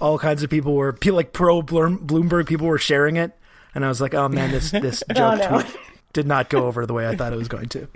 all 0.00 0.18
kinds 0.18 0.42
of 0.42 0.50
people 0.50 0.74
were 0.74 0.96
like 1.06 1.32
pro 1.32 1.62
Bloomberg 1.62 2.46
people 2.46 2.66
were 2.66 2.78
sharing 2.78 3.16
it, 3.16 3.32
and 3.74 3.84
I 3.84 3.88
was 3.88 4.00
like, 4.00 4.14
oh 4.14 4.28
man, 4.28 4.50
this 4.50 4.70
this 4.70 5.02
joke 5.14 5.40
oh, 5.40 5.50
no. 5.50 5.60
tweet 5.62 5.76
did 6.12 6.26
not 6.26 6.48
go 6.48 6.66
over 6.66 6.86
the 6.86 6.94
way 6.94 7.08
I 7.08 7.16
thought 7.16 7.32
it 7.32 7.36
was 7.36 7.48
going 7.48 7.68
to. 7.70 7.88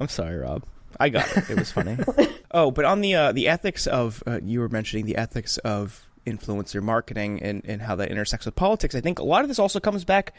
I'm 0.00 0.08
sorry, 0.08 0.36
Rob. 0.36 0.64
I 0.98 1.08
got 1.08 1.36
it. 1.36 1.50
It 1.50 1.58
was 1.58 1.70
funny. 1.70 1.96
oh, 2.50 2.70
but 2.70 2.84
on 2.84 3.00
the 3.00 3.14
uh, 3.14 3.32
the 3.32 3.48
ethics 3.48 3.86
of 3.86 4.22
uh, 4.26 4.40
you 4.42 4.60
were 4.60 4.68
mentioning 4.68 5.06
the 5.06 5.16
ethics 5.16 5.58
of 5.58 6.08
influencer 6.26 6.82
marketing 6.82 7.42
and, 7.42 7.62
and 7.64 7.82
how 7.82 7.96
that 7.96 8.10
intersects 8.10 8.46
with 8.46 8.54
politics. 8.54 8.94
I 8.94 9.00
think 9.00 9.18
a 9.18 9.24
lot 9.24 9.42
of 9.42 9.48
this 9.48 9.58
also 9.58 9.80
comes 9.80 10.04
back 10.04 10.34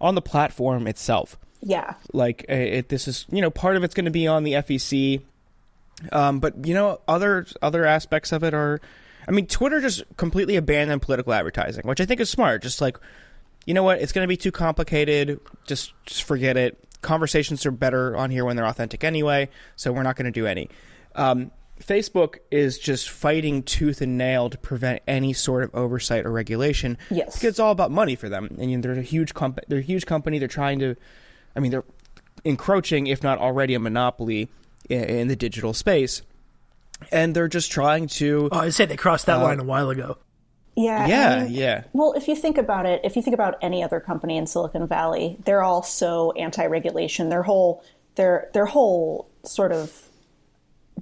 on 0.00 0.14
the 0.14 0.22
platform 0.22 0.86
itself. 0.86 1.38
Yeah. 1.66 1.94
Like 2.12 2.46
uh, 2.48 2.54
it, 2.54 2.88
this 2.88 3.08
is 3.08 3.26
you 3.30 3.42
know 3.42 3.50
part 3.50 3.76
of 3.76 3.84
it's 3.84 3.94
going 3.94 4.04
to 4.04 4.10
be 4.10 4.26
on 4.26 4.44
the 4.44 4.52
FEC, 4.52 5.20
um, 6.12 6.38
but 6.38 6.66
you 6.66 6.74
know 6.74 7.00
other 7.08 7.46
other 7.60 7.84
aspects 7.84 8.32
of 8.32 8.44
it 8.44 8.54
are 8.54 8.80
I 9.28 9.32
mean, 9.32 9.46
Twitter 9.46 9.80
just 9.80 10.04
completely 10.16 10.56
abandoned 10.56 11.02
political 11.02 11.32
advertising, 11.32 11.86
which 11.86 12.00
I 12.00 12.06
think 12.06 12.20
is 12.20 12.30
smart. 12.30 12.62
Just 12.62 12.80
like, 12.80 12.98
you 13.64 13.74
know 13.74 13.82
what? 13.82 14.00
It's 14.00 14.12
going 14.12 14.24
to 14.24 14.28
be 14.28 14.36
too 14.36 14.52
complicated. 14.52 15.40
Just, 15.66 15.92
just 16.04 16.22
forget 16.22 16.56
it. 16.56 16.78
Conversations 17.02 17.66
are 17.66 17.70
better 17.70 18.16
on 18.16 18.30
here 18.30 18.44
when 18.44 18.56
they're 18.56 18.66
authentic 18.66 19.04
anyway, 19.04 19.48
so 19.74 19.92
we're 19.92 20.02
not 20.02 20.16
going 20.16 20.26
to 20.26 20.30
do 20.30 20.46
any. 20.46 20.70
Um, 21.14 21.50
Facebook 21.80 22.36
is 22.50 22.78
just 22.78 23.10
fighting 23.10 23.62
tooth 23.62 24.00
and 24.00 24.16
nail 24.16 24.48
to 24.48 24.56
prevent 24.56 25.02
any 25.06 25.32
sort 25.32 25.62
of 25.62 25.74
oversight 25.74 26.24
or 26.24 26.30
regulation. 26.30 26.96
Yes, 27.10 27.34
because 27.34 27.50
it's 27.50 27.58
all 27.58 27.72
about 27.72 27.90
money 27.90 28.14
for 28.14 28.28
them. 28.28 28.56
And 28.58 28.70
you 28.70 28.76
know, 28.76 28.80
they're 28.82 28.92
a 28.92 29.02
huge 29.02 29.34
comp- 29.34 29.60
they're 29.68 29.80
a 29.80 29.82
huge 29.82 30.06
company. 30.06 30.38
They're 30.38 30.48
trying 30.48 30.78
to, 30.78 30.96
I 31.56 31.60
mean, 31.60 31.70
they're 31.70 31.84
encroaching, 32.44 33.06
if 33.06 33.22
not 33.22 33.38
already 33.38 33.74
a 33.74 33.80
monopoly 33.80 34.48
in, 34.88 35.04
in 35.04 35.28
the 35.28 35.36
digital 35.36 35.72
space 35.72 36.22
and 37.12 37.34
they're 37.34 37.48
just 37.48 37.70
trying 37.70 38.08
to. 38.08 38.48
Oh, 38.52 38.58
I 38.58 38.70
said 38.70 38.88
they 38.88 38.96
crossed 38.96 39.26
that 39.26 39.38
uh, 39.38 39.44
line 39.44 39.60
a 39.60 39.64
while 39.64 39.90
ago. 39.90 40.18
Yeah, 40.76 41.06
yeah, 41.06 41.34
I 41.34 41.44
mean, 41.44 41.52
yeah. 41.52 41.84
Well, 41.92 42.12
if 42.14 42.28
you 42.28 42.36
think 42.36 42.58
about 42.58 42.84
it, 42.86 43.00
if 43.02 43.16
you 43.16 43.22
think 43.22 43.34
about 43.34 43.56
any 43.62 43.82
other 43.82 43.98
company 43.98 44.36
in 44.36 44.46
Silicon 44.46 44.86
Valley, 44.86 45.38
they're 45.44 45.62
all 45.62 45.82
so 45.82 46.32
anti-regulation. 46.32 47.28
Their 47.28 47.42
whole 47.42 47.82
their 48.16 48.50
their 48.52 48.66
whole 48.66 49.30
sort 49.44 49.72
of 49.72 50.02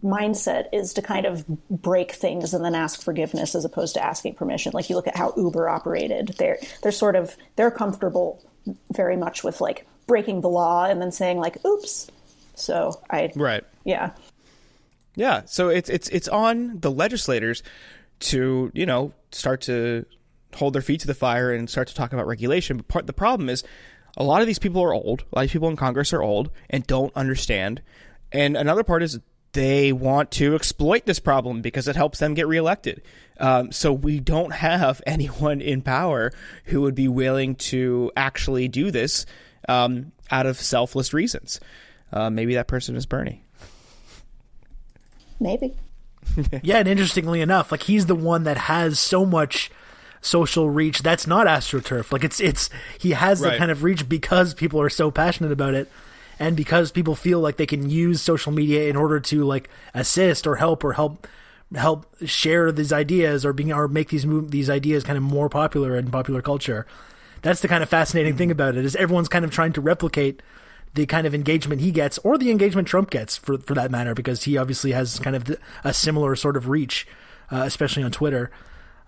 mindset 0.02 0.66
is 0.72 0.92
to 0.92 1.02
kind 1.02 1.24
of 1.24 1.46
break 1.70 2.12
things 2.12 2.52
and 2.52 2.64
then 2.64 2.74
ask 2.74 3.02
forgiveness 3.02 3.54
as 3.54 3.64
opposed 3.64 3.94
to 3.94 4.04
asking 4.04 4.34
permission. 4.34 4.72
Like 4.74 4.90
you 4.90 4.96
look 4.96 5.08
at 5.08 5.16
how 5.16 5.32
Uber 5.36 5.68
operated. 5.68 6.36
They're 6.38 6.58
they're 6.82 6.92
sort 6.92 7.16
of 7.16 7.36
they're 7.56 7.70
comfortable 7.70 8.44
very 8.92 9.16
much 9.16 9.42
with 9.44 9.60
like 9.60 9.86
breaking 10.06 10.40
the 10.40 10.48
law 10.48 10.84
and 10.84 11.00
then 11.00 11.12
saying 11.12 11.38
like 11.38 11.64
oops. 11.64 12.10
So 12.54 13.00
I 13.10 13.32
Right. 13.34 13.64
Yeah. 13.84 14.10
Yeah, 15.16 15.42
so 15.46 15.68
it's 15.68 15.88
it's 15.88 16.08
it's 16.08 16.28
on 16.28 16.80
the 16.80 16.90
legislators 16.90 17.62
to 18.20 18.70
you 18.74 18.86
know 18.86 19.12
start 19.30 19.60
to 19.62 20.06
hold 20.54 20.72
their 20.72 20.82
feet 20.82 21.00
to 21.00 21.06
the 21.06 21.14
fire 21.14 21.52
and 21.52 21.68
start 21.68 21.88
to 21.88 21.94
talk 21.94 22.12
about 22.12 22.26
regulation. 22.26 22.78
But 22.78 22.88
part 22.88 23.06
the 23.06 23.12
problem 23.12 23.48
is 23.48 23.64
a 24.16 24.24
lot 24.24 24.40
of 24.40 24.46
these 24.46 24.58
people 24.58 24.82
are 24.82 24.92
old. 24.92 25.24
A 25.32 25.36
lot 25.36 25.44
of 25.44 25.50
people 25.50 25.68
in 25.68 25.76
Congress 25.76 26.12
are 26.12 26.22
old 26.22 26.50
and 26.70 26.86
don't 26.86 27.14
understand. 27.16 27.82
And 28.32 28.56
another 28.56 28.84
part 28.84 29.02
is 29.02 29.20
they 29.52 29.92
want 29.92 30.32
to 30.32 30.54
exploit 30.54 31.06
this 31.06 31.20
problem 31.20 31.62
because 31.62 31.88
it 31.88 31.96
helps 31.96 32.18
them 32.18 32.34
get 32.34 32.46
reelected. 32.48 33.02
Um, 33.38 33.72
so 33.72 33.92
we 33.92 34.20
don't 34.20 34.52
have 34.52 35.00
anyone 35.06 35.60
in 35.60 35.82
power 35.82 36.32
who 36.66 36.82
would 36.82 36.94
be 36.94 37.08
willing 37.08 37.54
to 37.56 38.12
actually 38.16 38.68
do 38.68 38.90
this 38.90 39.26
um, 39.68 40.12
out 40.30 40.46
of 40.46 40.58
selfless 40.58 41.12
reasons. 41.12 41.60
Uh, 42.12 42.30
maybe 42.30 42.54
that 42.54 42.68
person 42.68 42.96
is 42.96 43.06
Bernie. 43.06 43.42
Maybe. 45.40 45.74
yeah, 46.62 46.78
and 46.78 46.88
interestingly 46.88 47.40
enough, 47.40 47.70
like 47.70 47.82
he's 47.82 48.06
the 48.06 48.14
one 48.14 48.44
that 48.44 48.56
has 48.56 48.98
so 48.98 49.26
much 49.26 49.70
social 50.20 50.70
reach 50.70 51.02
that's 51.02 51.26
not 51.26 51.46
astroturf. 51.46 52.10
Like 52.10 52.24
it's 52.24 52.40
it's 52.40 52.70
he 52.98 53.10
has 53.10 53.40
right. 53.40 53.52
the 53.52 53.58
kind 53.58 53.70
of 53.70 53.82
reach 53.82 54.08
because 54.08 54.54
people 54.54 54.80
are 54.80 54.88
so 54.88 55.10
passionate 55.10 55.52
about 55.52 55.74
it 55.74 55.90
and 56.38 56.56
because 56.56 56.90
people 56.90 57.14
feel 57.14 57.40
like 57.40 57.56
they 57.56 57.66
can 57.66 57.90
use 57.90 58.22
social 58.22 58.52
media 58.52 58.88
in 58.88 58.96
order 58.96 59.20
to 59.20 59.44
like 59.44 59.68
assist 59.92 60.46
or 60.46 60.56
help 60.56 60.82
or 60.82 60.94
help 60.94 61.26
help 61.74 62.06
share 62.24 62.72
these 62.72 62.92
ideas 62.92 63.44
or 63.44 63.52
being 63.52 63.72
or 63.72 63.88
make 63.88 64.08
these 64.08 64.26
move, 64.26 64.50
these 64.50 64.70
ideas 64.70 65.04
kind 65.04 65.16
of 65.16 65.22
more 65.22 65.48
popular 65.48 65.96
in 65.96 66.10
popular 66.10 66.42
culture. 66.42 66.86
That's 67.44 67.60
the 67.60 67.68
kind 67.68 67.82
of 67.82 67.90
fascinating 67.90 68.38
thing 68.38 68.50
about 68.50 68.74
it 68.74 68.86
is 68.86 68.96
everyone's 68.96 69.28
kind 69.28 69.44
of 69.44 69.50
trying 69.50 69.74
to 69.74 69.82
replicate 69.82 70.42
the 70.94 71.04
kind 71.04 71.26
of 71.26 71.34
engagement 71.34 71.82
he 71.82 71.90
gets, 71.90 72.16
or 72.18 72.38
the 72.38 72.50
engagement 72.50 72.88
Trump 72.88 73.10
gets, 73.10 73.36
for 73.36 73.58
for 73.58 73.74
that 73.74 73.90
matter, 73.90 74.14
because 74.14 74.44
he 74.44 74.56
obviously 74.56 74.92
has 74.92 75.18
kind 75.18 75.36
of 75.36 75.54
a 75.84 75.92
similar 75.92 76.34
sort 76.36 76.56
of 76.56 76.68
reach, 76.68 77.06
uh, 77.52 77.62
especially 77.66 78.02
on 78.02 78.10
Twitter. 78.10 78.50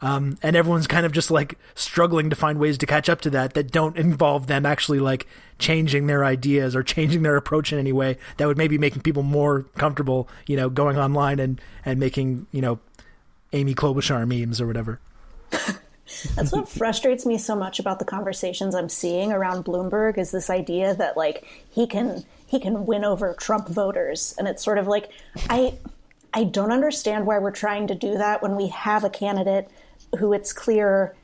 Um, 0.02 0.36
and 0.42 0.54
everyone's 0.54 0.86
kind 0.86 1.06
of 1.06 1.12
just 1.12 1.30
like 1.30 1.58
struggling 1.74 2.28
to 2.28 2.36
find 2.36 2.58
ways 2.58 2.76
to 2.76 2.84
catch 2.84 3.08
up 3.08 3.22
to 3.22 3.30
that 3.30 3.54
that 3.54 3.72
don't 3.72 3.96
involve 3.96 4.48
them 4.48 4.66
actually 4.66 5.00
like 5.00 5.26
changing 5.58 6.06
their 6.06 6.22
ideas 6.22 6.76
or 6.76 6.82
changing 6.82 7.22
their 7.22 7.36
approach 7.36 7.72
in 7.72 7.78
any 7.78 7.92
way 7.92 8.18
that 8.36 8.46
would 8.46 8.58
maybe 8.58 8.76
making 8.76 9.00
people 9.00 9.22
more 9.22 9.62
comfortable, 9.78 10.28
you 10.46 10.56
know, 10.56 10.68
going 10.68 10.98
online 10.98 11.40
and, 11.40 11.58
and 11.86 11.98
making, 11.98 12.46
you 12.52 12.60
know, 12.60 12.78
Amy 13.54 13.74
Klobuchar 13.74 14.28
memes 14.28 14.60
or 14.60 14.66
whatever. 14.66 15.00
That's 16.34 16.52
what 16.52 16.68
frustrates 16.78 17.26
me 17.26 17.38
so 17.38 17.56
much 17.56 17.78
about 17.78 17.98
the 17.98 18.04
conversations 18.04 18.74
I'm 18.74 18.88
seeing 18.88 19.32
around 19.32 19.64
Bloomberg 19.64 20.18
is 20.18 20.30
this 20.30 20.50
idea 20.50 20.94
that 20.94 21.16
like 21.16 21.44
he 21.70 21.86
can 21.86 22.24
he 22.46 22.60
can 22.60 22.86
win 22.86 23.04
over 23.04 23.34
Trump 23.34 23.68
voters 23.68 24.34
and 24.38 24.46
it's 24.46 24.64
sort 24.64 24.78
of 24.78 24.86
like 24.86 25.10
I 25.50 25.74
I 26.32 26.44
don't 26.44 26.72
understand 26.72 27.26
why 27.26 27.38
we're 27.38 27.50
trying 27.50 27.86
to 27.88 27.94
do 27.94 28.18
that 28.18 28.42
when 28.42 28.56
we 28.56 28.68
have 28.68 29.04
a 29.04 29.10
candidate 29.10 29.70
who 30.18 30.32
it's 30.32 30.52
clear 30.52 31.14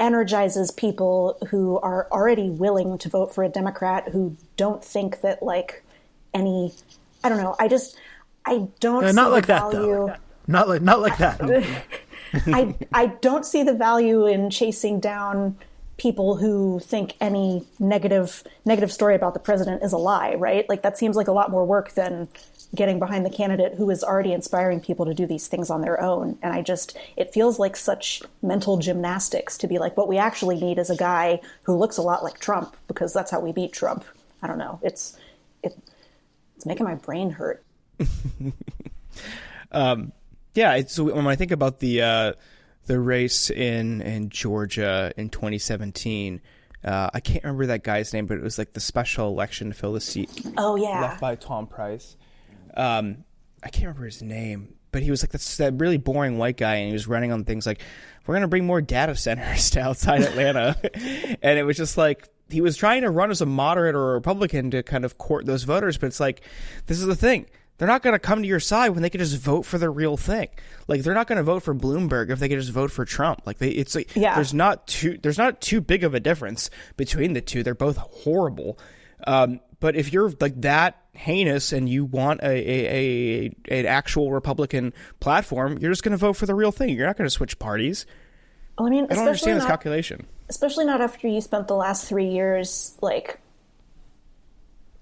energizes 0.00 0.70
people 0.70 1.38
who 1.48 1.78
are 1.80 2.06
already 2.12 2.48
willing 2.48 2.98
to 2.98 3.08
vote 3.08 3.34
for 3.34 3.42
a 3.42 3.48
Democrat 3.48 4.08
who 4.08 4.36
don't 4.56 4.84
think 4.84 5.20
that 5.22 5.42
like 5.42 5.82
any 6.34 6.72
I 7.24 7.28
don't 7.28 7.38
know. 7.38 7.56
I 7.58 7.68
just 7.68 7.98
I 8.44 8.68
don't 8.80 9.06
see 9.06 9.12
not 9.12 9.32
like 9.32 9.46
that 9.46 9.72
value. 9.72 9.88
though. 9.88 10.14
Not 10.46 10.68
like 10.68 10.82
not 10.82 11.00
like 11.00 11.18
that. 11.18 11.40
I 12.46 12.74
I 12.92 13.06
don't 13.06 13.44
see 13.44 13.62
the 13.62 13.74
value 13.74 14.26
in 14.26 14.50
chasing 14.50 15.00
down 15.00 15.56
people 15.96 16.36
who 16.36 16.80
think 16.80 17.14
any 17.20 17.66
negative 17.78 18.44
negative 18.64 18.92
story 18.92 19.14
about 19.14 19.34
the 19.34 19.40
president 19.40 19.82
is 19.82 19.92
a 19.92 19.98
lie, 19.98 20.34
right? 20.34 20.68
Like 20.68 20.82
that 20.82 20.96
seems 20.96 21.16
like 21.16 21.28
a 21.28 21.32
lot 21.32 21.50
more 21.50 21.64
work 21.64 21.92
than 21.92 22.28
getting 22.74 22.98
behind 22.98 23.24
the 23.24 23.30
candidate 23.30 23.74
who 23.74 23.88
is 23.90 24.04
already 24.04 24.32
inspiring 24.32 24.78
people 24.78 25.06
to 25.06 25.14
do 25.14 25.26
these 25.26 25.48
things 25.48 25.70
on 25.70 25.80
their 25.80 26.00
own. 26.00 26.38
And 26.42 26.52
I 26.52 26.62
just 26.62 26.96
it 27.16 27.32
feels 27.32 27.58
like 27.58 27.76
such 27.76 28.22
mental 28.42 28.78
gymnastics 28.78 29.58
to 29.58 29.66
be 29.66 29.78
like 29.78 29.96
what 29.96 30.08
we 30.08 30.18
actually 30.18 30.60
need 30.60 30.78
is 30.78 30.90
a 30.90 30.96
guy 30.96 31.40
who 31.62 31.76
looks 31.76 31.96
a 31.96 32.02
lot 32.02 32.22
like 32.22 32.38
Trump 32.38 32.76
because 32.86 33.12
that's 33.12 33.30
how 33.30 33.40
we 33.40 33.52
beat 33.52 33.72
Trump. 33.72 34.04
I 34.42 34.46
don't 34.46 34.58
know. 34.58 34.78
It's 34.82 35.16
it, 35.62 35.76
it's 36.56 36.66
making 36.66 36.84
my 36.84 36.94
brain 36.94 37.30
hurt. 37.30 37.64
Um, 39.70 40.12
yeah, 40.58 40.80
so 40.88 41.04
when 41.04 41.26
I 41.28 41.36
think 41.36 41.52
about 41.52 41.78
the 41.78 42.02
uh, 42.02 42.32
the 42.86 42.98
race 42.98 43.48
in 43.48 44.02
in 44.02 44.28
Georgia 44.28 45.12
in 45.16 45.28
2017, 45.28 46.40
uh, 46.84 47.10
I 47.14 47.20
can't 47.20 47.44
remember 47.44 47.66
that 47.66 47.84
guy's 47.84 48.12
name, 48.12 48.26
but 48.26 48.38
it 48.38 48.42
was 48.42 48.58
like 48.58 48.72
the 48.72 48.80
special 48.80 49.28
election 49.28 49.68
to 49.68 49.74
fill 49.74 49.92
the 49.92 50.00
seat 50.00 50.28
Oh 50.56 50.74
yeah. 50.74 51.00
left 51.00 51.20
by 51.20 51.36
Tom 51.36 51.68
Price. 51.68 52.16
Um, 52.76 53.24
I 53.62 53.68
can't 53.68 53.84
remember 53.86 54.06
his 54.06 54.20
name, 54.20 54.74
but 54.90 55.02
he 55.02 55.12
was 55.12 55.22
like 55.22 55.30
this, 55.30 55.58
that 55.58 55.74
really 55.74 55.96
boring 55.96 56.38
white 56.38 56.56
guy, 56.56 56.74
and 56.76 56.88
he 56.88 56.92
was 56.92 57.06
running 57.06 57.30
on 57.30 57.44
things 57.44 57.64
like, 57.64 57.80
"We're 58.26 58.34
going 58.34 58.42
to 58.42 58.48
bring 58.48 58.66
more 58.66 58.80
data 58.80 59.14
centers 59.14 59.70
to 59.70 59.80
outside 59.80 60.22
Atlanta," 60.22 60.76
and 61.40 61.56
it 61.56 61.62
was 61.62 61.76
just 61.76 61.96
like 61.96 62.28
he 62.50 62.60
was 62.60 62.76
trying 62.76 63.02
to 63.02 63.10
run 63.10 63.30
as 63.30 63.40
a 63.40 63.46
moderate 63.46 63.94
or 63.94 64.10
a 64.10 64.14
Republican 64.14 64.72
to 64.72 64.82
kind 64.82 65.04
of 65.04 65.18
court 65.18 65.46
those 65.46 65.62
voters, 65.62 65.98
but 65.98 66.06
it's 66.06 66.18
like 66.18 66.40
this 66.86 66.98
is 66.98 67.06
the 67.06 67.14
thing. 67.14 67.46
They're 67.78 67.88
not 67.88 68.02
going 68.02 68.12
to 68.14 68.18
come 68.18 68.42
to 68.42 68.48
your 68.48 68.60
side 68.60 68.90
when 68.90 69.02
they 69.02 69.10
can 69.10 69.20
just 69.20 69.38
vote 69.38 69.62
for 69.64 69.78
the 69.78 69.88
real 69.88 70.16
thing. 70.16 70.48
Like 70.88 71.02
they're 71.02 71.14
not 71.14 71.26
going 71.28 71.36
to 71.38 71.42
vote 71.44 71.62
for 71.62 71.74
Bloomberg 71.74 72.30
if 72.30 72.38
they 72.40 72.48
can 72.48 72.58
just 72.58 72.72
vote 72.72 72.90
for 72.90 73.04
Trump. 73.04 73.42
Like 73.46 73.58
they, 73.58 73.70
it's 73.70 73.94
like 73.94 74.14
Yeah. 74.16 74.34
there's 74.34 74.52
not 74.52 74.86
too 74.88 75.18
there's 75.22 75.38
not 75.38 75.60
too 75.60 75.80
big 75.80 76.02
of 76.04 76.12
a 76.14 76.20
difference 76.20 76.70
between 76.96 77.32
the 77.34 77.40
two. 77.40 77.62
They're 77.62 77.74
both 77.74 77.96
horrible. 77.96 78.78
Um, 79.26 79.60
but 79.80 79.94
if 79.96 80.12
you're 80.12 80.32
like 80.40 80.60
that 80.62 81.00
heinous 81.12 81.72
and 81.72 81.88
you 81.88 82.04
want 82.04 82.40
a, 82.42 82.46
a, 82.48 83.46
a 83.70 83.78
an 83.80 83.86
actual 83.86 84.32
Republican 84.32 84.92
platform, 85.20 85.78
you're 85.78 85.92
just 85.92 86.02
going 86.02 86.12
to 86.12 86.16
vote 86.18 86.32
for 86.34 86.46
the 86.46 86.54
real 86.54 86.72
thing. 86.72 86.90
You're 86.90 87.06
not 87.06 87.16
going 87.16 87.26
to 87.26 87.30
switch 87.30 87.58
parties. 87.60 88.06
Well, 88.76 88.88
I 88.88 88.90
mean, 88.90 89.04
I 89.04 89.14
don't 89.14 89.18
understand 89.26 89.58
this 89.60 89.66
calculation. 89.66 90.26
especially 90.48 90.84
not 90.84 91.00
after 91.00 91.26
you 91.28 91.40
spent 91.40 91.68
the 91.68 91.74
last 91.76 92.08
three 92.08 92.28
years 92.28 92.96
like 93.00 93.40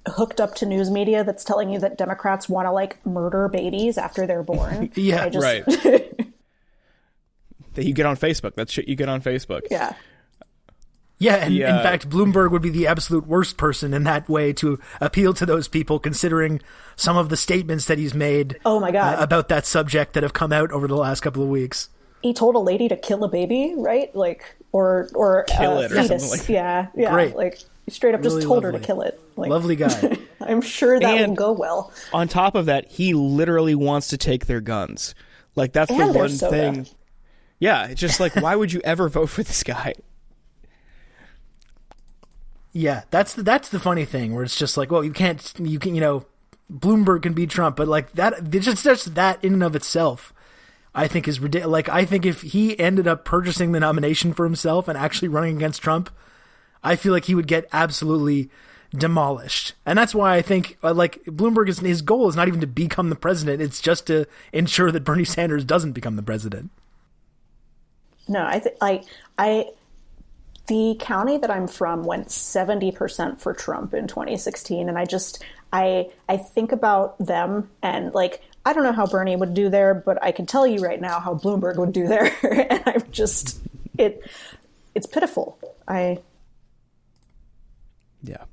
hooked 0.07 0.41
up 0.41 0.55
to 0.57 0.67
news 0.67 0.91
media 0.91 1.25
that's 1.25 1.45
telling 1.45 1.71
you 1.71 1.79
that 1.81 1.99
Democrats 1.99 2.49
want 2.49 2.67
to 2.67 2.73
like 2.73 3.05
murder 3.07 3.49
babies 3.49 3.99
after 3.99 4.27
they're 4.27 4.43
born. 4.43 4.91
Yeah, 4.95 5.25
I 5.25 5.29
just, 5.29 5.45
Right. 5.45 5.65
that 7.75 7.85
you 7.85 7.93
get 7.95 8.07
on 8.07 8.17
Facebook. 8.17 8.55
That's 8.55 8.73
shit 8.73 8.89
you 8.89 8.97
get 8.97 9.09
on 9.09 9.21
Facebook. 9.21 9.63
Yeah. 9.71 9.95
Yeah, 11.19 11.37
and 11.37 11.57
in 11.57 11.83
fact, 11.83 12.11
Bloomberg 12.11 12.51
would 12.51 12.61
be 12.61 12.69
the 12.69 12.87
absolute 12.89 13.27
worst 13.27 13.57
person 13.57 13.95
in 13.95 14.05
that 14.05 14.29
way 14.29 14.53
to 14.55 14.79
appeal 15.01 15.33
to 15.35 15.47
those 15.47 15.67
people, 15.67 15.99
considering 15.99 16.61
some 16.95 17.17
of 17.17 17.31
the 17.31 17.39
statements 17.39 17.87
that 17.87 17.97
he's 17.97 18.13
made. 18.13 18.59
Oh 18.67 18.79
my 18.81 18.91
God. 18.91 19.19
uh, 19.19 19.23
about 19.23 19.49
that 19.49 19.65
subject 19.65 20.13
that 20.13 20.23
have 20.23 20.35
come 20.35 20.53
out 20.53 20.71
over 20.73 20.87
the 20.87 20.95
last 20.97 21.21
couple 21.23 21.43
of 21.43 21.49
weeks. 21.49 21.89
He 22.21 22.35
told 22.35 22.55
a 22.55 22.59
lady 22.59 22.89
to 22.89 22.97
kill 22.99 23.25
a 23.25 23.29
baby, 23.29 23.73
right? 23.79 24.15
Like, 24.15 24.57
or 24.73 25.09
or 25.15 25.45
Kill 25.45 25.79
a 25.79 25.85
it 25.85 25.93
or 25.93 25.95
something 25.95 26.09
fetus. 26.19 26.31
like 26.33 26.41
that. 26.49 26.53
yeah, 26.53 26.87
yeah. 26.95 27.11
Great. 27.13 27.35
Like, 27.35 27.61
straight 27.89 28.15
up 28.15 28.23
just 28.23 28.37
Really 28.37 28.47
told 28.47 28.65
her 28.65 28.73
to 28.73 28.79
kill 28.79 29.01
it. 29.01 29.19
Like, 29.37 29.51
Lovely 29.51 29.77
guy. 29.77 30.19
I'm 30.41 30.61
sure 30.63 30.99
that 30.99 31.19
And- 31.19 31.31
will 31.31 31.37
go 31.37 31.53
well. 31.53 31.93
On 32.13 32.27
top 32.29 32.55
of 32.55 32.67
that, 32.67 32.91
he 32.91 33.15
literally 33.15 33.75
wants 33.75 34.09
to 34.09 34.17
take 34.17 34.47
their 34.47 34.61
guns. 34.61 35.15
Like 35.55 35.73
that's 35.73 35.91
And 35.91 36.01
the 36.01 36.13
their 36.13 36.23
one 36.23 36.29
soda. 36.31 36.51
thing. 36.73 36.87
Yeah, 37.59 37.87
it's 37.87 38.01
just 38.01 38.21
like 38.21 38.35
why 38.37 38.55
would 38.57 38.73
you 38.73 38.81
ever 38.85 39.09
vote 39.09 39.27
for 39.31 39.43
this 39.43 39.63
guy? 39.63 39.95
yeah, 42.73 43.03
that's 43.11 43.33
the, 43.35 43.43
that's 43.43 43.71
the 43.71 43.81
funny 43.81 44.05
thing 44.05 44.35
where 44.35 44.45
it's 44.45 44.59
just 44.59 44.77
like, 44.77 44.91
well, 44.91 45.03
you 45.03 45.13
can't, 45.13 45.53
you 45.59 45.79
can, 45.79 45.95
you 45.95 46.01
know, 46.01 46.27
Bloomberg 46.71 47.23
can 47.23 47.33
beat 47.33 47.49
Trump, 47.49 47.77
but 47.77 47.89
like 47.89 48.13
that, 48.13 48.35
it's 48.55 48.67
just 48.67 48.85
just 48.85 49.15
that 49.15 49.43
in 49.43 49.55
and 49.55 49.63
of 49.63 49.75
itself, 49.75 50.35
I 50.95 51.09
think 51.09 51.27
is 51.27 51.41
ridiculous. 51.41 51.73
Like, 51.73 51.89
I 51.89 52.05
think 52.05 52.27
if 52.27 52.43
he 52.43 52.79
ended 52.79 53.07
up 53.09 53.25
purchasing 53.25 53.73
the 53.73 53.81
nomination 53.81 54.35
for 54.35 54.45
himself 54.45 54.89
and 54.89 54.99
actually 54.99 55.29
running 55.29 55.57
against 55.57 55.81
Trump, 55.83 56.11
I 56.85 56.97
feel 56.97 57.13
like 57.13 57.25
he 57.25 57.35
would 57.35 57.47
get 57.47 57.67
absolutely 57.73 58.51
demolished. 58.99 59.75
And 59.85 59.99
that's 59.99 60.15
why 60.15 60.37
I 60.37 60.43
think, 60.43 60.79
uh, 60.83 60.95
like, 60.95 61.23
Bloomberg 61.25 61.69
is 61.69 61.79
his 61.81 62.03
goal 62.03 62.29
is 62.29 62.37
not 62.37 62.49
even 62.49 62.61
to 62.61 62.67
become 62.67 63.11
the 63.11 63.17
president; 63.17 63.63
it's 63.63 63.81
just 63.81 64.07
to 64.09 64.27
ensure 64.53 64.91
that 64.91 65.05
Bernie 65.05 65.25
Sanders 65.25 65.65
doesn't 65.65 65.93
become 65.93 66.17
the 66.17 66.23
president. 66.23 66.71
No, 68.29 68.45
I 68.45 68.59
think 68.59 68.77
like 68.81 69.05
I 69.39 69.67
the 70.67 70.97
county 70.99 71.39
that 71.39 71.51
I'm 71.51 71.69
from 71.69 72.03
went 72.03 72.29
70% 72.29 73.41
for 73.41 73.55
Trump 73.55 73.95
in 73.95 74.09
2016 74.09 74.89
and 74.89 74.99
I 74.99 75.05
just 75.05 75.45
I 75.73 76.11
I 76.29 76.37
think 76.37 76.73
about 76.73 77.19
them 77.19 77.71
and 77.83 78.13
like 78.15 78.43
I 78.65 78.73
don't 78.73 78.83
know 78.83 78.93
how 78.93 79.07
Bernie 79.07 79.37
would 79.37 79.55
do 79.55 79.69
there, 79.69 79.95
but 79.95 80.21
I 80.23 80.33
can 80.33 80.45
tell 80.45 80.67
you 80.67 80.81
right 80.81 81.01
now 81.01 81.21
how 81.21 81.35
Bloomberg 81.35 81.77
would 81.77 81.93
do 81.93 82.09
there 82.09 82.35
and 82.43 82.83
I'm 82.87 83.11
just 83.11 83.61
it 83.97 84.29
it's 84.95 85.07
pitiful. 85.07 85.59
I 85.87 86.19
Yeah. 88.23 88.45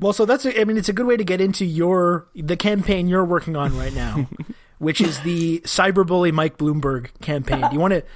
Well, 0.00 0.12
so 0.12 0.24
that's 0.24 0.44
a, 0.44 0.60
I 0.60 0.64
mean, 0.64 0.76
it's 0.76 0.88
a 0.88 0.92
good 0.92 1.06
way 1.06 1.16
to 1.16 1.24
get 1.24 1.40
into 1.40 1.64
your 1.64 2.26
the 2.34 2.56
campaign 2.56 3.08
you're 3.08 3.24
working 3.24 3.56
on 3.56 3.76
right 3.76 3.94
now, 3.94 4.28
which 4.78 5.00
is 5.00 5.20
the 5.20 5.60
cyberbully 5.60 6.32
Mike 6.32 6.58
Bloomberg 6.58 7.08
campaign. 7.20 7.60
Do 7.60 7.68
you 7.72 7.80
want 7.80 7.92
to 7.94 8.00
do 8.00 8.06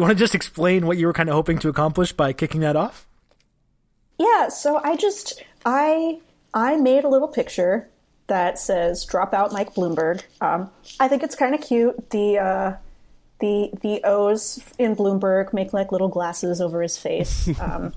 you 0.00 0.02
want 0.02 0.16
to 0.16 0.18
just 0.18 0.34
explain 0.34 0.86
what 0.86 0.98
you 0.98 1.06
were 1.06 1.12
kind 1.12 1.28
of 1.28 1.34
hoping 1.34 1.58
to 1.60 1.68
accomplish 1.68 2.12
by 2.12 2.32
kicking 2.32 2.60
that 2.60 2.76
off? 2.76 3.06
Yeah, 4.18 4.48
so 4.48 4.80
I 4.82 4.96
just 4.96 5.42
I 5.64 6.20
I 6.52 6.76
made 6.76 7.04
a 7.04 7.08
little 7.08 7.28
picture 7.28 7.88
that 8.26 8.58
says 8.58 9.04
"Drop 9.04 9.32
out, 9.32 9.52
Mike 9.52 9.74
Bloomberg." 9.74 10.22
Um, 10.40 10.70
I 10.98 11.08
think 11.08 11.22
it's 11.22 11.34
kind 11.34 11.54
of 11.54 11.60
cute. 11.60 12.10
The 12.10 12.38
uh, 12.38 12.76
the 13.40 13.70
the 13.80 14.00
O's 14.04 14.60
in 14.78 14.96
Bloomberg 14.96 15.52
make 15.52 15.72
like 15.72 15.92
little 15.92 16.08
glasses 16.08 16.60
over 16.60 16.82
his 16.82 16.98
face. 16.98 17.48
Um, 17.60 17.92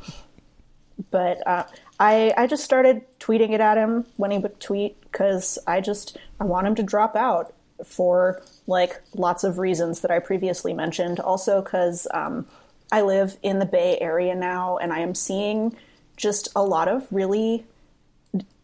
but 1.09 1.45
uh, 1.47 1.63
I 2.01 2.33
I 2.35 2.47
just 2.47 2.63
started 2.63 3.03
tweeting 3.19 3.51
it 3.51 3.61
at 3.61 3.77
him 3.77 4.05
when 4.17 4.31
he 4.31 4.39
would 4.39 4.59
tweet 4.59 4.99
because 5.03 5.59
I 5.67 5.81
just 5.81 6.17
I 6.39 6.45
want 6.45 6.65
him 6.65 6.75
to 6.75 6.83
drop 6.83 7.15
out 7.15 7.53
for 7.85 8.41
like 8.65 9.01
lots 9.13 9.43
of 9.43 9.59
reasons 9.59 10.01
that 10.01 10.09
I 10.09 10.17
previously 10.17 10.73
mentioned. 10.73 11.19
Also 11.19 11.61
because 11.61 12.07
um, 12.13 12.47
I 12.91 13.03
live 13.03 13.37
in 13.43 13.59
the 13.59 13.67
Bay 13.67 13.99
Area 14.01 14.33
now, 14.33 14.77
and 14.77 14.91
I 14.91 14.99
am 14.99 15.13
seeing 15.13 15.77
just 16.17 16.49
a 16.55 16.63
lot 16.65 16.89
of 16.89 17.07
really. 17.11 17.65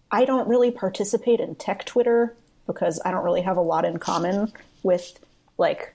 I 0.10 0.23
don't 0.23 0.47
really 0.47 0.71
participate 0.71 1.41
in 1.41 1.56
tech 1.56 1.84
Twitter 1.84 2.34
because 2.65 3.00
I 3.04 3.12
don't 3.12 3.26
really 3.26 3.41
have 3.41 3.58
a 3.58 3.62
lot 3.62 3.84
in 3.84 4.00
common 4.00 4.54
with 4.82 5.19
like 5.58 5.93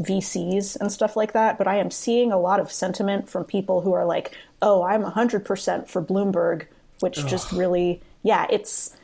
VCs 0.00 0.76
and 0.76 0.90
stuff 0.90 1.16
like 1.16 1.32
that, 1.32 1.58
but 1.58 1.68
I 1.68 1.76
am 1.76 1.90
seeing 1.90 2.32
a 2.32 2.38
lot 2.38 2.60
of 2.60 2.72
sentiment 2.72 3.28
from 3.28 3.44
people 3.44 3.82
who 3.82 3.92
are 3.92 4.04
like, 4.04 4.36
"Oh, 4.60 4.82
I'm 4.82 5.04
100% 5.04 5.88
for 5.88 6.02
Bloomberg," 6.02 6.66
which 7.00 7.24
just 7.26 7.52
really 7.52 8.00
yeah, 8.22 8.46
it's 8.50 8.96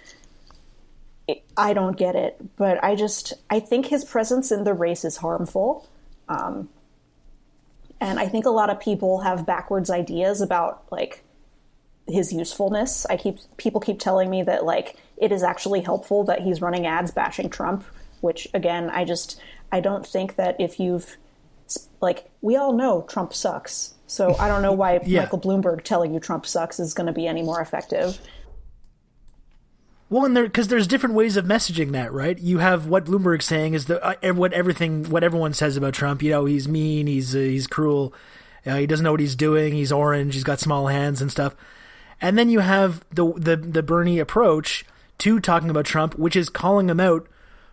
it, 1.26 1.42
I 1.56 1.74
don't 1.74 1.96
get 1.96 2.16
it, 2.16 2.36
but 2.56 2.82
I 2.82 2.94
just 2.94 3.34
I 3.50 3.60
think 3.60 3.86
his 3.86 4.04
presence 4.04 4.50
in 4.50 4.64
the 4.64 4.74
race 4.74 5.04
is 5.04 5.18
harmful. 5.18 5.86
Um 6.28 6.68
and 8.00 8.18
I 8.18 8.28
think 8.28 8.46
a 8.46 8.50
lot 8.50 8.70
of 8.70 8.80
people 8.80 9.20
have 9.20 9.44
backwards 9.44 9.90
ideas 9.90 10.40
about 10.40 10.84
like 10.90 11.24
his 12.06 12.32
usefulness. 12.32 13.06
I 13.06 13.16
keep 13.16 13.38
people 13.56 13.80
keep 13.80 13.98
telling 13.98 14.30
me 14.30 14.42
that 14.44 14.64
like 14.64 14.96
it 15.16 15.32
is 15.32 15.42
actually 15.42 15.82
helpful 15.82 16.24
that 16.24 16.42
he's 16.42 16.62
running 16.62 16.86
ads 16.86 17.10
bashing 17.10 17.50
Trump, 17.50 17.84
which 18.20 18.48
again, 18.54 18.88
I 18.90 19.04
just 19.04 19.40
I 19.70 19.80
don't 19.80 20.06
think 20.06 20.36
that 20.36 20.56
if 20.60 20.80
you've 20.80 21.16
like 22.00 22.30
we 22.40 22.56
all 22.56 22.72
know 22.72 23.02
Trump 23.08 23.34
sucks. 23.34 23.94
So 24.06 24.34
I 24.36 24.48
don't 24.48 24.62
know 24.62 24.72
why 24.72 25.00
Yeah. 25.06 25.22
Michael 25.22 25.40
Bloomberg 25.40 25.82
telling 25.84 26.14
you 26.14 26.20
Trump 26.20 26.46
sucks 26.46 26.80
is 26.80 26.94
going 26.94 27.06
to 27.06 27.12
be 27.12 27.26
any 27.26 27.42
more 27.42 27.60
effective. 27.60 28.18
Well, 30.10 30.24
and 30.24 30.34
there 30.34 30.44
because 30.44 30.68
there's 30.68 30.86
different 30.86 31.14
ways 31.14 31.36
of 31.36 31.44
messaging 31.44 31.92
that, 31.92 32.12
right? 32.12 32.38
You 32.38 32.58
have 32.58 32.86
what 32.86 33.04
Bloomberg's 33.04 33.44
saying 33.44 33.74
is 33.74 33.86
the 33.86 34.02
uh, 34.02 34.32
what 34.32 34.54
everything 34.54 35.10
what 35.10 35.22
everyone 35.22 35.52
says 35.52 35.76
about 35.76 35.92
Trump. 35.92 36.22
You 36.22 36.30
know, 36.30 36.44
he's 36.46 36.66
mean, 36.66 37.06
he's 37.06 37.36
uh, 37.36 37.40
he's 37.40 37.66
cruel, 37.66 38.14
uh, 38.64 38.76
he 38.76 38.86
doesn't 38.86 39.04
know 39.04 39.10
what 39.10 39.20
he's 39.20 39.36
doing, 39.36 39.74
he's 39.74 39.92
orange, 39.92 40.32
he's 40.32 40.44
got 40.44 40.60
small 40.60 40.86
hands 40.86 41.20
and 41.20 41.30
stuff. 41.30 41.54
And 42.22 42.38
then 42.38 42.48
you 42.48 42.60
have 42.60 43.04
the 43.10 43.32
the 43.34 43.56
the 43.56 43.82
Bernie 43.82 44.18
approach 44.18 44.86
to 45.18 45.40
talking 45.40 45.68
about 45.68 45.84
Trump, 45.84 46.18
which 46.18 46.36
is 46.36 46.48
calling 46.48 46.88
him 46.88 47.00
out 47.00 47.28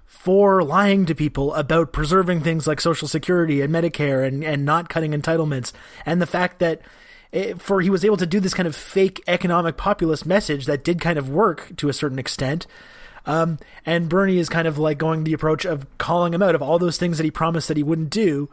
for 0.05 0.63
lying 0.63 1.05
to 1.05 1.15
people 1.15 1.53
about 1.53 1.93
preserving 1.93 2.41
things 2.41 2.67
like 2.67 2.81
Social 2.81 3.07
Security 3.07 3.61
and 3.61 3.73
Medicare 3.73 4.25
and, 4.27 4.43
and 4.43 4.65
not 4.65 4.89
cutting 4.89 5.11
entitlements, 5.11 5.71
and 6.05 6.21
the 6.21 6.27
fact 6.27 6.59
that 6.59 6.81
it, 7.31 7.61
for 7.61 7.81
he 7.81 7.89
was 7.89 8.05
able 8.05 8.17
to 8.17 8.25
do 8.25 8.39
this 8.39 8.53
kind 8.53 8.67
of 8.67 8.75
fake 8.75 9.21
economic 9.27 9.77
populist 9.77 10.25
message 10.25 10.65
that 10.65 10.83
did 10.83 11.01
kind 11.01 11.17
of 11.17 11.29
work 11.29 11.75
to 11.77 11.89
a 11.89 11.93
certain 11.93 12.19
extent. 12.19 12.65
Um, 13.25 13.57
and 13.85 14.07
Bernie 14.07 14.37
is 14.37 14.49
kind 14.49 14.67
of 14.67 14.77
like 14.77 14.97
going 14.97 15.23
the 15.23 15.33
approach 15.33 15.65
of 15.65 15.85
calling 15.97 16.33
him 16.33 16.43
out 16.43 16.55
of 16.55 16.61
all 16.61 16.79
those 16.79 16.97
things 16.97 17.17
that 17.17 17.23
he 17.23 17.31
promised 17.31 17.67
that 17.67 17.77
he 17.77 17.83
wouldn't 17.83 18.11
do, 18.11 18.49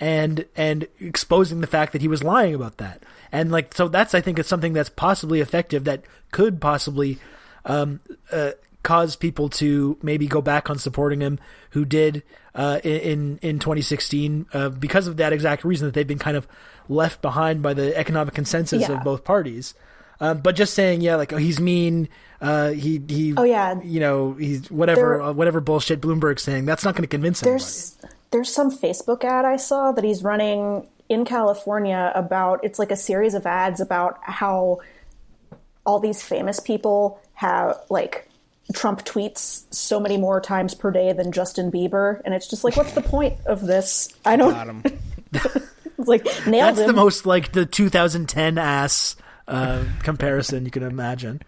and 0.00 0.46
and 0.56 0.88
exposing 0.98 1.60
the 1.60 1.66
fact 1.66 1.92
that 1.92 2.02
he 2.02 2.08
was 2.08 2.24
lying 2.24 2.54
about 2.54 2.78
that. 2.78 3.02
And 3.30 3.52
like 3.52 3.74
so, 3.74 3.88
that's 3.88 4.14
I 4.14 4.20
think 4.20 4.38
is 4.38 4.46
something 4.46 4.72
that's 4.72 4.90
possibly 4.90 5.40
effective 5.40 5.84
that 5.84 6.04
could 6.32 6.60
possibly 6.60 7.18
um, 7.66 8.00
uh, 8.32 8.52
cause 8.84 9.16
people 9.16 9.48
to 9.48 9.98
maybe 10.02 10.28
go 10.28 10.40
back 10.40 10.70
on 10.70 10.78
supporting 10.78 11.20
him 11.20 11.40
who 11.70 11.84
did 11.84 12.22
uh, 12.54 12.78
in 12.84 13.38
in 13.42 13.58
2016 13.58 14.46
uh, 14.52 14.68
because 14.68 15.08
of 15.08 15.16
that 15.16 15.32
exact 15.32 15.64
reason 15.64 15.88
that 15.88 15.94
they've 15.94 16.06
been 16.06 16.18
kind 16.20 16.36
of 16.36 16.46
left 16.88 17.20
behind 17.20 17.62
by 17.62 17.74
the 17.74 17.96
economic 17.96 18.34
consensus 18.34 18.82
Yeah. 18.82 18.92
of 18.92 19.02
both 19.02 19.24
parties. 19.24 19.74
Um, 20.20 20.38
but 20.38 20.54
just 20.54 20.74
saying, 20.74 21.00
yeah, 21.00 21.16
like 21.16 21.32
oh, 21.32 21.36
he's 21.38 21.58
mean. 21.58 22.08
Uh, 22.40 22.70
he 22.70 23.02
he. 23.08 23.34
Oh, 23.36 23.42
yeah. 23.42 23.80
You 23.82 23.98
know, 23.98 24.34
he's 24.34 24.70
whatever 24.70 25.00
There- 25.00 25.22
uh, 25.22 25.32
whatever 25.32 25.60
bullshit 25.60 26.00
Bloomberg's 26.00 26.42
saying. 26.42 26.66
That's 26.66 26.84
not 26.84 26.94
going 26.94 27.02
to 27.02 27.08
convince 27.08 27.42
anybody. 27.42 27.58
There's 27.60 27.96
there's 28.30 28.52
some 28.54 28.70
Facebook 28.70 29.24
ad 29.24 29.44
I 29.44 29.56
saw 29.56 29.90
that 29.92 30.04
he's 30.04 30.22
running 30.22 30.86
in 31.08 31.24
California 31.24 32.12
about 32.14 32.60
it's 32.62 32.78
like 32.78 32.92
a 32.92 32.96
series 32.96 33.34
of 33.34 33.44
ads 33.46 33.80
about 33.80 34.18
how 34.22 34.78
all 35.84 35.98
these 36.00 36.22
famous 36.22 36.60
people 36.60 37.20
have 37.34 37.76
like 37.90 38.28
Trump 38.72 39.04
tweets 39.04 39.64
so 39.74 40.00
many 40.00 40.16
more 40.16 40.40
times 40.40 40.74
per 40.74 40.90
day 40.90 41.12
than 41.12 41.32
Justin 41.32 41.70
Bieber, 41.70 42.20
and 42.24 42.32
it's 42.34 42.48
just 42.48 42.64
like, 42.64 42.76
what's 42.76 42.92
the 42.92 43.02
point 43.02 43.34
of 43.46 43.60
this? 43.60 44.08
I 44.24 44.36
don't. 44.36 44.52
Got 44.52 44.68
'em. 44.68 44.82
It's 45.96 46.08
like 46.08 46.24
nailed 46.46 46.76
That's 46.76 46.80
him. 46.80 46.86
the 46.88 46.92
most 46.92 47.24
like 47.24 47.52
the 47.52 47.64
2010 47.64 48.58
ass 48.58 49.14
uh, 49.46 49.84
comparison 50.02 50.64
you 50.64 50.70
can 50.70 50.82
imagine. 50.82 51.40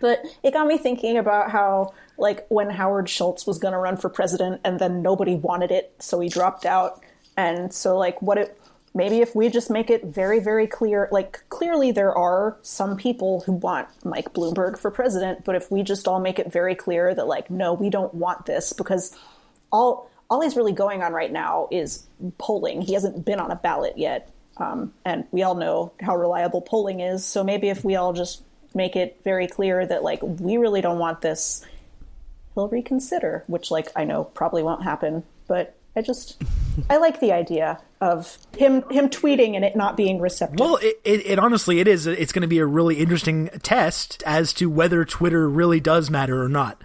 But 0.00 0.22
it 0.42 0.52
got 0.52 0.66
me 0.66 0.76
thinking 0.78 1.16
about 1.16 1.50
how, 1.50 1.94
like, 2.18 2.44
when 2.48 2.68
Howard 2.70 3.08
Schultz 3.08 3.46
was 3.46 3.58
going 3.58 3.72
to 3.72 3.78
run 3.78 3.96
for 3.96 4.08
president 4.10 4.60
and 4.64 4.78
then 4.78 5.00
nobody 5.00 5.36
wanted 5.36 5.70
it, 5.70 5.94
so 6.00 6.20
he 6.20 6.28
dropped 6.28 6.66
out. 6.66 7.02
And 7.36 7.72
so, 7.72 7.96
like, 7.96 8.20
what 8.20 8.36
it 8.36 8.60
maybe 8.94 9.20
if 9.20 9.34
we 9.34 9.48
just 9.48 9.70
make 9.70 9.90
it 9.90 10.04
very, 10.04 10.38
very 10.38 10.66
clear, 10.66 11.08
like, 11.10 11.42
clearly 11.48 11.92
there 11.92 12.16
are 12.16 12.56
some 12.62 12.96
people 12.96 13.40
who 13.42 13.52
want 13.52 13.88
Mike 14.04 14.32
Bloomberg 14.32 14.78
for 14.78 14.90
president, 14.90 15.44
but 15.44 15.54
if 15.54 15.70
we 15.70 15.82
just 15.82 16.06
all 16.06 16.20
make 16.20 16.38
it 16.38 16.52
very 16.52 16.74
clear 16.74 17.14
that, 17.14 17.26
like, 17.26 17.50
no, 17.50 17.72
we 17.72 17.90
don't 17.90 18.14
want 18.14 18.46
this 18.46 18.72
because 18.72 19.16
all 19.70 20.10
all 20.30 20.40
he's 20.40 20.56
really 20.56 20.72
going 20.72 21.02
on 21.02 21.12
right 21.12 21.30
now 21.30 21.68
is 21.70 22.06
polling. 22.38 22.80
He 22.80 22.94
hasn't 22.94 23.22
been 23.22 23.38
on 23.38 23.50
a 23.50 23.56
ballot 23.56 23.98
yet, 23.98 24.30
um, 24.56 24.94
and 25.04 25.26
we 25.30 25.42
all 25.42 25.54
know 25.54 25.92
how 26.00 26.16
reliable 26.16 26.62
polling 26.62 27.00
is. 27.00 27.22
So 27.22 27.44
maybe 27.44 27.68
if 27.68 27.84
we 27.84 27.96
all 27.96 28.14
just 28.14 28.42
make 28.74 28.96
it 28.96 29.20
very 29.24 29.46
clear 29.46 29.84
that 29.84 30.02
like 30.02 30.20
we 30.22 30.56
really 30.56 30.80
don't 30.80 30.98
want 30.98 31.20
this, 31.20 31.62
he'll 32.54 32.68
reconsider. 32.68 33.44
Which 33.46 33.70
like 33.70 33.88
I 33.94 34.04
know 34.04 34.24
probably 34.24 34.62
won't 34.62 34.84
happen, 34.84 35.24
but 35.48 35.76
I 35.94 36.02
just 36.02 36.42
I 36.88 36.96
like 36.96 37.20
the 37.20 37.32
idea 37.32 37.80
of 38.00 38.38
him 38.56 38.82
him 38.90 39.08
tweeting 39.08 39.54
and 39.54 39.64
it 39.64 39.76
not 39.76 39.96
being 39.96 40.20
receptive. 40.20 40.58
Well, 40.58 40.76
it, 40.76 41.00
it, 41.04 41.26
it 41.26 41.38
honestly 41.38 41.80
it 41.80 41.88
is. 41.88 42.06
It's 42.06 42.32
going 42.32 42.42
to 42.42 42.48
be 42.48 42.58
a 42.58 42.66
really 42.66 42.96
interesting 42.96 43.48
test 43.62 44.22
as 44.24 44.52
to 44.54 44.70
whether 44.70 45.04
Twitter 45.04 45.48
really 45.48 45.80
does 45.80 46.10
matter 46.10 46.42
or 46.42 46.48
not. 46.48 46.80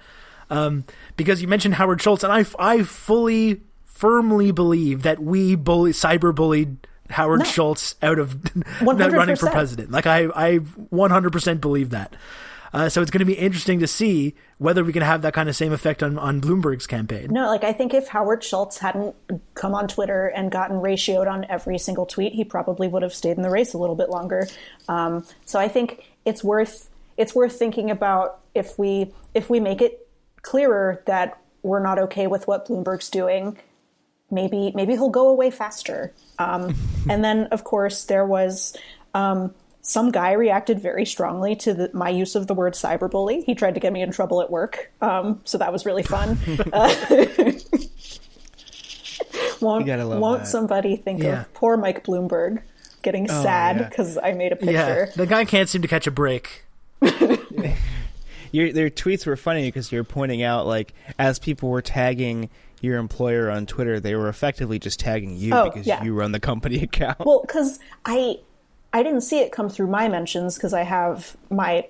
Um, 0.50 0.86
because 1.16 1.42
you 1.42 1.48
mentioned 1.48 1.76
Howard 1.76 2.02
Schultz, 2.02 2.24
and 2.24 2.32
I, 2.32 2.46
I 2.58 2.84
fully, 2.84 3.62
firmly 3.86 4.52
believe 4.52 5.04
that 5.04 5.22
we 5.22 5.56
bully, 5.56 5.92
cyber 5.92 6.34
bullied 6.34 6.78
Howard 7.10 7.40
No. 7.40 7.46
Schultz 7.46 7.96
out 8.02 8.20
of 8.20 8.40
running 8.82 9.36
for 9.36 9.50
president. 9.50 9.92
Like 9.92 10.06
I, 10.06 10.26
I 10.36 10.60
100% 10.60 11.62
believe 11.62 11.90
that. 11.92 12.16
Uh, 12.74 12.90
so 12.90 13.02
it's 13.02 13.12
going 13.12 13.20
to 13.20 13.26
be 13.26 13.34
interesting 13.34 13.80
to 13.80 13.88
see 13.88 14.36
whether 14.58 14.84
we 14.84 14.94
can 14.94 15.02
have 15.02 15.22
that 15.22 15.34
kind 15.34 15.50
of 15.50 15.56
same 15.56 15.72
effect 15.72 16.04
on, 16.04 16.18
on 16.18 16.42
Bloomberg's 16.42 16.88
campaign. 16.88 17.28
No, 17.32 17.48
like 17.48 17.64
I 17.64 17.74
think 17.74 17.94
if 17.94 18.08
Howard 18.08 18.44
Schultz 18.44 18.78
hadn't 18.78 19.16
come 19.54 19.74
on 19.74 19.88
Twitter 19.88 20.28
and 20.28 20.52
gotten 20.52 20.78
ratioed 20.78 21.32
on 21.32 21.46
every 21.50 21.78
single 21.78 22.06
tweet, 22.06 22.34
he 22.34 22.44
probably 22.44 22.88
would 22.88 23.04
have 23.04 23.14
stayed 23.14 23.38
in 23.38 23.44
the 23.44 23.50
race 23.50 23.74
a 23.74 23.78
little 23.78 23.96
bit 23.96 24.10
longer. 24.10 24.48
Um, 24.88 25.26
so 25.46 25.60
I 25.60 25.68
think 25.68 26.04
it's 26.26 26.44
worth 26.44 26.90
it's 27.18 27.34
worth 27.34 27.58
thinking 27.58 27.90
about 27.90 28.40
if 28.54 28.78
we 28.78 29.14
if 29.34 29.50
we 29.50 29.60
make 29.60 29.82
it 29.82 30.08
clearer 30.42 31.02
that 31.06 31.40
we're 31.64 31.82
not 31.82 32.00
okay 32.00 32.28
with 32.28 32.48
what 32.48 32.68
Bloomberg's 32.68 33.10
doing. 33.10 33.58
Maybe 34.30 34.72
maybe 34.76 34.94
he'll 34.94 35.10
go 35.10 35.30
away 35.30 35.52
faster. 35.52 36.14
Um, 36.38 36.76
and 37.10 37.24
then 37.24 37.46
of 37.48 37.64
course 37.64 38.06
there 38.06 38.26
was. 38.26 38.76
Um, 39.14 39.54
some 39.90 40.12
guy 40.12 40.34
reacted 40.34 40.82
very 40.82 41.06
strongly 41.06 41.56
to 41.56 41.74
the, 41.74 41.90
my 41.94 42.10
use 42.10 42.36
of 42.36 42.46
the 42.48 42.54
word 42.54 42.74
cyberbully. 42.74 43.44
He 43.46 43.56
tried 43.56 43.74
to 43.76 43.80
get 43.80 43.94
me 43.94 44.02
in 44.02 44.12
trouble 44.12 44.42
at 44.42 44.52
work, 44.52 44.92
um, 45.02 45.40
so 45.46 45.58
that 45.58 45.72
was 45.72 45.86
really 45.86 46.04
fun. 46.04 46.38
Uh, 46.74 46.94
won't 49.62 49.86
You 49.86 49.88
gotta 49.94 50.06
love 50.06 50.20
won't 50.20 50.40
that. 50.42 50.48
somebody 50.48 50.96
think 50.98 51.24
Yeah. 51.24 51.42
of 51.42 51.54
poor 51.54 51.78
Mike 51.78 52.04
Bloomberg 52.06 52.62
getting 53.02 53.28
sad 53.28 53.78
yeah. 53.78 53.90
because 53.90 54.18
I 54.18 54.34
made 54.34 54.52
a 54.52 54.56
picture? 54.56 54.72
Yeah, 54.74 55.06
the 55.16 55.26
guy 55.26 55.46
can't 55.46 55.68
seem 55.70 55.82
to 55.82 55.88
catch 55.88 56.06
a 56.08 56.12
break. 56.12 56.66
Your 58.52 58.72
their 58.72 58.90
tweets 58.90 59.26
were 59.26 59.36
funny 59.36 59.68
because 59.68 59.92
you're 59.92 60.04
pointing 60.04 60.42
out 60.44 60.68
like 60.68 60.94
as 61.20 61.38
people 61.40 61.70
were 61.70 61.82
tagging 61.82 62.50
your 62.82 62.98
employer 62.98 63.50
on 63.50 63.66
Twitter, 63.66 64.00
they 64.00 64.16
were 64.16 64.30
effectively 64.30 64.80
just 64.80 65.00
tagging 65.00 65.36
you 65.36 65.54
Oh, 65.54 65.66
because 65.66 65.86
yeah. 65.88 66.04
you 66.04 66.14
run 66.14 66.32
the 66.32 66.40
company 66.40 66.78
account. 66.84 67.20
Well, 67.20 67.42
because 67.42 67.80
I 68.06 68.38
I 68.98 69.04
didn't 69.04 69.22
see 69.22 69.40
it 69.40 69.52
come 69.52 69.70
through 69.70 69.88
my 69.88 70.08
mentions 70.08 70.56
because 70.56 70.74
I 70.74 70.82
have 70.82 71.38
my 71.52 71.88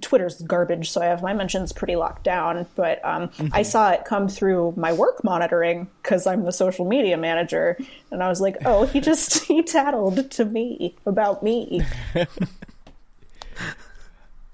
Twitter's 0.00 0.40
garbage, 0.40 0.90
so 0.90 1.02
I 1.02 1.06
have 1.06 1.22
my 1.22 1.34
mentions 1.34 1.72
pretty 1.72 1.96
locked 1.96 2.24
down. 2.24 2.66
But 2.74 3.04
um, 3.04 3.28
Mm-hmm. 3.28 3.48
I 3.52 3.62
saw 3.62 3.90
it 3.90 4.04
come 4.06 4.28
through 4.28 4.72
my 4.76 4.92
work 4.94 5.22
monitoring 5.22 5.88
because 6.02 6.26
I'm 6.26 6.44
the 6.44 6.52
social 6.52 6.86
media 6.86 7.16
manager, 7.18 7.76
and 8.10 8.22
I 8.22 8.28
was 8.28 8.40
like, 8.40 8.56
oh, 8.64 8.86
he 8.86 9.00
just 9.00 9.44
he 9.48 9.62
tattled 9.62 10.30
to 10.30 10.44
me 10.46 10.96
about 11.04 11.42
me. 11.42 11.82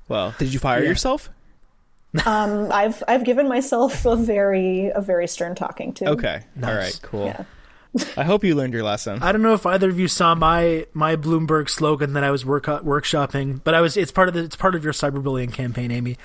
well, 0.09 0.35
did 0.39 0.53
you 0.53 0.59
fire 0.59 0.83
Yeah. 0.83 0.89
yourself? 0.89 1.31
Um, 2.27 2.71
I've 2.71 3.03
I've 3.09 3.25
given 3.25 3.49
myself 3.49 4.05
a 4.05 4.17
very 4.17 4.89
a 4.95 5.01
very 5.01 5.27
stern 5.27 5.55
talking 5.55 5.95
to. 5.95 6.11
Okay, 6.11 6.41
all 6.57 6.61
Nice. 6.61 6.77
right, 6.77 7.01
cool. 7.03 7.27
Yeah. 7.27 7.45
I 8.17 8.25
hope 8.25 8.43
you 8.45 8.55
learned 8.55 8.73
your 8.73 8.83
lesson. 8.83 9.23
I 9.23 9.33
don't 9.33 9.43
know 9.43 9.53
if 9.53 9.67
either 9.67 9.91
of 9.91 9.99
you 9.99 10.09
saw 10.09 10.35
my 10.35 10.87
my 10.95 11.17
Bloomberg 11.17 11.69
slogan 11.69 12.15
that 12.15 12.25
I 12.25 12.31
was 12.31 12.45
work 12.45 12.65
workshopping, 12.65 13.61
but 13.63 13.75
I 13.75 13.81
was 13.81 13.97
it's 13.97 14.13
part 14.13 14.29
of 14.29 14.35
the 14.35 14.45
it's 14.45 14.57
part 14.57 14.75
of 14.75 14.85
your 14.85 14.93
cyberbullying 14.93 15.53
campaign, 15.53 15.91
Amy. 15.91 16.17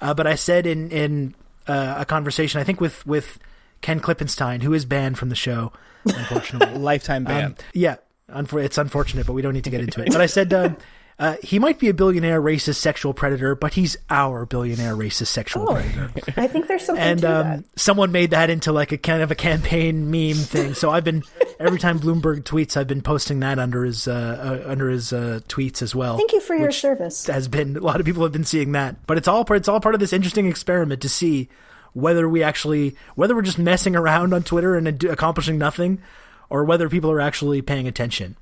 Uh, 0.00 0.14
but 0.14 0.26
I 0.26 0.34
said 0.34 0.66
in 0.66 0.90
in 0.90 1.34
uh, 1.68 1.96
a 1.98 2.04
conversation, 2.04 2.60
I 2.60 2.64
think 2.64 2.80
with 2.80 3.06
with 3.06 3.38
Ken 3.82 4.00
Klippenstein, 4.00 4.62
who 4.62 4.72
is 4.72 4.84
banned 4.84 5.18
from 5.18 5.28
the 5.28 5.36
show, 5.36 5.72
unfortunately. 6.04 6.78
Lifetime 6.78 7.24
ban. 7.24 7.44
Um, 7.44 7.54
yeah, 7.72 7.96
it's 8.28 8.78
unfortunate, 8.78 9.26
but 9.26 9.34
we 9.34 9.42
don't 9.42 9.54
need 9.54 9.64
to 9.64 9.70
get 9.70 9.80
into 9.80 10.02
it. 10.02 10.08
But 10.10 10.20
I 10.20 10.26
said 10.26 10.52
um, 10.52 10.76
uh, 11.18 11.36
he 11.42 11.58
might 11.58 11.78
be 11.78 11.88
a 11.88 11.94
billionaire 11.94 12.40
racist 12.40 12.76
sexual 12.76 13.14
predator, 13.14 13.54
but 13.54 13.74
he's 13.74 13.96
our 14.10 14.44
billionaire 14.46 14.96
racist 14.96 15.26
sexual 15.28 15.68
Oh, 15.70 15.74
predator. 15.74 16.10
I 16.36 16.48
think 16.48 16.66
there's 16.68 16.84
something 16.84 17.02
And 17.04 17.24
um, 17.24 17.64
someone 17.76 18.10
made 18.12 18.30
that 18.30 18.50
into 18.50 18.72
like 18.72 18.92
a 18.92 18.98
kind 18.98 19.22
of 19.22 19.30
a 19.30 19.34
campaign 19.34 20.10
meme 20.10 20.34
thing. 20.36 20.74
So 20.74 20.90
I've 20.90 21.04
been 21.04 21.22
every 21.60 21.78
time 21.78 22.00
Bloomberg 22.00 22.42
tweets, 22.42 22.76
I've 22.76 22.88
been 22.88 23.02
posting 23.02 23.40
that 23.40 23.58
under 23.58 23.84
his 23.84 24.08
uh, 24.08 24.62
uh, 24.66 24.70
under 24.70 24.88
his 24.88 25.12
uh, 25.12 25.40
tweets 25.48 25.82
as 25.82 25.94
well. 25.94 26.16
Thank 26.16 26.32
you 26.32 26.40
for 26.40 26.56
your 26.56 26.72
service. 26.72 27.26
Has 27.26 27.46
been 27.46 27.76
a 27.76 27.80
lot 27.80 28.00
of 28.00 28.06
people 28.06 28.22
have 28.22 28.32
been 28.32 28.44
seeing 28.44 28.72
that, 28.72 29.06
but 29.06 29.16
it's 29.18 29.28
all 29.28 29.44
part 29.44 29.58
it's 29.58 29.68
all 29.68 29.80
part 29.80 29.94
of 29.94 30.00
this 30.00 30.12
interesting 30.12 30.46
experiment 30.46 31.02
to 31.02 31.08
see 31.08 31.48
whether 31.92 32.28
we 32.28 32.42
actually 32.42 32.96
whether 33.14 33.34
we're 33.34 33.42
just 33.42 33.58
messing 33.58 33.94
around 33.94 34.32
on 34.32 34.42
Twitter 34.42 34.76
and 34.76 34.88
ad- 34.88 35.04
accomplishing 35.04 35.58
nothing, 35.58 36.00
or 36.48 36.64
whether 36.64 36.88
people 36.88 37.10
are 37.10 37.20
actually 37.20 37.60
paying 37.62 37.86
attention. 37.86 38.34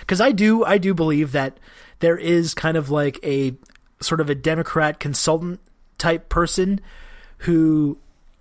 Because 0.00 0.20
I 0.20 0.32
do 0.32 0.64
I 0.64 0.78
do 0.78 0.94
believe 0.94 1.32
that 1.32 1.58
there 2.00 2.16
is 2.16 2.54
kind 2.54 2.76
of 2.76 2.90
like 2.90 3.18
a 3.24 3.54
sort 4.00 4.20
of 4.20 4.30
a 4.30 4.34
Democrat 4.34 5.00
consultant 5.00 5.60
type 5.98 6.28
person 6.28 6.80
who 7.38 7.98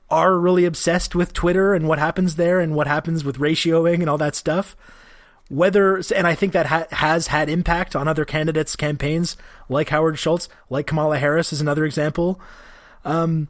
are 0.09 0.37
really 0.37 0.65
obsessed 0.65 1.15
with 1.15 1.33
Twitter 1.33 1.73
and 1.73 1.87
what 1.87 1.99
happens 1.99 2.35
there 2.35 2.59
and 2.59 2.75
what 2.75 2.87
happens 2.87 3.23
with 3.23 3.39
ratioing 3.39 3.95
and 3.95 4.09
all 4.09 4.17
that 4.17 4.35
stuff. 4.35 4.75
Whether 5.49 6.01
and 6.15 6.25
I 6.25 6.35
think 6.35 6.53
that 6.53 6.67
ha- 6.67 6.87
has 6.91 7.27
had 7.27 7.49
impact 7.49 7.95
on 7.95 8.07
other 8.07 8.25
candidates' 8.25 8.75
campaigns, 8.75 9.37
like 9.69 9.89
Howard 9.89 10.17
Schultz, 10.17 10.49
like 10.69 10.87
Kamala 10.87 11.17
Harris 11.17 11.51
is 11.51 11.61
another 11.61 11.85
example. 11.85 12.39
Um, 13.03 13.49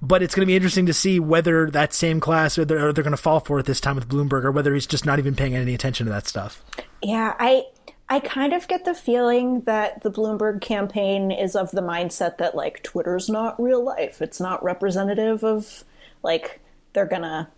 but 0.00 0.22
it's 0.22 0.34
going 0.34 0.42
to 0.42 0.46
be 0.46 0.56
interesting 0.56 0.86
to 0.86 0.92
see 0.92 1.20
whether 1.20 1.70
that 1.70 1.94
same 1.94 2.18
class 2.18 2.58
or 2.58 2.64
they're, 2.64 2.92
they're 2.92 3.04
going 3.04 3.12
to 3.12 3.16
fall 3.16 3.38
for 3.38 3.60
it 3.60 3.66
this 3.66 3.80
time 3.80 3.94
with 3.94 4.08
Bloomberg, 4.08 4.44
or 4.44 4.50
whether 4.50 4.74
he's 4.74 4.86
just 4.86 5.06
not 5.06 5.20
even 5.20 5.36
paying 5.36 5.54
any 5.54 5.74
attention 5.74 6.06
to 6.06 6.12
that 6.12 6.26
stuff. 6.26 6.62
Yeah, 7.02 7.34
I 7.38 7.64
I 8.12 8.20
kind 8.20 8.52
of 8.52 8.68
get 8.68 8.84
the 8.84 8.92
feeling 8.92 9.62
that 9.62 10.02
the 10.02 10.10
Bloomberg 10.10 10.60
campaign 10.60 11.30
is 11.30 11.56
of 11.56 11.70
the 11.70 11.80
mindset 11.80 12.36
that 12.36 12.54
like 12.54 12.82
Twitter's 12.82 13.30
not 13.30 13.58
real 13.58 13.82
life. 13.82 14.20
It's 14.20 14.38
not 14.38 14.62
representative 14.62 15.42
of 15.42 15.82
like 16.22 16.60
they're 16.92 17.06
gonna 17.06 17.48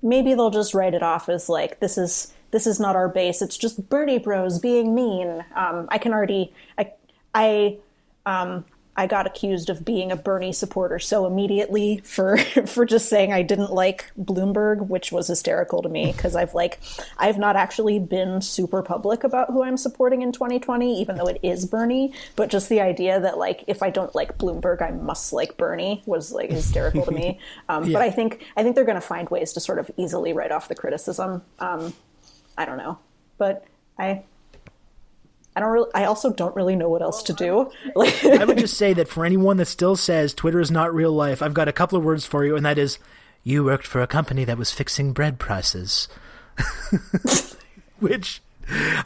maybe 0.00 0.32
they'll 0.32 0.48
just 0.48 0.72
write 0.72 0.94
it 0.94 1.02
off 1.02 1.28
as 1.28 1.50
like 1.50 1.78
this 1.80 1.98
is 1.98 2.32
this 2.52 2.66
is 2.66 2.80
not 2.80 2.96
our 2.96 3.10
base. 3.10 3.42
It's 3.42 3.58
just 3.58 3.90
Bernie 3.90 4.18
Bros 4.18 4.58
being 4.58 4.94
mean. 4.94 5.44
Um, 5.54 5.88
I 5.90 5.98
can 5.98 6.14
already 6.14 6.54
I 6.78 6.92
I 7.34 7.76
um, 8.24 8.64
I 8.96 9.06
got 9.06 9.26
accused 9.26 9.68
of 9.68 9.84
being 9.84 10.10
a 10.10 10.16
Bernie 10.16 10.52
supporter 10.52 10.98
so 10.98 11.26
immediately 11.26 12.00
for 12.04 12.36
for 12.66 12.84
just 12.84 13.08
saying 13.08 13.32
I 13.32 13.42
didn't 13.42 13.72
like 13.72 14.10
Bloomberg, 14.18 14.86
which 14.88 15.12
was 15.12 15.28
hysterical 15.28 15.82
to 15.82 15.88
me 15.88 16.12
because 16.12 16.34
I've 16.34 16.54
like 16.54 16.80
I've 17.18 17.38
not 17.38 17.56
actually 17.56 17.98
been 17.98 18.40
super 18.40 18.82
public 18.82 19.24
about 19.24 19.50
who 19.50 19.62
I'm 19.62 19.76
supporting 19.76 20.22
in 20.22 20.32
2020, 20.32 21.00
even 21.00 21.16
though 21.16 21.26
it 21.26 21.38
is 21.42 21.66
Bernie. 21.66 22.12
But 22.36 22.50
just 22.50 22.68
the 22.68 22.80
idea 22.80 23.20
that 23.20 23.38
like 23.38 23.64
if 23.66 23.82
I 23.82 23.90
don't 23.90 24.14
like 24.14 24.38
Bloomberg, 24.38 24.80
I 24.80 24.90
must 24.90 25.32
like 25.32 25.56
Bernie 25.56 26.02
was 26.06 26.32
like 26.32 26.50
hysterical 26.50 27.04
to 27.04 27.12
me. 27.12 27.38
Um, 27.68 27.84
yeah. 27.84 27.94
But 27.94 28.02
I 28.02 28.10
think 28.10 28.44
I 28.56 28.62
think 28.62 28.74
they're 28.76 28.84
going 28.84 28.96
to 28.96 29.00
find 29.00 29.28
ways 29.28 29.52
to 29.54 29.60
sort 29.60 29.78
of 29.78 29.90
easily 29.96 30.32
write 30.32 30.52
off 30.52 30.68
the 30.68 30.74
criticism. 30.74 31.42
Um, 31.58 31.94
I 32.56 32.64
don't 32.64 32.76
know, 32.76 32.98
but 33.38 33.64
I 33.98 34.22
I 35.56 35.60
don't 35.60 35.70
really, 35.70 35.90
I 35.94 36.04
also 36.04 36.30
don't 36.30 36.54
really 36.54 36.76
know 36.76 36.90
what 36.90 37.00
else 37.00 37.22
to 37.24 37.32
do. 37.32 37.70
I 37.96 38.44
would 38.44 38.58
just 38.58 38.76
say 38.76 38.92
that 38.92 39.08
for 39.08 39.24
anyone 39.24 39.56
that 39.56 39.64
still 39.64 39.96
says 39.96 40.34
Twitter 40.34 40.60
is 40.60 40.70
not 40.70 40.94
real 40.94 41.12
life, 41.12 41.40
I've 41.40 41.54
got 41.54 41.66
a 41.66 41.72
couple 41.72 41.96
of 41.96 42.04
words 42.04 42.26
for 42.26 42.44
you, 42.44 42.56
and 42.56 42.66
that 42.66 42.76
is 42.76 42.98
you 43.42 43.64
worked 43.64 43.86
for 43.86 44.02
a 44.02 44.06
company 44.06 44.44
that 44.44 44.58
was 44.58 44.70
fixing 44.70 45.14
bread 45.14 45.38
prices. 45.38 46.08
Which, 48.00 48.42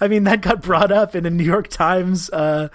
I 0.01 0.09
mean, 0.09 0.24
that 0.24 0.40
got 0.40 0.61
brought 0.61 0.90
up 0.90 1.14
in 1.14 1.24
a 1.24 1.30
New 1.30 1.44
York 1.44 1.68
Times 1.68 2.28
uh, 2.30 2.68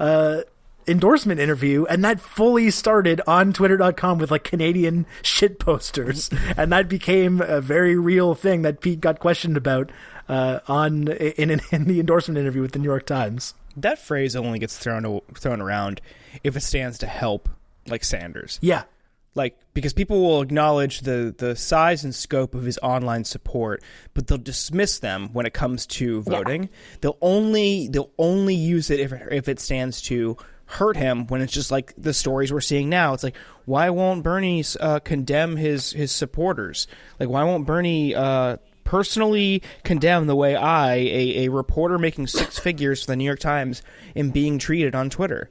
uh, 0.00 0.40
endorsement 0.88 1.38
interview, 1.38 1.84
and 1.84 2.04
that 2.04 2.20
fully 2.20 2.68
started 2.72 3.20
on 3.28 3.52
Twitter.com 3.52 4.18
with 4.18 4.32
like 4.32 4.42
Canadian 4.42 5.06
shit 5.22 5.60
posters, 5.60 6.30
and 6.56 6.72
that 6.72 6.88
became 6.88 7.40
a 7.40 7.60
very 7.60 7.96
real 7.96 8.34
thing 8.34 8.62
that 8.62 8.80
Pete 8.80 9.00
got 9.00 9.20
questioned 9.20 9.56
about 9.56 9.92
uh, 10.30 10.60
on 10.68 11.08
in, 11.08 11.60
in 11.72 11.84
the 11.84 12.00
endorsement 12.00 12.38
interview 12.38 12.62
with 12.62 12.72
the 12.72 12.78
New 12.78 12.88
York 12.88 13.04
Times. 13.04 13.54
That 13.76 13.98
phrase 13.98 14.36
only 14.36 14.58
gets 14.58 14.78
thrown 14.78 15.20
thrown 15.34 15.60
around 15.60 16.00
if 16.44 16.56
it 16.56 16.60
stands 16.60 16.98
to 16.98 17.06
help, 17.06 17.48
like 17.88 18.04
Sanders. 18.04 18.58
Yeah, 18.62 18.84
like 19.34 19.58
because 19.74 19.92
people 19.92 20.20
will 20.20 20.40
acknowledge 20.40 21.00
the 21.00 21.34
the 21.36 21.56
size 21.56 22.04
and 22.04 22.14
scope 22.14 22.54
of 22.54 22.62
his 22.62 22.78
online 22.78 23.24
support, 23.24 23.82
but 24.14 24.28
they'll 24.28 24.38
dismiss 24.38 25.00
them 25.00 25.30
when 25.32 25.46
it 25.46 25.52
comes 25.52 25.84
to 25.86 26.22
voting. 26.22 26.64
Yeah. 26.64 26.68
They'll 27.00 27.18
only 27.20 27.88
they'll 27.88 28.12
only 28.16 28.54
use 28.54 28.90
it 28.90 29.00
if 29.00 29.12
it, 29.12 29.28
if 29.32 29.48
it 29.48 29.58
stands 29.58 30.00
to 30.02 30.36
hurt 30.66 30.96
him 30.96 31.26
when 31.26 31.40
it's 31.40 31.52
just 31.52 31.72
like 31.72 31.92
the 31.98 32.14
stories 32.14 32.52
we're 32.52 32.60
seeing 32.60 32.88
now. 32.88 33.14
It's 33.14 33.24
like 33.24 33.36
why 33.64 33.90
won't 33.90 34.22
Bernie 34.22 34.64
uh, 34.78 35.00
condemn 35.00 35.56
his 35.56 35.90
his 35.90 36.12
supporters? 36.12 36.86
Like 37.18 37.28
why 37.28 37.42
won't 37.42 37.66
Bernie 37.66 38.14
uh, 38.14 38.58
personally 38.90 39.62
condemn 39.84 40.26
the 40.26 40.34
way 40.34 40.56
I, 40.56 40.96
a, 40.96 41.44
a 41.44 41.48
reporter 41.48 41.96
making 41.96 42.26
six 42.26 42.58
figures 42.58 43.04
for 43.04 43.12
the 43.12 43.16
New 43.16 43.24
York 43.24 43.38
Times, 43.38 43.82
am 44.16 44.30
being 44.30 44.58
treated 44.58 44.96
on 44.96 45.10
Twitter. 45.10 45.48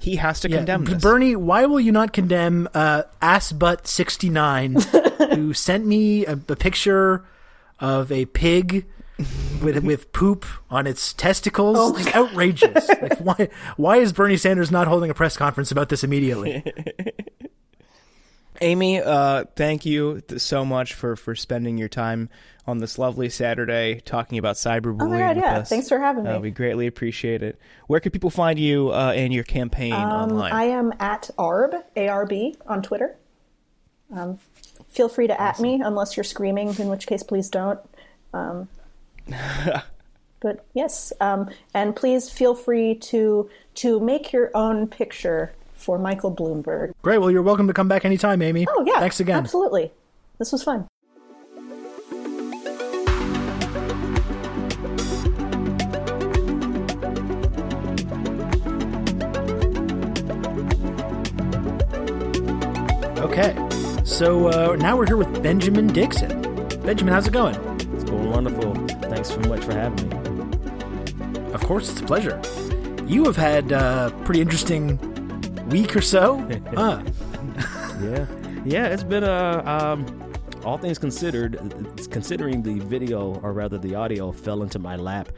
He 0.00 0.16
has 0.16 0.40
to 0.40 0.50
yeah, 0.50 0.56
condemn 0.56 0.84
this. 0.84 1.00
Bernie, 1.00 1.36
why 1.36 1.66
will 1.66 1.78
you 1.78 1.92
not 1.92 2.12
condemn 2.12 2.68
uh, 2.74 3.04
assbutt69 3.22 5.30
who 5.36 5.54
sent 5.54 5.86
me 5.86 6.26
a, 6.26 6.32
a 6.32 6.56
picture 6.56 7.24
of 7.78 8.10
a 8.10 8.24
pig 8.26 8.84
with 9.62 9.84
with 9.84 10.12
poop 10.12 10.44
on 10.70 10.88
its 10.88 11.12
testicles. 11.12 11.76
Oh 11.78 11.96
it's 11.96 12.12
outrageous. 12.14 12.88
like 12.88 13.18
why 13.18 13.48
why 13.76 13.98
is 13.98 14.12
Bernie 14.12 14.36
Sanders 14.36 14.72
not 14.72 14.88
holding 14.88 15.10
a 15.10 15.14
press 15.14 15.36
conference 15.36 15.70
about 15.70 15.88
this 15.88 16.02
immediately? 16.02 16.64
Amy, 18.62 19.00
uh, 19.00 19.44
thank 19.56 19.84
you 19.84 20.22
so 20.36 20.64
much 20.64 20.94
for 20.94 21.16
for 21.16 21.34
spending 21.34 21.78
your 21.78 21.88
time 21.88 22.28
on 22.66 22.78
this 22.78 22.98
lovely 22.98 23.28
Saturday 23.28 24.00
talking 24.04 24.38
about 24.38 24.54
cyberbullying. 24.54 25.02
Oh 25.02 25.08
my 25.08 25.18
god, 25.18 25.36
yeah! 25.36 25.58
Us. 25.58 25.68
Thanks 25.68 25.88
for 25.88 25.98
having 25.98 26.26
uh, 26.26 26.34
me. 26.34 26.38
we 26.38 26.50
greatly 26.50 26.86
appreciate 26.86 27.42
it. 27.42 27.58
Where 27.88 27.98
can 27.98 28.12
people 28.12 28.30
find 28.30 28.58
you 28.58 28.90
uh, 28.90 29.12
and 29.16 29.32
your 29.32 29.44
campaign 29.44 29.92
um, 29.92 30.30
online? 30.30 30.52
I 30.52 30.64
am 30.64 30.92
at 31.00 31.30
arb 31.38 31.82
arb 31.96 32.56
on 32.66 32.82
Twitter. 32.82 33.16
Um, 34.14 34.38
feel 34.88 35.08
free 35.08 35.26
to 35.26 35.34
awesome. 35.34 35.64
at 35.64 35.68
me 35.68 35.82
unless 35.84 36.16
you're 36.16 36.24
screaming, 36.24 36.68
in 36.78 36.88
which 36.88 37.06
case 37.06 37.22
please 37.22 37.50
don't. 37.50 37.80
Um, 38.32 38.68
but 40.40 40.64
yes, 40.72 41.12
um, 41.20 41.50
and 41.74 41.96
please 41.96 42.30
feel 42.30 42.54
free 42.54 42.94
to 42.94 43.50
to 43.74 43.98
make 43.98 44.32
your 44.32 44.52
own 44.54 44.86
picture 44.86 45.52
for 45.82 45.98
Michael 45.98 46.34
Bloomberg. 46.34 46.92
Great. 47.02 47.18
Well, 47.18 47.30
you're 47.30 47.42
welcome 47.42 47.66
to 47.66 47.74
come 47.74 47.88
back 47.88 48.04
anytime, 48.04 48.40
Amy. 48.40 48.66
Oh 48.68 48.84
yeah, 48.86 49.00
thanks 49.00 49.20
again. 49.20 49.38
Absolutely, 49.38 49.90
this 50.38 50.52
was 50.52 50.62
fun. 50.62 50.86
Okay, 63.18 63.56
so 64.04 64.48
uh, 64.48 64.76
now 64.76 64.96
we're 64.96 65.06
here 65.06 65.16
with 65.16 65.42
Benjamin 65.42 65.86
Dixon. 65.86 66.42
Benjamin, 66.84 67.14
how's 67.14 67.26
it 67.26 67.32
going? 67.32 67.54
It's 67.94 68.04
going 68.04 68.30
wonderful. 68.30 68.74
Thanks 69.08 69.30
so 69.30 69.38
much 69.40 69.64
for 69.64 69.72
having 69.72 70.08
me. 70.08 71.52
Of 71.52 71.62
course, 71.62 71.90
it's 71.90 72.00
a 72.00 72.04
pleasure. 72.04 72.40
You 73.06 73.24
have 73.24 73.36
had 73.36 73.72
a 73.72 73.78
uh, 73.78 74.10
pretty 74.24 74.40
interesting 74.40 74.98
week 75.72 75.96
or 75.96 76.02
so. 76.02 76.36
huh? 76.74 77.02
yeah, 78.02 78.26
yeah. 78.64 78.86
It's 78.88 79.02
been 79.02 79.24
a. 79.24 79.62
Um, 79.64 80.32
all 80.64 80.78
things 80.78 80.98
considered, 80.98 81.58
considering 82.10 82.62
the 82.62 82.78
video 82.78 83.34
or 83.42 83.52
rather 83.52 83.78
the 83.78 83.96
audio 83.96 84.30
fell 84.30 84.62
into 84.62 84.78
my 84.78 84.94
lap, 84.94 85.30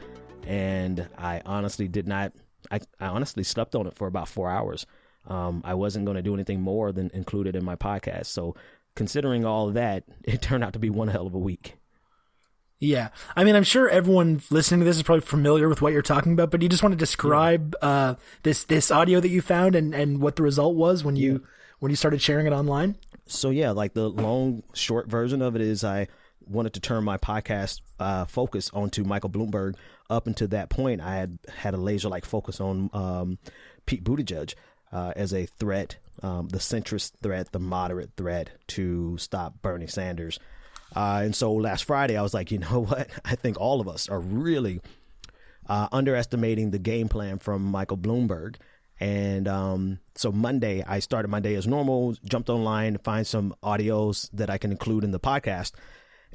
and 0.45 1.07
I 1.17 1.41
honestly 1.45 1.87
did 1.87 2.07
not. 2.07 2.33
I, 2.69 2.81
I 2.99 3.07
honestly 3.07 3.43
slept 3.43 3.75
on 3.75 3.87
it 3.87 3.95
for 3.95 4.07
about 4.07 4.27
four 4.27 4.49
hours. 4.49 4.85
Um, 5.27 5.61
I 5.65 5.73
wasn't 5.73 6.05
going 6.05 6.15
to 6.15 6.21
do 6.21 6.35
anything 6.35 6.61
more 6.61 6.91
than 6.91 7.09
include 7.13 7.47
it 7.47 7.55
in 7.55 7.63
my 7.63 7.75
podcast. 7.75 8.27
So, 8.27 8.55
considering 8.95 9.45
all 9.45 9.71
that, 9.71 10.03
it 10.23 10.41
turned 10.41 10.63
out 10.63 10.73
to 10.73 10.79
be 10.79 10.89
one 10.89 11.07
hell 11.07 11.25
of 11.25 11.33
a 11.33 11.39
week. 11.39 11.77
Yeah. 12.79 13.09
I 13.35 13.43
mean, 13.43 13.55
I'm 13.55 13.63
sure 13.63 13.89
everyone 13.89 14.41
listening 14.49 14.81
to 14.81 14.85
this 14.85 14.97
is 14.97 15.03
probably 15.03 15.21
familiar 15.21 15.69
with 15.69 15.81
what 15.81 15.93
you're 15.93 16.01
talking 16.01 16.33
about, 16.33 16.51
but 16.51 16.61
you 16.61 16.69
just 16.69 16.83
want 16.83 16.93
to 16.93 16.97
describe 16.97 17.75
yeah. 17.81 17.89
uh, 17.89 18.15
this 18.43 18.65
this 18.65 18.91
audio 18.91 19.19
that 19.19 19.29
you 19.29 19.41
found 19.41 19.75
and, 19.75 19.95
and 19.95 20.21
what 20.21 20.35
the 20.35 20.43
result 20.43 20.75
was 20.75 21.03
when 21.03 21.15
you 21.15 21.31
yeah. 21.33 21.47
when 21.79 21.89
you 21.89 21.95
started 21.95 22.21
sharing 22.21 22.47
it 22.47 22.53
online? 22.53 22.97
So 23.27 23.49
yeah, 23.49 23.71
like 23.71 23.93
the 23.93 24.09
long 24.09 24.63
short 24.73 25.07
version 25.07 25.41
of 25.41 25.55
it 25.55 25.61
is 25.61 25.83
I 25.83 26.07
wanted 26.47 26.73
to 26.73 26.79
turn 26.79 27.03
my 27.03 27.17
podcast 27.17 27.81
uh, 27.99 28.25
focus 28.25 28.69
onto 28.73 29.03
Michael 29.03 29.29
Bloomberg. 29.29 29.75
Up 30.07 30.27
until 30.27 30.47
that 30.49 30.69
point, 30.69 31.01
I 31.01 31.15
had 31.15 31.39
had 31.51 31.73
a 31.73 31.77
laser 31.77 32.09
like 32.09 32.25
focus 32.25 32.61
on 32.61 32.91
um, 32.93 33.39
Pete 33.87 34.03
Buttigieg 34.03 34.53
uh, 34.91 35.13
as 35.15 35.33
a 35.33 35.47
threat, 35.47 35.97
um, 36.21 36.49
the 36.49 36.59
centrist 36.59 37.13
threat, 37.23 37.51
the 37.51 37.59
moderate 37.59 38.11
threat 38.15 38.51
to 38.67 39.17
stop 39.17 39.61
Bernie 39.63 39.87
Sanders. 39.87 40.39
Uh, 40.95 41.21
and 41.23 41.35
so 41.35 41.53
last 41.53 41.83
Friday, 41.83 42.17
I 42.17 42.21
was 42.21 42.33
like, 42.33 42.51
you 42.51 42.59
know 42.59 42.83
what? 42.89 43.09
I 43.23 43.35
think 43.35 43.59
all 43.59 43.81
of 43.81 43.87
us 43.87 44.09
are 44.09 44.19
really 44.19 44.81
uh, 45.67 45.87
underestimating 45.91 46.71
the 46.71 46.79
game 46.79 47.09
plan 47.09 47.39
from 47.39 47.63
Michael 47.63 47.97
Bloomberg. 47.97 48.55
And 48.99 49.47
um, 49.47 49.99
so 50.15 50.31
Monday, 50.31 50.83
I 50.87 50.99
started 50.99 51.27
my 51.27 51.41
day 51.41 51.55
as 51.55 51.67
normal, 51.67 52.15
jumped 52.23 52.49
online 52.49 52.93
to 52.93 52.99
find 52.99 53.27
some 53.27 53.53
audios 53.61 54.29
that 54.33 54.49
I 54.49 54.57
can 54.57 54.71
include 54.71 55.03
in 55.03 55.11
the 55.11 55.19
podcast. 55.19 55.73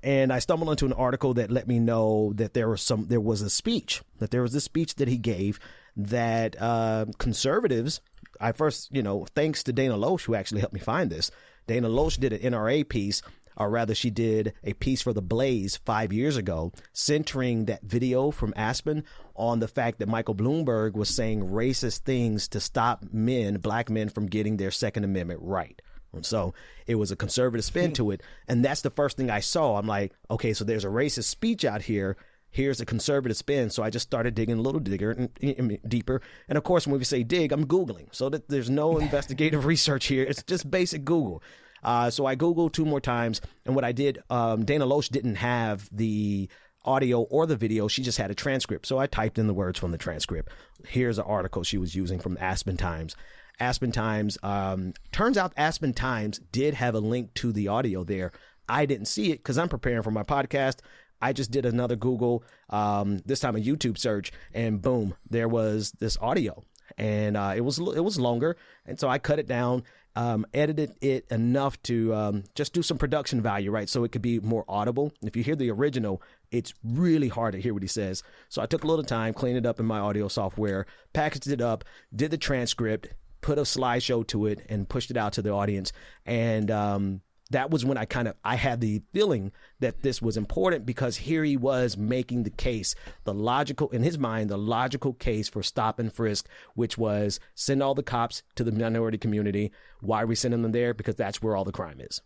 And 0.03 0.33
I 0.33 0.39
stumbled 0.41 0.71
into 0.71 0.87
an 0.87 0.93
article 0.93 1.35
that 1.35 1.51
let 1.51 1.69
me 1.69 1.79
know 1.79 2.33
that 2.35 2.55
there 2.55 2.69
was 2.69 2.83
some, 2.83 3.07
there 3.07 3.21
was 3.21 3.41
a 3.43 3.51
speech, 3.51 4.03
that 4.19 4.31
there 4.31 4.43
was 4.43 4.55
a 4.55 4.61
speech 4.61 4.97
that 4.97 5.09
he 5.09 5.17
gave 5.17 5.59
that 5.97 6.61
uh, 6.61 7.07
conservatives 7.19 8.01
I 8.41 8.53
first, 8.53 8.89
you 8.91 9.03
know, 9.03 9.27
thanks 9.35 9.63
to 9.65 9.73
Dana 9.73 9.97
Loesch, 9.97 10.25
who 10.25 10.35
actually 10.35 10.61
helped 10.61 10.75
me 10.75 10.81
find 10.81 11.11
this. 11.11 11.31
Dana 11.67 11.89
Loesch 11.89 12.19
did 12.19 12.33
an 12.33 12.53
NRA 12.53 12.89
piece, 12.89 13.23
or 13.57 13.71
rather, 13.71 13.95
she 13.95 14.11
did 14.11 14.55
a 14.65 14.73
piece 14.75 15.03
for 15.03 15.13
The 15.13 15.23
Blaze 15.23 15.77
five 15.77 16.13
years 16.13 16.37
ago, 16.37 16.73
centering 16.93 17.67
that 17.67 17.83
video 17.83 18.31
from 18.31 18.55
Aspen 18.57 19.05
on 19.35 19.61
the 19.61 19.69
fact 19.69 19.99
that 19.99 20.09
Michael 20.09 20.35
Bloomberg 20.35 20.95
was 20.95 21.09
saying 21.09 21.49
racist 21.49 22.01
things 22.01 22.49
to 22.49 22.61
stop 22.61 23.05
men, 23.13 23.57
black 23.59 23.91
men, 23.91 24.09
from 24.09 24.27
getting 24.27 24.57
their 24.57 24.71
Second 24.71 25.05
Amendment 25.05 25.41
right. 25.43 25.81
And 26.13 26.27
So 26.27 26.55
it 26.87 26.97
was 26.97 27.11
a 27.11 27.17
conservative 27.17 27.65
spin 27.65 27.93
to 27.95 28.11
it. 28.11 28.23
And 28.49 28.65
that's 28.65 28.83
the 28.83 28.91
first 28.91 29.17
thing 29.17 29.31
I 29.31 29.41
saw. 29.41 29.77
I'm 29.77 29.87
like, 29.87 30.13
okay, 30.31 30.53
so 30.53 30.65
there's 30.65 30.85
a 30.85 30.89
racist 30.89 31.25
speech 31.25 31.65
out 31.65 31.83
here. 31.83 32.17
Here's 32.51 32.81
a 32.81 32.87
conservative 32.87 33.37
spin. 33.37 33.71
So 33.71 33.83
I 33.83 33.91
just 33.91 34.09
started 34.09 34.35
digging 34.35 34.59
a 34.59 34.63
little 34.63 34.81
digger 34.81 35.13
and, 35.13 35.79
deeper. 35.87 36.21
And 36.49 36.59
of 36.59 36.65
course, 36.65 36.87
when 36.87 36.99
we 36.99 37.05
say 37.05 37.23
dig, 37.23 37.53
I'm 37.53 37.67
Googling. 37.67 38.09
So 38.13 38.29
that 38.29 38.49
there's 38.49 38.69
no 38.71 38.99
investigative 38.99 39.65
research 39.67 40.07
here. 40.07 40.25
It's 40.25 40.43
just 40.43 40.71
basic 40.71 41.05
Google. 41.05 41.43
Uh, 41.83 42.11
so 42.11 42.27
I 42.27 42.37
Googled 42.37 42.73
two 42.73 42.85
more 42.85 43.01
times. 43.01 43.41
And 43.65 43.75
what 43.75 43.85
I 43.85 43.93
did, 43.93 44.23
um, 44.31 44.65
Dana 44.65 44.87
Loesch 44.87 45.09
didn't 45.09 45.37
have 45.37 45.89
the 45.93 46.49
audio 46.85 47.21
or 47.23 47.47
the 47.47 47.57
video. 47.57 47.89
She 47.89 48.03
just 48.03 48.19
had 48.19 48.31
a 48.31 48.35
transcript. 48.35 48.87
So 48.87 48.99
I 48.99 49.07
typed 49.07 49.39
in 49.39 49.47
the 49.47 49.55
words 49.55 49.79
from 49.79 49.91
the 49.91 49.99
transcript. 49.99 50.51
Here's 50.87 51.19
an 51.19 51.25
article 51.27 51.63
she 51.63 51.79
was 51.79 51.95
using 51.95 52.19
from 52.19 52.39
Aspen 52.41 52.77
Times. 52.77 53.17
Aspen 53.59 53.93
Times. 53.93 54.39
Um, 54.43 54.95
turns 55.13 55.37
out 55.37 55.53
Aspen 55.57 55.93
Times 55.93 56.41
did 56.53 56.75
have 56.75 56.95
a 56.95 57.01
link 57.01 57.35
to 57.35 57.53
the 57.53 57.69
audio 57.69 58.05
there. 58.05 58.33
I 58.69 58.87
didn't 58.87 59.07
see 59.07 59.33
it 59.33 59.39
because 59.39 59.59
I'm 59.59 59.69
preparing 59.69 60.03
for 60.03 60.11
my 60.11 60.23
podcast. 60.23 60.79
I 61.21 61.33
just 61.33 61.51
did 61.51 61.67
another 61.67 61.97
Google, 61.97 62.45
um, 62.71 63.19
this 63.27 63.41
time 63.41 63.57
a 63.57 63.61
YouTube 63.61 63.99
search, 63.99 64.33
and 64.55 64.81
boom, 64.81 65.15
there 65.29 65.49
was 65.49 65.93
this 65.99 66.17
audio, 66.21 66.65
and 66.97 67.37
uh, 67.37 67.53
it 67.55 67.61
was 67.61 67.79
it 67.79 68.03
was 68.03 68.19
longer, 68.19 68.57
and 68.87 68.99
so 68.99 69.09
I 69.09 69.19
cut 69.19 69.39
it 69.39 69.47
down, 69.47 69.83
um, 70.17 70.45
edited 70.53 70.93
it 71.01 71.27
enough 71.31 71.81
to 71.85 72.15
um, 72.15 72.45
just 72.55 72.73
do 72.73 72.83
some 72.83 72.99
production 72.99 73.41
value, 73.41 73.71
right? 73.71 73.89
So 73.89 74.05
it 74.05 74.13
could 74.13 74.23
be 74.23 74.41
more 74.41 74.65
audible. 74.69 75.13
If 75.23 75.37
you 75.37 75.43
hear 75.43 75.57
the 75.57 75.71
original, 75.71 76.23
it's 76.51 76.75
really 76.83 77.29
hard 77.29 77.53
to 77.53 77.61
hear 77.61 77.73
what 77.73 77.83
he 77.83 77.89
says. 77.89 78.23
So 78.49 78.61
I 78.61 78.67
took 78.67 78.85
a 78.85 78.87
little 78.87 79.05
time, 79.05 79.35
cleaned 79.35 79.59
it 79.59 79.67
up 79.67 79.79
in 79.81 79.87
my 79.87 79.99
audio 79.99 80.29
software, 80.29 80.87
packaged 81.13 81.49
it 81.49 81.61
up, 81.61 81.85
did 82.15 82.31
the 82.31 82.39
transcript, 82.39 83.09
put 83.41 83.59
a 83.59 83.63
slideshow 83.63 84.27
to 84.29 84.47
it 84.47 84.61
and 84.69 84.89
pushed 84.89 85.11
it 85.11 85.17
out 85.17 85.33
to 85.35 85.43
the 85.43 85.53
audience. 85.53 85.93
And 86.27 86.71
um, 86.71 87.21
that 87.51 87.71
was 87.71 87.85
when 87.85 87.99
I 87.99 88.05
kind 88.05 88.29
of 88.29 88.37
I 88.45 88.57
had 88.57 88.81
the 88.81 89.03
feeling 89.13 89.53
that 89.81 90.03
this 90.03 90.23
was 90.23 90.37
important 90.37 90.87
because 90.87 91.17
here 91.19 91.45
he 91.45 91.57
was 91.57 91.97
making 91.97 92.45
the 92.45 92.51
case, 92.51 92.95
the 93.25 93.35
logical 93.35 93.91
in 93.91 94.03
his 94.03 94.19
mind, 94.19 94.51
the 94.51 94.57
logical 94.57 95.13
case 95.13 95.49
for 95.49 95.63
stop 95.63 95.99
and 95.99 96.13
frisk, 96.13 96.49
which 96.75 96.97
was 96.97 97.41
send 97.55 97.83
all 97.83 97.95
the 97.95 98.03
cops 98.03 98.43
to 98.55 98.65
the 98.65 98.73
minority 98.73 99.19
community. 99.19 99.73
Why 100.01 100.23
are 100.23 100.27
we 100.27 100.35
sending 100.35 100.63
them 100.63 100.73
there? 100.73 100.95
Because 100.95 101.17
that's 101.17 101.43
where 101.43 101.57
all 101.57 101.65
the 101.65 101.73
crime 101.73 102.01
is. 102.01 102.23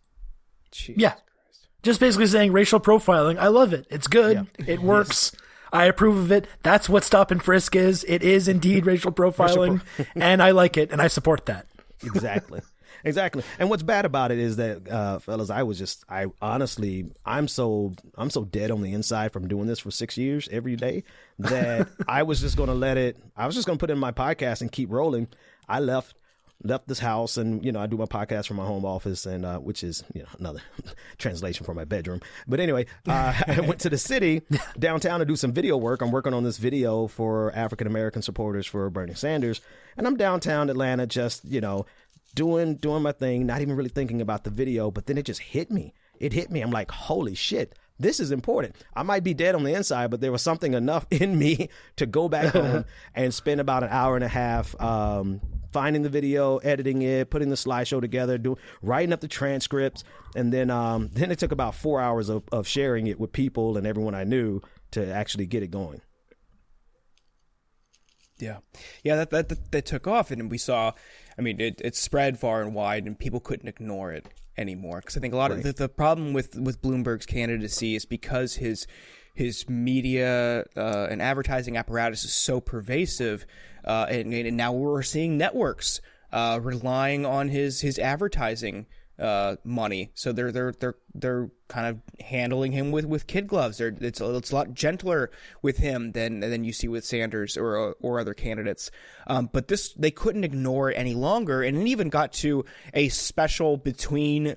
Jesus 0.70 1.00
Yeah. 1.00 1.14
Just 1.82 2.00
basically 2.00 2.26
saying 2.26 2.52
racial 2.52 2.80
profiling. 2.80 3.38
I 3.38 3.48
love 3.48 3.72
it. 3.72 3.86
It's 3.90 4.06
good. 4.06 4.48
It 4.66 4.80
works. 4.80 5.32
I 5.70 5.86
approve 5.86 6.16
of 6.16 6.32
it. 6.32 6.46
That's 6.62 6.88
what 6.88 7.04
stop 7.04 7.30
and 7.30 7.42
frisk 7.42 7.74
is. 7.76 8.04
It 8.04 8.22
is 8.22 8.46
indeed 8.48 8.86
racial 8.86 9.12
profiling, 9.12 9.82
and 10.14 10.40
I 10.40 10.52
like 10.52 10.76
it, 10.76 10.92
and 10.92 11.02
I 11.02 11.08
support 11.08 11.46
that. 11.46 11.66
exactly 12.02 12.60
exactly. 13.05 13.42
And 13.59 13.70
what's 13.70 13.82
bad 13.82 14.05
about 14.05 14.30
it 14.32 14.38
is 14.38 14.57
that 14.57 14.88
uh 14.88 15.18
fellas 15.18 15.50
i 15.50 15.62
was 15.62 15.78
just 15.78 16.05
i 16.09 16.26
honestly 16.40 17.07
i'm 17.24 17.48
so 17.48 17.94
i'm 18.16 18.30
so 18.30 18.44
dead 18.44 18.70
on 18.70 18.82
the 18.82 18.92
inside 18.92 19.32
from 19.32 19.48
doing 19.48 19.66
this 19.66 19.78
for 19.78 19.90
six 19.90 20.16
years 20.16 20.48
every 20.50 20.76
day 20.76 21.02
that 21.38 21.88
i 22.09 22.22
was 22.22 22.40
just 22.40 22.57
gonna 22.57 22.74
let 22.74 22.96
it 22.96 23.18
i 23.36 23.46
was 23.46 23.55
just 23.55 23.66
gonna 23.66 23.78
put 23.78 23.90
it 23.90 23.94
in 23.94 23.98
my 23.98 24.12
podcast 24.12 24.61
and 24.61 24.70
keep 24.72 24.90
rolling. 24.90 25.28
I 25.68 25.80
left 25.80 26.14
left 26.62 26.88
this 26.88 27.00
house 27.00 27.36
and 27.36 27.64
you 27.64 27.72
know 27.72 27.80
i 27.80 27.86
do 27.86 27.96
my 27.96 28.05
podcast 28.05 28.46
from 28.46 28.57
my 28.57 28.64
home 28.64 28.84
office 28.84 29.26
and 29.26 29.44
uh, 29.44 29.59
which 29.59 29.82
is 29.84 30.02
you 30.14 30.22
know 30.22 30.28
another 30.38 30.61
translation 31.18 31.66
for 31.66 31.74
my 31.74 31.84
bedroom. 31.84 32.20
But 32.46 32.61
anyway 32.61 32.86
uh, 33.07 33.34
i 33.46 33.61
went 33.61 33.80
to 33.80 33.90
the 33.90 33.98
city 33.98 34.42
downtown 34.78 35.20
to 35.20 35.26
do 35.26 35.36
some 35.36 35.52
video 35.52 35.76
work. 35.76 36.00
I'm 36.00 36.11
working 36.11 36.32
on 36.32 36.44
this 36.44 36.57
video 36.57 37.07
for 37.07 37.52
african 37.55 37.86
american 37.86 38.22
supporters 38.22 38.66
for 38.66 38.88
bernie 38.88 39.14
sanders. 39.14 39.61
And 39.96 40.07
i'm 40.07 40.16
downtown 40.16 40.70
atlanta 40.70 41.07
just 41.07 41.44
you 41.44 41.61
know 41.61 41.86
doing 42.35 42.76
doing 42.76 43.03
my 43.03 43.12
thing 43.12 43.47
not 43.47 43.61
even 43.61 43.76
really 43.76 43.89
thinking 43.89 44.20
about 44.20 44.45
the 44.45 44.51
video 44.51 44.91
but 44.91 45.07
then 45.07 45.16
it 45.16 45.24
just 45.24 45.41
hit 45.41 45.70
me 45.70 45.95
it 46.18 46.32
hit 46.32 46.51
me 46.51 46.61
i'm 46.61 46.70
like 46.70 46.91
holy 46.91 47.35
shit 47.35 47.74
this 47.99 48.18
is 48.18 48.32
important. 48.32 48.74
I 48.95 49.03
might 49.05 49.22
be 49.22 49.35
dead 49.35 49.55
on 49.55 49.62
the 49.62 49.72
inside, 49.72 50.11
but 50.11 50.20
there 50.20 50.32
was 50.32 50.43
something 50.43 50.74
enough 50.74 51.07
in 51.11 51.39
me 51.39 51.68
to 51.97 52.07
go 52.07 52.28
back 52.28 52.47
home 52.53 52.85
and 53.14 53.32
spend 53.32 53.61
about 53.61 53.85
an 53.85 53.91
hour 53.91 54.16
and 54.16 54.24
a 54.24 54.28
half 54.28 54.78
um, 54.80 55.41
finding 55.72 56.03
the 56.03 56.09
video, 56.09 56.59
editing 56.59 57.03
it, 57.03 57.30
putting 57.30 57.51
the 57.51 57.57
slideshow 57.57 58.01
together, 58.01 58.39
do, 58.39 58.57
writing 58.82 59.12
up 59.12 59.20
the 59.20 59.28
transcripts, 59.28 60.03
and 60.35 60.53
then 60.53 60.70
um, 60.70 61.09
then 61.12 61.30
it 61.30 61.39
took 61.39 61.53
about 61.53 61.74
four 61.74 62.01
hours 62.01 62.28
of, 62.28 62.43
of 62.51 62.66
sharing 62.66 63.07
it 63.07 63.20
with 63.20 63.32
people 63.32 63.76
and 63.76 63.87
everyone 63.87 64.14
I 64.14 64.24
knew 64.24 64.61
to 64.93 65.07
actually 65.12 65.47
get 65.47 65.62
it 65.62 65.70
going. 65.70 66.01
Yeah, 68.39 68.59
yeah, 69.05 69.16
that 69.16 69.30
that 69.30 69.49
that, 69.49 69.70
that 69.70 69.87
took 69.87 70.09
off, 70.09 70.30
and 70.32 70.51
we 70.51 70.59
saw. 70.59 70.93
I 71.39 71.43
mean, 71.43 71.61
it, 71.61 71.80
it 71.85 71.97
spread 71.97 72.39
far 72.39 72.62
and 72.62 72.74
wide, 72.74 73.07
and 73.07 73.18
people 73.18 73.41
couldn't 73.41 73.68
ignore 73.68 74.12
it 74.12 74.26
anymore. 74.57 75.01
Because 75.01 75.16
I 75.16 75.20
think 75.20 75.35
a 75.35 75.37
lot 75.37 75.51
of 75.51 75.62
the, 75.62 75.72
the 75.72 75.89
problem 75.89 76.32
with 76.32 76.57
with 76.57 76.80
Bloomberg's 76.80 77.26
candidacy 77.26 77.97
is 77.97 78.05
because 78.05 78.57
his 78.57 78.87
his 79.35 79.68
media 79.68 80.64
uh, 80.76 81.09
and 81.11 81.20
advertising 81.20 81.76
apparatus 81.76 82.24
is 82.24 82.32
so 82.32 82.61
pervasive, 82.61 83.47
uh, 83.85 84.07
and, 84.09 84.32
and 84.32 84.57
now 84.57 84.72
we're 84.72 85.03
seeing 85.03 85.37
networks 85.37 86.01
uh, 86.32 86.61
relying 86.62 87.26
on 87.26 87.49
his 87.49 87.80
his 87.80 87.99
advertising 87.99 88.87
uh, 89.18 89.56
money. 89.64 90.10
So 90.14 90.32
they're 90.32 90.52
they're 90.52 90.72
they're 90.72 90.96
they're 91.14 91.50
kind 91.68 91.86
of 91.86 92.24
handling 92.24 92.72
him 92.72 92.90
with, 92.90 93.04
with 93.04 93.26
kid 93.26 93.46
gloves. 93.46 93.78
They're, 93.78 93.94
it's 94.00 94.20
a, 94.20 94.34
it's 94.36 94.50
a 94.50 94.54
lot 94.54 94.74
gentler 94.74 95.30
with 95.62 95.78
him 95.78 96.12
than 96.12 96.40
than 96.40 96.64
you 96.64 96.72
see 96.72 96.88
with 96.88 97.04
Sanders 97.04 97.56
or 97.56 97.94
or 98.00 98.20
other 98.20 98.34
candidates. 98.34 98.90
Um, 99.26 99.48
but 99.52 99.68
this 99.68 99.92
they 99.94 100.10
couldn't 100.10 100.44
ignore 100.44 100.90
it 100.90 100.94
any 100.94 101.14
longer, 101.14 101.62
and 101.62 101.76
it 101.76 101.86
even 101.86 102.08
got 102.08 102.32
to 102.34 102.64
a 102.92 103.08
special 103.08 103.76
between. 103.76 104.56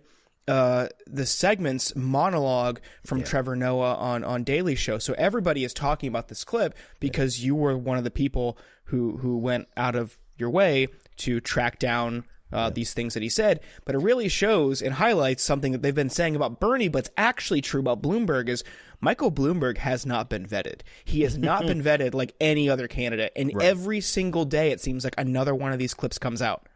Uh, 0.49 0.87
the 1.05 1.25
segments 1.25 1.93
monologue 1.93 2.79
from 3.05 3.21
Trevor 3.21 3.57
Noah 3.57 3.95
on 3.95 4.23
on 4.23 4.45
Daily 4.45 4.75
Show. 4.75 4.97
So 4.97 5.13
everybody 5.17 5.65
is 5.65 5.73
talking 5.73 6.07
about 6.07 6.29
this 6.29 6.45
clip 6.45 6.73
because 7.01 7.43
you 7.43 7.53
were 7.53 7.77
one 7.77 7.97
of 7.97 8.05
the 8.05 8.11
people 8.11 8.57
who 8.85 9.17
who 9.17 9.39
went 9.39 9.67
out 9.75 9.97
of 9.97 10.17
your 10.37 10.49
way 10.49 10.87
to 11.17 11.41
track 11.41 11.79
down 11.79 12.23
uh, 12.51 12.69
these 12.69 12.93
things 12.93 13.13
that 13.13 13.23
he 13.23 13.29
said, 13.29 13.59
but 13.85 13.95
it 13.95 13.99
really 13.99 14.29
shows 14.29 14.81
and 14.81 14.95
highlights 14.95 15.43
something 15.43 15.71
that 15.71 15.81
they've 15.81 15.95
been 15.95 16.09
saying 16.09 16.35
about 16.35 16.59
Bernie, 16.59 16.87
but 16.87 16.99
it's 16.99 17.09
actually 17.17 17.61
true 17.61 17.79
about 17.79 18.01
Bloomberg 18.01 18.49
is 18.49 18.63
Michael 18.99 19.31
Bloomberg 19.31 19.77
has 19.77 20.05
not 20.05 20.29
been 20.29 20.45
vetted. 20.45 20.81
He 21.05 21.21
has 21.21 21.37
not 21.37 21.65
been 21.67 21.81
vetted 21.81 22.13
like 22.13 22.33
any 22.39 22.69
other 22.69 22.87
candidate. 22.87 23.31
And 23.35 23.61
every 23.61 24.01
single 24.01 24.45
day, 24.45 24.71
it 24.71 24.81
seems 24.81 25.03
like 25.03 25.15
another 25.17 25.53
one 25.53 25.71
of 25.71 25.79
these 25.79 25.93
clips 25.93 26.17
comes 26.17 26.41
out. 26.41 26.67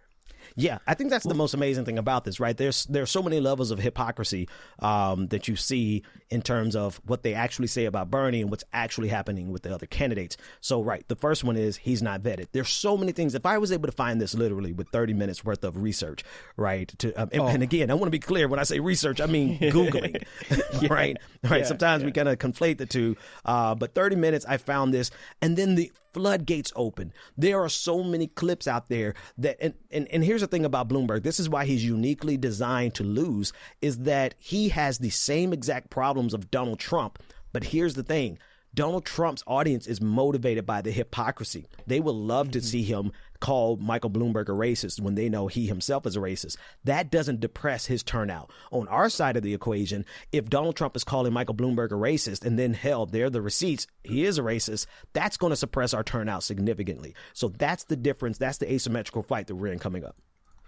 Yeah, 0.55 0.79
I 0.87 0.93
think 0.93 1.09
that's 1.09 1.25
the 1.25 1.33
most 1.33 1.53
amazing 1.53 1.85
thing 1.85 1.97
about 1.97 2.25
this, 2.25 2.39
right? 2.39 2.55
There's 2.55 2.85
there's 2.85 3.09
so 3.09 3.23
many 3.23 3.39
levels 3.39 3.71
of 3.71 3.79
hypocrisy 3.79 4.47
um, 4.79 5.27
that 5.27 5.47
you 5.47 5.55
see 5.55 6.03
in 6.29 6.41
terms 6.41 6.75
of 6.75 6.99
what 7.05 7.23
they 7.23 7.33
actually 7.33 7.67
say 7.67 7.85
about 7.85 8.09
Bernie 8.11 8.41
and 8.41 8.49
what's 8.49 8.63
actually 8.73 9.07
happening 9.07 9.51
with 9.51 9.63
the 9.63 9.73
other 9.73 9.85
candidates. 9.85 10.37
So, 10.59 10.81
right, 10.81 11.07
the 11.07 11.15
first 11.15 11.43
one 11.43 11.55
is 11.57 11.77
he's 11.77 12.01
not 12.01 12.21
vetted. 12.21 12.47
There's 12.51 12.69
so 12.69 12.97
many 12.97 13.11
things. 13.11 13.35
If 13.35 13.45
I 13.45 13.57
was 13.57 13.71
able 13.71 13.87
to 13.87 13.91
find 13.91 14.19
this 14.19 14.33
literally 14.33 14.73
with 14.73 14.89
30 14.89 15.13
minutes 15.13 15.43
worth 15.45 15.63
of 15.63 15.77
research, 15.77 16.23
right? 16.57 16.91
To 16.99 17.13
um, 17.13 17.29
and, 17.31 17.43
and 17.43 17.63
again, 17.63 17.89
I 17.89 17.93
want 17.93 18.05
to 18.05 18.11
be 18.11 18.19
clear 18.19 18.47
when 18.47 18.59
I 18.59 18.63
say 18.63 18.79
research, 18.79 19.21
I 19.21 19.25
mean 19.25 19.59
googling, 19.59 20.23
right? 20.89 21.17
Right. 21.43 21.65
Sometimes 21.65 22.03
we 22.03 22.11
kind 22.11 22.29
of 22.29 22.37
conflate 22.39 22.77
the 22.77 22.85
two, 22.85 23.15
uh, 23.45 23.75
but 23.75 23.93
30 23.93 24.15
minutes, 24.15 24.45
I 24.47 24.57
found 24.57 24.93
this, 24.93 25.11
and 25.41 25.57
then 25.57 25.75
the 25.75 25.91
floodgates 26.13 26.71
open. 26.75 27.13
There 27.37 27.61
are 27.61 27.69
so 27.69 28.03
many 28.03 28.27
clips 28.27 28.67
out 28.67 28.89
there 28.89 29.13
that, 29.37 29.57
and, 29.61 29.73
and, 29.91 30.07
and 30.09 30.23
here's 30.23 30.41
the 30.41 30.47
thing 30.47 30.65
about 30.65 30.89
Bloomberg. 30.89 31.23
This 31.23 31.39
is 31.39 31.49
why 31.49 31.65
he's 31.65 31.85
uniquely 31.85 32.37
designed 32.37 32.95
to 32.95 33.03
lose 33.03 33.53
is 33.81 33.99
that 33.99 34.35
he 34.37 34.69
has 34.69 34.97
the 34.97 35.09
same 35.09 35.53
exact 35.53 35.89
problems 35.89 36.33
of 36.33 36.51
Donald 36.51 36.79
Trump. 36.79 37.19
But 37.53 37.65
here's 37.65 37.95
the 37.95 38.03
thing. 38.03 38.39
Donald 38.73 39.05
Trump's 39.05 39.43
audience 39.47 39.85
is 39.85 39.99
motivated 39.99 40.65
by 40.65 40.81
the 40.81 40.91
hypocrisy. 40.91 41.67
They 41.87 41.99
would 41.99 42.15
love 42.15 42.51
to 42.51 42.59
mm-hmm. 42.59 42.65
see 42.65 42.83
him 42.83 43.11
call 43.41 43.75
Michael 43.75 44.09
Bloomberg 44.09 44.47
a 44.47 44.53
racist 44.53 45.01
when 45.01 45.15
they 45.15 45.27
know 45.27 45.47
he 45.47 45.67
himself 45.67 46.05
is 46.05 46.15
a 46.15 46.21
racist. 46.21 46.55
That 46.85 47.11
doesn't 47.11 47.41
depress 47.41 47.87
his 47.87 48.03
turnout. 48.03 48.49
On 48.71 48.87
our 48.87 49.09
side 49.09 49.35
of 49.35 49.43
the 49.43 49.53
equation, 49.53 50.05
if 50.31 50.49
Donald 50.49 50.77
Trump 50.77 50.95
is 50.95 51.03
calling 51.03 51.33
Michael 51.33 51.55
Bloomberg 51.55 51.91
a 51.91 51.95
racist 51.95 52.45
and 52.45 52.57
then 52.57 52.73
hell, 52.73 53.05
there 53.05 53.25
are 53.25 53.29
the 53.29 53.41
receipts, 53.41 53.87
he 54.03 54.23
is 54.23 54.37
a 54.37 54.43
racist, 54.43 54.85
that's 55.11 55.35
going 55.35 55.51
to 55.51 55.57
suppress 55.57 55.93
our 55.93 56.03
turnout 56.03 56.43
significantly. 56.43 57.13
So 57.33 57.49
that's 57.49 57.83
the 57.83 57.97
difference. 57.97 58.37
That's 58.37 58.59
the 58.59 58.71
asymmetrical 58.71 59.23
fight 59.23 59.47
that 59.47 59.55
we're 59.55 59.73
in 59.73 59.79
coming 59.79 60.05
up. 60.05 60.15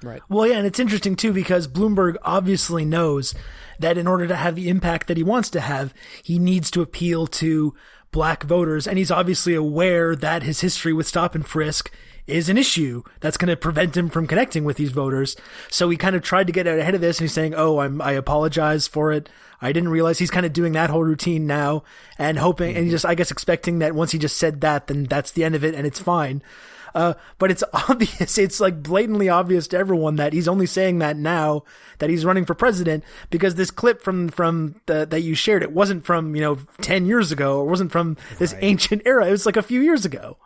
Right. 0.02 0.22
Well, 0.28 0.48
yeah, 0.48 0.58
and 0.58 0.68
it's 0.68 0.80
interesting 0.80 1.16
too 1.16 1.32
because 1.32 1.68
Bloomberg 1.68 2.18
obviously 2.24 2.84
knows 2.84 3.34
that 3.80 3.98
in 3.98 4.06
order 4.06 4.28
to 4.28 4.36
have 4.36 4.56
the 4.56 4.68
impact 4.68 5.08
that 5.08 5.18
he 5.18 5.24
wants 5.24 5.50
to 5.52 5.62
have, 5.62 5.94
he 6.24 6.40
needs 6.40 6.70
to 6.72 6.82
appeal 6.82 7.26
to 7.28 7.74
black 8.14 8.44
voters, 8.44 8.88
and 8.88 8.98
he's 8.98 9.12
obviously 9.12 9.54
aware 9.54 10.16
that 10.16 10.44
his 10.44 10.62
history 10.62 10.94
with 10.94 11.06
stop 11.06 11.36
and 11.36 11.46
frisk 11.46 11.92
is 12.26 12.48
an 12.48 12.58
issue 12.58 13.04
that's 13.20 13.36
going 13.36 13.50
to 13.50 13.58
prevent 13.58 13.98
him 13.98 14.10
from 14.10 14.28
connecting 14.28 14.64
with 14.64 14.78
these 14.78 14.94
voters. 14.94 15.36
So 15.70 15.90
he 15.90 15.98
kind 15.98 16.16
of 16.16 16.22
tried 16.22 16.48
to 16.48 16.54
get 16.54 16.68
out 16.68 16.80
ahead 16.80 16.96
of 16.96 17.02
this, 17.02 17.20
and 17.20 17.26
he's 17.26 17.34
saying, 17.34 17.54
"Oh, 17.54 17.80
I'm 17.80 18.02
I 18.02 18.14
apologize 18.14 18.88
for 18.88 19.12
it. 19.12 19.28
I 19.62 19.74
didn't 19.74 19.90
realize." 19.90 20.20
He's 20.20 20.32
kind 20.32 20.46
of 20.46 20.54
doing 20.54 20.72
that 20.74 20.90
whole 20.90 21.04
routine 21.04 21.46
now, 21.46 21.84
and 22.18 22.40
hoping, 22.40 22.78
and 22.78 22.90
just 22.90 23.06
I 23.06 23.16
guess 23.16 23.32
expecting 23.32 23.80
that 23.80 23.94
once 23.94 24.12
he 24.12 24.20
just 24.20 24.38
said 24.38 24.62
that, 24.62 24.88
then 24.88 25.04
that's 25.04 25.32
the 25.32 25.44
end 25.44 25.56
of 25.56 25.66
it, 25.66 25.76
and 25.76 25.86
it's 25.86 26.00
fine. 26.00 26.42
Uh, 26.96 27.14
but 27.40 27.52
it's 27.52 27.64
obvious, 27.90 28.38
it's 28.38 28.60
like 28.60 28.84
blatantly 28.84 29.30
obvious 29.30 29.68
to 29.68 29.78
everyone 29.78 30.16
that 30.18 30.34
he's 30.34 30.48
only 30.48 30.66
saying 30.66 31.00
that 31.00 31.18
now 31.18 31.64
that 32.00 32.10
he's 32.10 32.26
running 32.26 32.46
for 32.46 32.54
president 32.54 33.04
because 33.30 33.56
this 33.56 33.72
clip 33.72 34.02
from, 34.02 34.30
from 34.30 34.76
the, 34.86 35.06
that 35.06 35.22
you 35.22 35.36
shared, 35.36 35.64
it 35.64 35.72
wasn't 35.72 36.06
from, 36.06 36.36
you 36.36 36.42
know, 36.42 36.60
10 36.82 37.06
years 37.06 37.32
ago. 37.32 37.62
It 37.62 37.70
wasn't 37.70 37.92
from 37.92 38.18
this 38.40 38.56
ancient 38.60 39.02
era. 39.06 39.28
It 39.28 39.32
was 39.32 39.46
like 39.46 39.58
a 39.58 39.64
few 39.64 39.82
years 39.82 40.06
ago. 40.06 40.38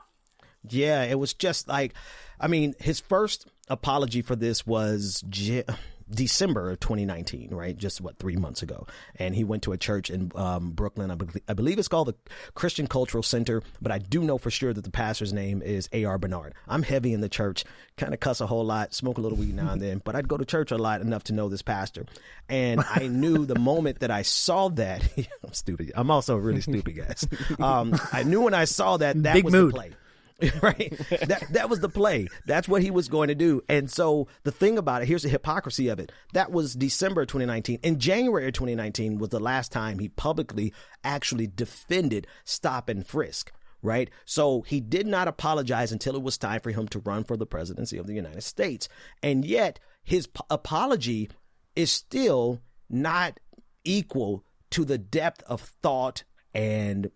Yeah, 0.69 1.03
it 1.03 1.19
was 1.19 1.33
just 1.33 1.67
like, 1.67 1.93
I 2.39 2.47
mean, 2.47 2.75
his 2.79 2.99
first 2.99 3.47
apology 3.69 4.21
for 4.21 4.35
this 4.35 4.65
was 4.65 5.23
J- 5.29 5.63
December 6.09 6.69
of 6.71 6.79
2019, 6.79 7.49
right? 7.51 7.75
Just 7.77 8.01
what, 8.01 8.17
three 8.17 8.35
months 8.35 8.61
ago. 8.61 8.87
And 9.17 9.35
he 9.35 9.43
went 9.43 9.63
to 9.63 9.73
a 9.73 9.77
church 9.77 10.09
in 10.09 10.31
um, 10.35 10.71
Brooklyn. 10.71 11.11
I, 11.11 11.15
be- 11.15 11.41
I 11.47 11.53
believe 11.53 11.79
it's 11.79 11.87
called 11.87 12.07
the 12.07 12.15
Christian 12.55 12.87
Cultural 12.87 13.23
Center, 13.23 13.61
but 13.81 13.91
I 13.91 13.97
do 13.99 14.21
know 14.21 14.37
for 14.37 14.49
sure 14.49 14.73
that 14.73 14.83
the 14.83 14.91
pastor's 14.91 15.33
name 15.33 15.61
is 15.61 15.89
A.R. 15.93 16.17
Bernard. 16.17 16.53
I'm 16.67 16.83
heavy 16.83 17.13
in 17.13 17.21
the 17.21 17.29
church, 17.29 17.65
kind 17.97 18.13
of 18.13 18.19
cuss 18.19 18.41
a 18.41 18.47
whole 18.47 18.65
lot, 18.65 18.93
smoke 18.93 19.17
a 19.17 19.21
little 19.21 19.37
weed 19.37 19.55
now 19.55 19.71
and 19.71 19.81
then, 19.81 20.01
but 20.03 20.15
I'd 20.15 20.27
go 20.27 20.37
to 20.37 20.45
church 20.45 20.71
a 20.71 20.77
lot 20.77 21.01
enough 21.01 21.23
to 21.25 21.33
know 21.33 21.49
this 21.49 21.61
pastor. 21.61 22.05
And 22.49 22.81
I 22.89 23.07
knew 23.07 23.45
the 23.45 23.59
moment 23.59 23.99
that 23.99 24.11
I 24.11 24.21
saw 24.21 24.69
that, 24.69 25.03
I'm 25.43 25.53
stupid. 25.53 25.91
I'm 25.95 26.09
also 26.11 26.35
really 26.37 26.61
stupid, 26.61 26.95
guys. 26.95 27.27
Um, 27.59 27.99
I 28.13 28.23
knew 28.23 28.41
when 28.41 28.53
I 28.53 28.65
saw 28.65 28.97
that, 28.97 29.21
that 29.23 29.33
Big 29.33 29.43
was 29.45 29.53
mood. 29.53 29.71
the 29.71 29.75
play. 29.75 29.91
right? 30.61 30.93
That 31.09 31.45
that 31.51 31.69
was 31.69 31.79
the 31.79 31.89
play. 31.89 32.27
That's 32.45 32.67
what 32.67 32.83
he 32.83 32.91
was 32.91 33.07
going 33.07 33.29
to 33.29 33.35
do. 33.35 33.61
And 33.67 33.89
so 33.89 34.27
the 34.43 34.51
thing 34.51 34.77
about 34.77 35.01
it, 35.01 35.07
here's 35.07 35.23
the 35.23 35.29
hypocrisy 35.29 35.87
of 35.87 35.99
it. 35.99 36.11
That 36.33 36.51
was 36.51 36.75
December 36.75 37.25
2019. 37.25 37.79
In 37.81 37.99
January 37.99 38.51
2019 38.51 39.17
was 39.17 39.29
the 39.29 39.39
last 39.39 39.71
time 39.71 39.97
he 39.97 40.09
publicly 40.09 40.73
actually 41.03 41.47
defended 41.47 42.27
stop 42.43 42.87
and 42.87 43.05
frisk. 43.05 43.51
Right. 43.81 44.09
So 44.25 44.61
he 44.61 44.79
did 44.79 45.07
not 45.07 45.27
apologize 45.27 45.91
until 45.91 46.15
it 46.15 46.23
was 46.23 46.37
time 46.37 46.59
for 46.61 46.71
him 46.71 46.87
to 46.89 46.99
run 46.99 47.23
for 47.23 47.37
the 47.37 47.45
presidency 47.45 47.97
of 47.97 48.07
the 48.07 48.13
United 48.13 48.43
States. 48.43 48.89
And 49.23 49.45
yet 49.45 49.79
his 50.03 50.27
p- 50.27 50.41
apology 50.49 51.29
is 51.75 51.91
still 51.91 52.59
not 52.89 53.39
equal 53.83 54.43
to 54.71 54.83
the 54.83 54.97
depth 54.97 55.43
of 55.43 55.61
thought 55.81 56.23
and 56.53 57.11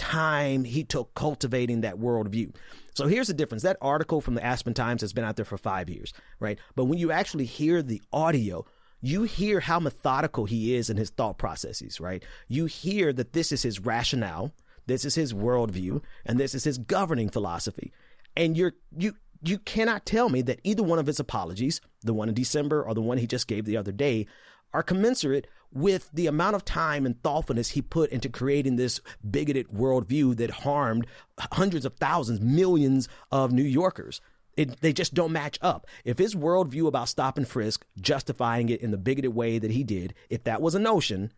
time 0.00 0.64
he 0.64 0.82
took 0.82 1.14
cultivating 1.14 1.82
that 1.82 1.98
worldview. 1.98 2.54
So 2.94 3.06
here's 3.06 3.26
the 3.26 3.34
difference. 3.34 3.62
That 3.62 3.76
article 3.82 4.22
from 4.22 4.34
the 4.34 4.42
Aspen 4.44 4.72
Times 4.72 5.02
has 5.02 5.12
been 5.12 5.24
out 5.24 5.36
there 5.36 5.44
for 5.44 5.58
five 5.58 5.90
years, 5.90 6.14
right? 6.40 6.58
But 6.74 6.86
when 6.86 6.98
you 6.98 7.12
actually 7.12 7.44
hear 7.44 7.82
the 7.82 8.00
audio, 8.10 8.64
you 9.02 9.24
hear 9.24 9.60
how 9.60 9.78
methodical 9.78 10.46
he 10.46 10.74
is 10.74 10.88
in 10.88 10.96
his 10.96 11.10
thought 11.10 11.36
processes, 11.36 12.00
right? 12.00 12.24
You 12.48 12.64
hear 12.64 13.12
that 13.12 13.34
this 13.34 13.52
is 13.52 13.62
his 13.62 13.78
rationale, 13.78 14.52
this 14.86 15.04
is 15.04 15.14
his 15.14 15.34
worldview, 15.34 16.02
and 16.24 16.40
this 16.40 16.54
is 16.54 16.64
his 16.64 16.78
governing 16.78 17.28
philosophy. 17.28 17.92
And 18.34 18.56
you're 18.56 18.72
you 18.96 19.14
you 19.42 19.58
cannot 19.58 20.06
tell 20.06 20.30
me 20.30 20.40
that 20.42 20.60
either 20.64 20.82
one 20.82 20.98
of 20.98 21.06
his 21.06 21.20
apologies, 21.20 21.80
the 22.02 22.14
one 22.14 22.28
in 22.28 22.34
December 22.34 22.82
or 22.82 22.94
the 22.94 23.02
one 23.02 23.18
he 23.18 23.26
just 23.26 23.46
gave 23.46 23.66
the 23.66 23.76
other 23.76 23.92
day, 23.92 24.26
are 24.72 24.82
commensurate 24.82 25.46
with 25.72 26.10
the 26.12 26.26
amount 26.26 26.56
of 26.56 26.64
time 26.64 27.06
and 27.06 27.22
thoughtfulness 27.22 27.70
he 27.70 27.82
put 27.82 28.10
into 28.10 28.28
creating 28.28 28.76
this 28.76 29.00
bigoted 29.28 29.68
worldview 29.68 30.36
that 30.36 30.50
harmed 30.50 31.06
hundreds 31.38 31.84
of 31.84 31.94
thousands, 31.94 32.40
millions 32.40 33.08
of 33.30 33.52
New 33.52 33.62
Yorkers. 33.62 34.20
It, 34.56 34.80
they 34.80 34.92
just 34.92 35.14
don't 35.14 35.32
match 35.32 35.58
up. 35.62 35.86
If 36.04 36.18
his 36.18 36.34
worldview 36.34 36.88
about 36.88 37.08
stop 37.08 37.38
and 37.38 37.46
frisk, 37.46 37.86
justifying 38.00 38.68
it 38.68 38.80
in 38.80 38.90
the 38.90 38.98
bigoted 38.98 39.34
way 39.34 39.58
that 39.58 39.70
he 39.70 39.84
did, 39.84 40.12
if 40.28 40.42
that 40.44 40.60
was 40.60 40.74
a 40.74 40.80
notion, 40.80 41.32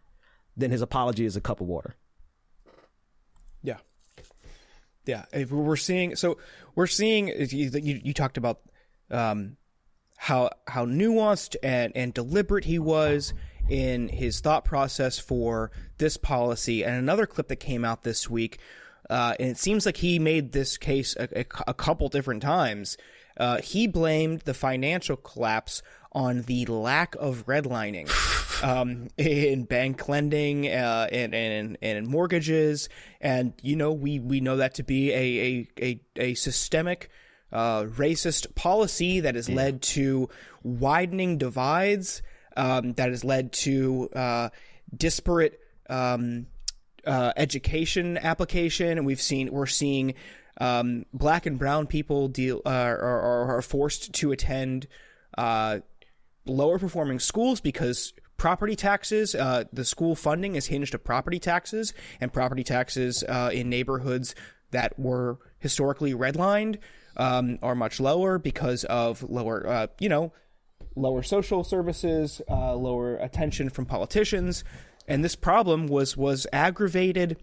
then 0.57 0.71
his 0.71 0.81
apology 0.81 1.27
is 1.27 1.37
a 1.37 1.41
cup 1.41 1.61
of 1.61 1.67
water. 1.67 1.95
Yeah. 3.63 3.79
Yeah. 5.05 5.27
If 5.33 5.53
We're 5.53 5.77
seeing, 5.77 6.17
so 6.17 6.39
we're 6.75 6.87
seeing, 6.87 7.29
you, 7.29 7.71
you, 7.71 8.01
you 8.03 8.15
talked 8.15 8.39
about, 8.39 8.61
um, 9.11 9.57
how, 10.17 10.51
how 10.67 10.87
nuanced 10.87 11.57
and, 11.63 11.93
and 11.95 12.15
deliberate 12.15 12.65
he 12.65 12.79
was 12.79 13.35
in 13.69 14.09
his 14.09 14.41
thought 14.41 14.65
process 14.65 15.19
for 15.19 15.71
this 15.99 16.17
policy. 16.17 16.85
And 16.85 16.97
another 16.97 17.27
clip 17.27 17.49
that 17.49 17.57
came 17.57 17.85
out 17.85 18.03
this 18.03 18.29
week, 18.29 18.59
uh, 19.09 19.35
and 19.39 19.51
it 19.51 19.59
seems 19.59 19.87
like 19.87 19.99
he 19.99 20.19
made 20.19 20.53
this 20.53 20.77
case 20.77 21.17
a, 21.17 21.41
a, 21.41 21.45
a 21.69 21.75
couple 21.75 22.09
different 22.09 22.43
times. 22.43 22.97
Uh, 23.37 23.61
he 23.61 23.87
blamed 23.87 24.41
the 24.41 24.55
financial 24.55 25.17
collapse 25.17 25.83
on 26.13 26.43
the 26.43 26.67
lack 26.67 27.17
of 27.19 27.47
redlining 27.47 28.09
um, 28.63 29.09
in 29.17 29.65
bank 29.65 30.09
lending 30.09 30.69
uh, 30.69 31.09
and, 31.11 31.35
and 31.35 31.79
and 31.81 32.07
mortgages, 32.07 32.89
and 33.21 33.55
you 33.63 33.77
know 33.77 33.93
we 33.93 34.19
we 34.19 34.41
know 34.41 34.57
that 34.57 34.75
to 34.75 34.83
be 34.83 35.11
a 35.13 35.17
a 35.17 35.69
a, 35.81 36.01
a 36.17 36.35
systemic. 36.35 37.11
Uh, 37.51 37.85
racist 37.85 38.55
policy 38.55 39.21
that 39.21 39.35
has 39.35 39.47
led 39.51 39.83
to 39.83 40.27
widening 40.63 41.37
divides, 41.37 42.23
um, 42.57 42.93
that 42.95 43.11
has 43.11 43.25
led 43.25 43.53
to 43.53 44.09
uh, 44.15 44.49
disparate 44.95 45.61
um, 45.89 46.47
uh, 47.07 47.33
education 47.37 48.19
application, 48.19 48.99
and 48.99 49.07
we've 49.07 49.21
seen 49.21 49.51
we're 49.53 49.67
seeing 49.67 50.15
um, 50.61 51.07
black 51.13 51.47
and 51.47 51.59
brown 51.59 51.87
people 51.87 52.29
deal 52.29 52.61
uh, 52.67 52.69
are, 52.69 53.57
are, 53.57 53.63
forced 53.63 54.13
to 54.13 54.33
attend 54.33 54.87
uh, 55.39 55.79
lower 56.45 56.79
performing 56.79 57.19
schools 57.19 57.61
because 57.61 58.13
property 58.37 58.77
taxes, 58.77 59.35
uh, 59.35 59.65
the 59.73 59.85
school 59.85 60.15
funding 60.15 60.57
is 60.57 60.67
hinged 60.67 60.93
to 60.93 60.99
property 60.99 61.39
taxes, 61.39 61.95
and 62.21 62.33
property 62.33 62.65
taxes 62.65 63.25
uh, 63.29 63.51
in 63.53 63.69
neighborhoods 63.69 64.35
that 64.73 64.99
were 64.99 65.39
historically 65.59 66.13
redlined 66.13 66.79
um, 67.17 67.59
are 67.63 67.75
much 67.75 68.01
lower 68.01 68.39
because 68.39 68.85
of 68.85 69.23
lower, 69.23 69.67
uh, 69.67 69.87
you 70.01 70.09
know, 70.09 70.33
lower 70.97 71.23
social 71.23 71.65
services, 71.65 72.41
uh, 72.49 72.75
lower 72.75 73.17
attention 73.17 73.71
from 73.71 73.87
politicians, 73.87 74.65
and 75.09 75.25
this 75.25 75.35
problem 75.37 75.87
was 75.87 76.17
was 76.17 76.47
aggravated. 76.53 77.37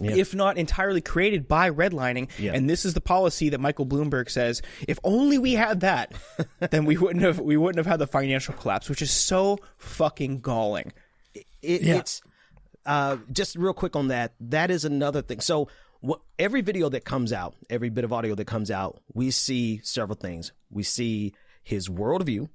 If 0.00 0.32
not 0.32 0.58
entirely 0.58 1.00
created 1.00 1.48
by 1.48 1.70
redlining, 1.70 2.28
Yeah. 2.38 2.52
and 2.54 2.70
this 2.70 2.84
is 2.84 2.94
the 2.94 3.00
policy 3.00 3.48
that 3.48 3.58
Michael 3.58 3.84
Bloomberg 3.84 4.30
says, 4.30 4.62
if 4.86 4.96
only 5.02 5.38
we 5.38 5.54
had 5.54 5.80
that, 5.80 6.12
then 6.70 6.84
we 6.84 6.96
wouldn't 6.96 7.24
have 7.24 7.40
we 7.40 7.56
wouldn't 7.56 7.84
have 7.84 7.90
had 7.90 7.98
the 7.98 8.06
financial 8.06 8.54
collapse, 8.54 8.88
which 8.88 9.02
is 9.02 9.10
so 9.10 9.58
fucking 9.76 10.38
galling. 10.40 10.92
it, 11.34 11.82
Yeah. 11.82 11.96
it's 11.96 12.22
uh, 12.86 13.16
just 13.32 13.56
real 13.56 13.72
quick 13.74 13.96
on 13.96 14.06
that. 14.08 14.34
That 14.38 14.70
is 14.70 14.84
another 14.84 15.20
thing. 15.20 15.40
So 15.40 15.66
what, 15.98 16.20
every 16.38 16.60
video 16.60 16.88
that 16.90 17.04
comes 17.04 17.32
out, 17.32 17.56
every 17.68 17.90
bit 17.90 18.04
of 18.04 18.12
audio 18.12 18.36
that 18.36 18.46
comes 18.46 18.70
out, 18.70 19.00
we 19.14 19.32
see 19.32 19.80
several 19.82 20.14
things. 20.16 20.52
We 20.70 20.84
see 20.84 21.34
his 21.64 21.88
worldview, 21.88 22.48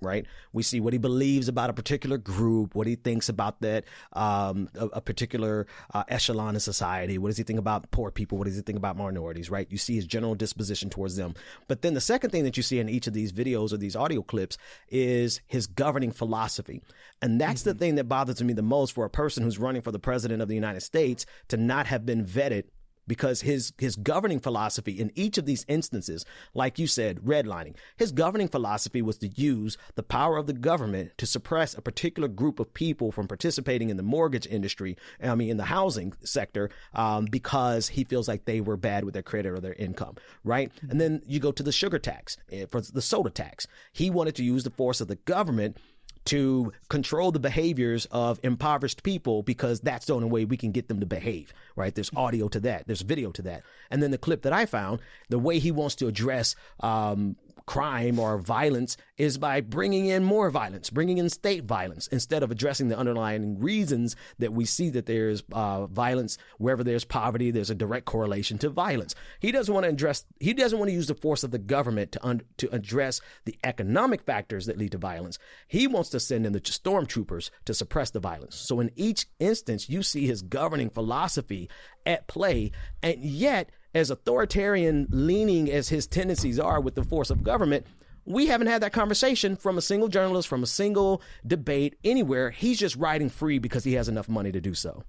right? 0.00 0.26
We 0.52 0.62
see 0.62 0.80
what 0.80 0.92
he 0.92 0.98
believes 0.98 1.48
about 1.48 1.70
a 1.70 1.72
particular 1.72 2.18
group, 2.18 2.74
what 2.74 2.86
he 2.86 2.96
thinks 2.96 3.28
about 3.28 3.60
that 3.60 3.84
um, 4.12 4.68
a, 4.74 4.86
a 4.86 5.00
particular 5.00 5.66
uh, 5.94 6.04
echelon 6.08 6.54
in 6.54 6.60
society. 6.60 7.18
What 7.18 7.28
does 7.28 7.36
he 7.36 7.44
think 7.44 7.58
about 7.58 7.90
poor 7.90 8.10
people? 8.10 8.38
What 8.38 8.44
does 8.44 8.56
he 8.56 8.62
think 8.62 8.78
about 8.78 8.96
minorities? 8.96 9.50
Right? 9.50 9.66
You 9.70 9.78
see 9.78 9.94
his 9.94 10.06
general 10.06 10.34
disposition 10.34 10.90
towards 10.90 11.16
them. 11.16 11.34
But 11.68 11.82
then 11.82 11.94
the 11.94 12.00
second 12.00 12.30
thing 12.30 12.44
that 12.44 12.56
you 12.56 12.62
see 12.62 12.78
in 12.78 12.88
each 12.88 13.06
of 13.06 13.12
these 13.12 13.32
videos 13.32 13.72
or 13.72 13.76
these 13.76 13.96
audio 13.96 14.22
clips 14.22 14.58
is 14.88 15.40
his 15.46 15.66
governing 15.66 16.12
philosophy, 16.12 16.82
and 17.22 17.40
that's 17.40 17.62
the 17.62 17.74
thing 17.74 17.96
that 17.96 18.04
bothers 18.04 18.42
me 18.42 18.52
the 18.52 18.62
most 18.62 18.92
for 18.92 19.04
a 19.04 19.10
person 19.10 19.42
who's 19.42 19.58
running 19.58 19.82
for 19.82 19.92
the 19.92 19.98
president 19.98 20.42
of 20.42 20.48
the 20.48 20.54
United 20.54 20.80
States 20.80 21.26
to 21.48 21.56
not 21.56 21.86
have 21.86 22.06
been 22.06 22.24
vetted 22.24 22.64
because 23.10 23.40
his 23.40 23.72
his 23.76 23.96
governing 23.96 24.38
philosophy 24.38 24.92
in 24.92 25.10
each 25.16 25.36
of 25.36 25.44
these 25.44 25.66
instances, 25.66 26.24
like 26.54 26.78
you 26.78 26.86
said, 26.86 27.18
redlining, 27.22 27.74
his 27.96 28.12
governing 28.12 28.46
philosophy 28.46 29.02
was 29.02 29.18
to 29.18 29.26
use 29.26 29.76
the 29.96 30.04
power 30.04 30.36
of 30.36 30.46
the 30.46 30.52
government 30.52 31.10
to 31.18 31.26
suppress 31.26 31.76
a 31.76 31.82
particular 31.82 32.28
group 32.28 32.60
of 32.60 32.72
people 32.72 33.10
from 33.10 33.26
participating 33.26 33.90
in 33.90 33.96
the 33.96 34.04
mortgage 34.04 34.46
industry. 34.46 34.96
I 35.20 35.34
mean, 35.34 35.50
in 35.50 35.56
the 35.56 35.64
housing 35.64 36.12
sector, 36.22 36.70
um, 36.94 37.24
because 37.24 37.88
he 37.88 38.04
feels 38.04 38.28
like 38.28 38.44
they 38.44 38.60
were 38.60 38.76
bad 38.76 39.02
with 39.02 39.14
their 39.14 39.24
credit 39.24 39.50
or 39.50 39.58
their 39.58 39.74
income, 39.74 40.14
right? 40.44 40.70
And 40.88 41.00
then 41.00 41.20
you 41.26 41.40
go 41.40 41.50
to 41.50 41.64
the 41.64 41.72
sugar 41.72 41.98
tax 41.98 42.36
eh, 42.52 42.66
for 42.70 42.80
the 42.80 43.02
soda 43.02 43.30
tax. 43.30 43.66
He 43.92 44.08
wanted 44.08 44.36
to 44.36 44.44
use 44.44 44.62
the 44.62 44.70
force 44.70 45.00
of 45.00 45.08
the 45.08 45.16
government 45.16 45.78
to 46.26 46.72
control 46.88 47.32
the 47.32 47.38
behaviors 47.38 48.06
of 48.10 48.38
impoverished 48.42 49.02
people 49.02 49.42
because 49.42 49.80
that's 49.80 50.06
the 50.06 50.14
only 50.14 50.28
way 50.28 50.44
we 50.44 50.56
can 50.56 50.70
get 50.70 50.88
them 50.88 51.00
to 51.00 51.06
behave, 51.06 51.52
right? 51.76 51.94
There's 51.94 52.10
audio 52.14 52.48
to 52.48 52.60
that, 52.60 52.86
there's 52.86 53.02
video 53.02 53.30
to 53.32 53.42
that. 53.42 53.62
And 53.90 54.02
then 54.02 54.10
the 54.10 54.18
clip 54.18 54.42
that 54.42 54.52
I 54.52 54.66
found, 54.66 55.00
the 55.28 55.38
way 55.38 55.58
he 55.58 55.70
wants 55.70 55.94
to 55.96 56.08
address 56.08 56.56
um, 56.80 57.36
crime 57.70 58.18
or 58.18 58.36
violence 58.36 58.96
is 59.16 59.38
by 59.38 59.60
bringing 59.60 60.06
in 60.06 60.24
more 60.24 60.50
violence, 60.50 60.90
bringing 60.90 61.18
in 61.18 61.30
state 61.30 61.62
violence 61.62 62.08
instead 62.08 62.42
of 62.42 62.50
addressing 62.50 62.88
the 62.88 62.98
underlying 62.98 63.60
reasons 63.60 64.16
that 64.40 64.52
we 64.52 64.64
see 64.64 64.90
that 64.90 65.06
there's 65.06 65.44
uh, 65.52 65.86
violence 65.86 66.36
wherever 66.58 66.82
there's 66.82 67.04
poverty. 67.04 67.52
There's 67.52 67.70
a 67.70 67.76
direct 67.76 68.06
correlation 68.06 68.58
to 68.58 68.70
violence. 68.70 69.14
He 69.38 69.52
doesn't 69.52 69.72
want 69.72 69.84
to 69.84 69.90
address. 69.90 70.24
He 70.40 70.52
doesn't 70.52 70.80
want 70.80 70.88
to 70.88 70.94
use 70.94 71.06
the 71.06 71.14
force 71.14 71.44
of 71.44 71.52
the 71.52 71.60
government 71.60 72.10
to 72.10 72.26
un, 72.26 72.42
to 72.56 72.68
address 72.74 73.20
the 73.44 73.56
economic 73.62 74.22
factors 74.22 74.66
that 74.66 74.76
lead 74.76 74.90
to 74.90 74.98
violence. 74.98 75.38
He 75.68 75.86
wants 75.86 76.10
to 76.10 76.18
send 76.18 76.46
in 76.46 76.52
the 76.52 76.60
stormtroopers 76.60 77.50
to 77.66 77.72
suppress 77.72 78.10
the 78.10 78.18
violence. 78.18 78.56
So 78.56 78.80
in 78.80 78.90
each 78.96 79.26
instance, 79.38 79.88
you 79.88 80.02
see 80.02 80.26
his 80.26 80.42
governing 80.42 80.90
philosophy 80.90 81.70
at 82.04 82.26
play, 82.26 82.72
and 83.00 83.22
yet 83.22 83.70
as 83.94 84.10
authoritarian 84.10 85.06
leaning 85.10 85.70
as 85.70 85.88
his 85.88 86.06
tendencies 86.06 86.58
are 86.58 86.80
with 86.80 86.94
the 86.94 87.04
force 87.04 87.30
of 87.30 87.42
government, 87.42 87.86
we 88.24 88.46
haven't 88.46 88.68
had 88.68 88.82
that 88.82 88.92
conversation 88.92 89.56
from 89.56 89.78
a 89.78 89.82
single 89.82 90.08
journalist, 90.08 90.48
from 90.48 90.62
a 90.62 90.66
single 90.66 91.22
debate 91.46 91.96
anywhere. 92.04 92.50
He's 92.50 92.78
just 92.78 92.96
riding 92.96 93.28
free 93.28 93.58
because 93.58 93.84
he 93.84 93.94
has 93.94 94.08
enough 94.08 94.28
money 94.28 94.52
to 94.52 94.60
do 94.60 94.74
so. 94.74 95.04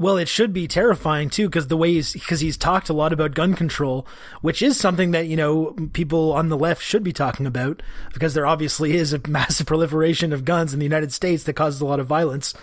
Well, 0.00 0.16
it 0.16 0.28
should 0.28 0.54
be 0.54 0.66
terrifying 0.66 1.28
too, 1.28 1.46
because 1.46 1.66
the 1.66 1.76
way 1.76 1.92
he's 1.92 2.14
because 2.14 2.40
he's 2.40 2.56
talked 2.56 2.88
a 2.88 2.94
lot 2.94 3.12
about 3.12 3.34
gun 3.34 3.52
control, 3.52 4.06
which 4.40 4.62
is 4.62 4.80
something 4.80 5.10
that 5.10 5.26
you 5.26 5.36
know 5.36 5.76
people 5.92 6.32
on 6.32 6.48
the 6.48 6.56
left 6.56 6.82
should 6.82 7.04
be 7.04 7.12
talking 7.12 7.44
about, 7.44 7.82
because 8.14 8.32
there 8.32 8.46
obviously 8.46 8.96
is 8.96 9.12
a 9.12 9.20
massive 9.28 9.66
proliferation 9.66 10.32
of 10.32 10.46
guns 10.46 10.72
in 10.72 10.78
the 10.78 10.86
United 10.86 11.12
States 11.12 11.44
that 11.44 11.52
causes 11.52 11.82
a 11.82 11.84
lot 11.84 12.00
of 12.00 12.06
violence. 12.06 12.54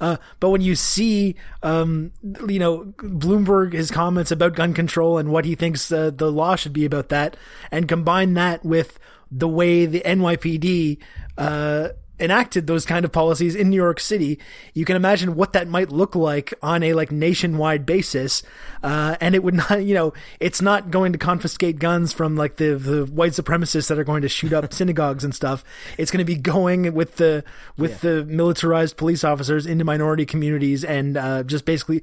Uh, 0.00 0.16
but 0.40 0.50
when 0.50 0.60
you 0.60 0.74
see, 0.74 1.36
um, 1.62 2.12
you 2.48 2.58
know, 2.58 2.84
Bloomberg 2.98 3.72
his 3.72 3.90
comments 3.90 4.30
about 4.30 4.54
gun 4.54 4.74
control 4.74 5.18
and 5.18 5.30
what 5.30 5.44
he 5.44 5.54
thinks 5.54 5.90
uh, 5.90 6.10
the 6.14 6.30
law 6.30 6.56
should 6.56 6.72
be 6.72 6.84
about 6.84 7.08
that, 7.10 7.36
and 7.70 7.88
combine 7.88 8.34
that 8.34 8.64
with 8.64 8.98
the 9.30 9.48
way 9.48 9.86
the 9.86 10.00
NYPD 10.00 10.98
uh, 11.38 11.88
enacted 12.18 12.66
those 12.66 12.86
kind 12.86 13.04
of 13.04 13.12
policies 13.12 13.54
in 13.54 13.68
New 13.68 13.76
York 13.76 14.00
City, 14.00 14.38
you 14.74 14.84
can 14.84 14.96
imagine 14.96 15.34
what 15.34 15.52
that 15.52 15.68
might 15.68 15.90
look 15.90 16.14
like 16.14 16.54
on 16.62 16.82
a 16.82 16.94
like 16.94 17.12
nationwide 17.12 17.84
basis. 17.84 18.42
Uh, 18.82 19.16
and 19.20 19.34
it 19.34 19.42
would 19.42 19.54
not, 19.70 19.84
you 19.84 19.94
know, 19.94 20.12
it's 20.40 20.62
not 20.62 20.90
going 20.90 21.12
to 21.12 21.18
confiscate 21.18 21.78
guns 21.78 22.12
from 22.12 22.36
like 22.36 22.56
the, 22.56 22.76
the 22.76 23.04
white 23.06 23.32
supremacists 23.32 23.88
that 23.88 23.98
are 23.98 24.04
going 24.04 24.22
to 24.22 24.28
shoot 24.28 24.52
up 24.52 24.72
synagogues 24.72 25.24
and 25.24 25.34
stuff. 25.34 25.64
It's 25.98 26.10
going 26.10 26.18
to 26.18 26.24
be 26.24 26.36
going 26.36 26.94
with 26.94 27.16
the, 27.16 27.44
with 27.76 28.02
yeah. 28.04 28.10
the 28.10 28.24
militarized 28.24 28.96
police 28.96 29.24
officers 29.24 29.66
into 29.66 29.84
minority 29.84 30.26
communities 30.26 30.84
and, 30.84 31.16
uh, 31.16 31.42
just 31.42 31.64
basically 31.64 32.02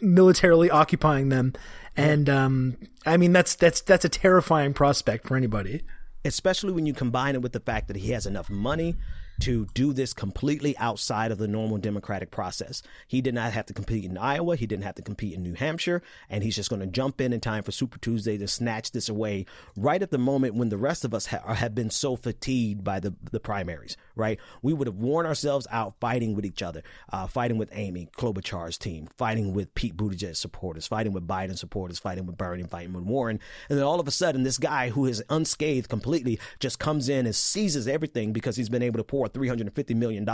militarily 0.00 0.70
occupying 0.70 1.28
them. 1.28 1.52
And, 1.96 2.30
um, 2.30 2.76
I 3.04 3.16
mean, 3.16 3.32
that's, 3.32 3.54
that's, 3.56 3.80
that's 3.80 4.04
a 4.04 4.08
terrifying 4.08 4.72
prospect 4.72 5.26
for 5.26 5.36
anybody 5.36 5.82
especially 6.24 6.72
when 6.72 6.86
you 6.86 6.92
combine 6.92 7.34
it 7.34 7.42
with 7.42 7.52
the 7.52 7.60
fact 7.60 7.88
that 7.88 7.96
he 7.96 8.10
has 8.10 8.26
enough 8.26 8.50
money 8.50 8.96
to 9.40 9.66
do 9.74 9.92
this 9.92 10.12
completely 10.12 10.76
outside 10.78 11.32
of 11.32 11.38
the 11.38 11.48
normal 11.48 11.78
democratic 11.78 12.30
process. 12.30 12.82
He 13.08 13.20
did 13.20 13.34
not 13.34 13.52
have 13.52 13.66
to 13.66 13.72
compete 13.72 14.04
in 14.04 14.18
Iowa. 14.18 14.56
He 14.56 14.66
didn't 14.66 14.84
have 14.84 14.96
to 14.96 15.02
compete 15.02 15.34
in 15.34 15.42
New 15.42 15.54
Hampshire. 15.54 16.02
And 16.28 16.44
he's 16.44 16.56
just 16.56 16.68
going 16.68 16.80
to 16.80 16.86
jump 16.86 17.20
in 17.20 17.32
in 17.32 17.40
time 17.40 17.62
for 17.62 17.72
Super 17.72 17.98
Tuesday 17.98 18.36
to 18.38 18.46
snatch 18.46 18.92
this 18.92 19.08
away 19.08 19.46
right 19.76 20.02
at 20.02 20.10
the 20.10 20.18
moment 20.18 20.54
when 20.54 20.68
the 20.68 20.76
rest 20.76 21.04
of 21.04 21.14
us 21.14 21.26
ha- 21.26 21.54
have 21.54 21.74
been 21.74 21.90
so 21.90 22.16
fatigued 22.16 22.84
by 22.84 23.00
the, 23.00 23.14
the 23.30 23.40
primaries, 23.40 23.96
right? 24.14 24.38
We 24.62 24.72
would 24.72 24.86
have 24.86 24.96
worn 24.96 25.26
ourselves 25.26 25.66
out 25.70 25.94
fighting 26.00 26.34
with 26.34 26.44
each 26.44 26.62
other, 26.62 26.82
uh, 27.12 27.26
fighting 27.26 27.58
with 27.58 27.70
Amy 27.72 28.08
Klobuchar's 28.16 28.78
team, 28.78 29.08
fighting 29.16 29.54
with 29.54 29.74
Pete 29.74 29.96
Buttigieg 29.96 30.36
supporters, 30.36 30.86
fighting 30.86 31.12
with 31.12 31.26
Biden 31.26 31.56
supporters, 31.56 31.98
fighting 31.98 32.26
with 32.26 32.36
Bernie, 32.36 32.62
fighting 32.64 32.92
with 32.92 33.04
Warren. 33.04 33.40
And 33.68 33.78
then 33.78 33.84
all 33.84 34.00
of 34.00 34.08
a 34.08 34.10
sudden, 34.10 34.42
this 34.42 34.58
guy 34.58 34.90
who 34.90 35.06
is 35.06 35.22
unscathed 35.28 35.88
completely 35.88 36.38
just 36.58 36.78
comes 36.78 37.08
in 37.08 37.26
and 37.26 37.34
seizes 37.34 37.88
everything 37.88 38.32
because 38.32 38.56
he's 38.56 38.68
been 38.68 38.82
able 38.82 38.98
to 38.98 39.04
pour 39.04 39.28
$350 39.28 39.94
million 39.96 40.26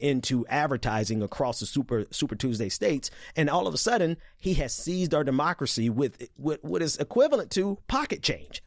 into 0.00 0.46
advertising 0.48 1.22
across 1.22 1.60
the 1.60 1.66
Super, 1.66 2.04
Super 2.10 2.34
Tuesday 2.34 2.68
states. 2.68 3.10
And 3.36 3.48
all 3.48 3.66
of 3.66 3.74
a 3.74 3.78
sudden, 3.78 4.16
he 4.38 4.54
has 4.54 4.74
seized 4.74 5.14
our 5.14 5.24
democracy 5.24 5.90
with, 5.90 6.28
with 6.38 6.62
what 6.62 6.82
is 6.82 6.96
equivalent 6.98 7.50
to 7.52 7.78
pocket 7.88 8.22
change. 8.22 8.62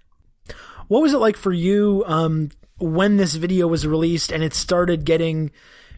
What 0.87 1.01
was 1.01 1.13
it 1.13 1.17
like 1.17 1.37
for 1.37 1.51
you 1.51 2.03
um, 2.07 2.51
when 2.79 3.17
this 3.17 3.35
video 3.35 3.67
was 3.67 3.87
released 3.87 4.31
and 4.31 4.43
it 4.43 4.53
started 4.53 5.05
getting 5.05 5.51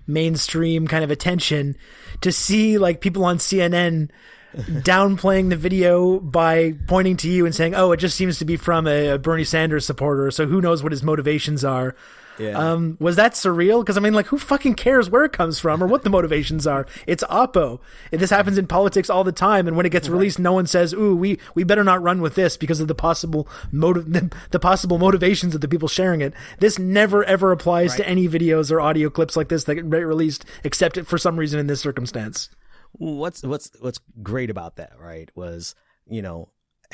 mainstream 0.07 0.87
kind 0.87 1.03
of 1.03 1.11
attention 1.11 1.77
to 2.21 2.31
see 2.31 2.77
like 2.77 3.01
people 3.01 3.23
on 3.23 3.37
CNN 3.37 4.09
downplaying 4.53 5.49
the 5.49 5.55
video 5.55 6.19
by 6.19 6.73
pointing 6.87 7.15
to 7.17 7.29
you 7.29 7.45
and 7.45 7.53
saying, 7.53 7.75
"Oh, 7.75 7.91
it 7.91 7.97
just 7.97 8.17
seems 8.17 8.39
to 8.39 8.45
be 8.45 8.57
from 8.57 8.87
a, 8.87 9.09
a 9.09 9.17
Bernie 9.19 9.43
Sanders 9.43 9.85
supporter, 9.85 10.31
so 10.31 10.47
who 10.47 10.61
knows 10.61 10.81
what 10.81 10.91
his 10.91 11.03
motivations 11.03 11.63
are." 11.63 11.95
Yeah. 12.39 12.57
Um, 12.57 12.97
was 12.99 13.17
that 13.17 13.33
surreal? 13.33 13.81
Because 13.81 13.97
I 13.97 13.99
mean, 13.99 14.13
like, 14.13 14.27
who 14.27 14.37
fucking 14.37 14.75
cares 14.75 15.09
where 15.09 15.25
it 15.25 15.33
comes 15.33 15.59
from 15.59 15.83
or 15.83 15.87
what 15.87 16.03
the 16.03 16.09
motivations 16.09 16.65
are? 16.65 16.85
It's 17.05 17.23
Oppo. 17.25 17.79
This 18.11 18.29
happens 18.29 18.57
in 18.57 18.65
politics 18.65 19.09
all 19.09 19.25
the 19.25 19.33
time, 19.33 19.67
and 19.67 19.75
when 19.75 19.85
it 19.85 19.91
gets 19.91 20.07
released, 20.07 20.39
no 20.39 20.53
one 20.53 20.65
says, 20.65 20.93
"Ooh, 20.93 21.15
we 21.15 21.37
we 21.53 21.63
better 21.65 21.83
not 21.83 22.01
run 22.01 22.21
with 22.21 22.35
this 22.35 22.55
because 22.55 22.79
of 22.79 22.87
the 22.87 22.95
possible 22.95 23.47
motive, 23.71 24.11
the, 24.11 24.31
the 24.51 24.59
possible 24.59 24.97
motivations 24.97 25.53
of 25.53 25.61
the 25.61 25.67
people 25.67 25.89
sharing 25.89 26.21
it." 26.21 26.33
This 26.59 26.79
never 26.79 27.23
ever 27.25 27.51
applies 27.51 27.91
right. 27.91 27.97
to 27.97 28.07
any 28.07 28.27
videos 28.29 28.71
or 28.71 28.79
audio 28.79 29.09
clips 29.09 29.35
like 29.35 29.49
this 29.49 29.65
that 29.65 29.75
get 29.75 29.85
released, 29.85 30.45
except 30.63 30.97
for 31.05 31.17
some 31.17 31.37
reason 31.37 31.59
in 31.59 31.67
this 31.67 31.81
circumstance. 31.81 32.49
What's 32.93 33.43
what's 33.43 33.71
what's 33.81 33.99
great 34.23 34.49
about 34.49 34.77
that, 34.77 34.93
right? 34.97 35.29
Was 35.35 35.75
you 36.07 36.21
know, 36.21 36.49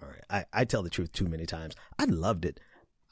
all 0.00 0.08
right, 0.08 0.24
I, 0.30 0.60
I 0.60 0.64
tell 0.64 0.84
the 0.84 0.90
truth 0.90 1.12
too 1.12 1.26
many 1.26 1.46
times. 1.46 1.74
I 1.98 2.04
loved 2.04 2.44
it 2.44 2.60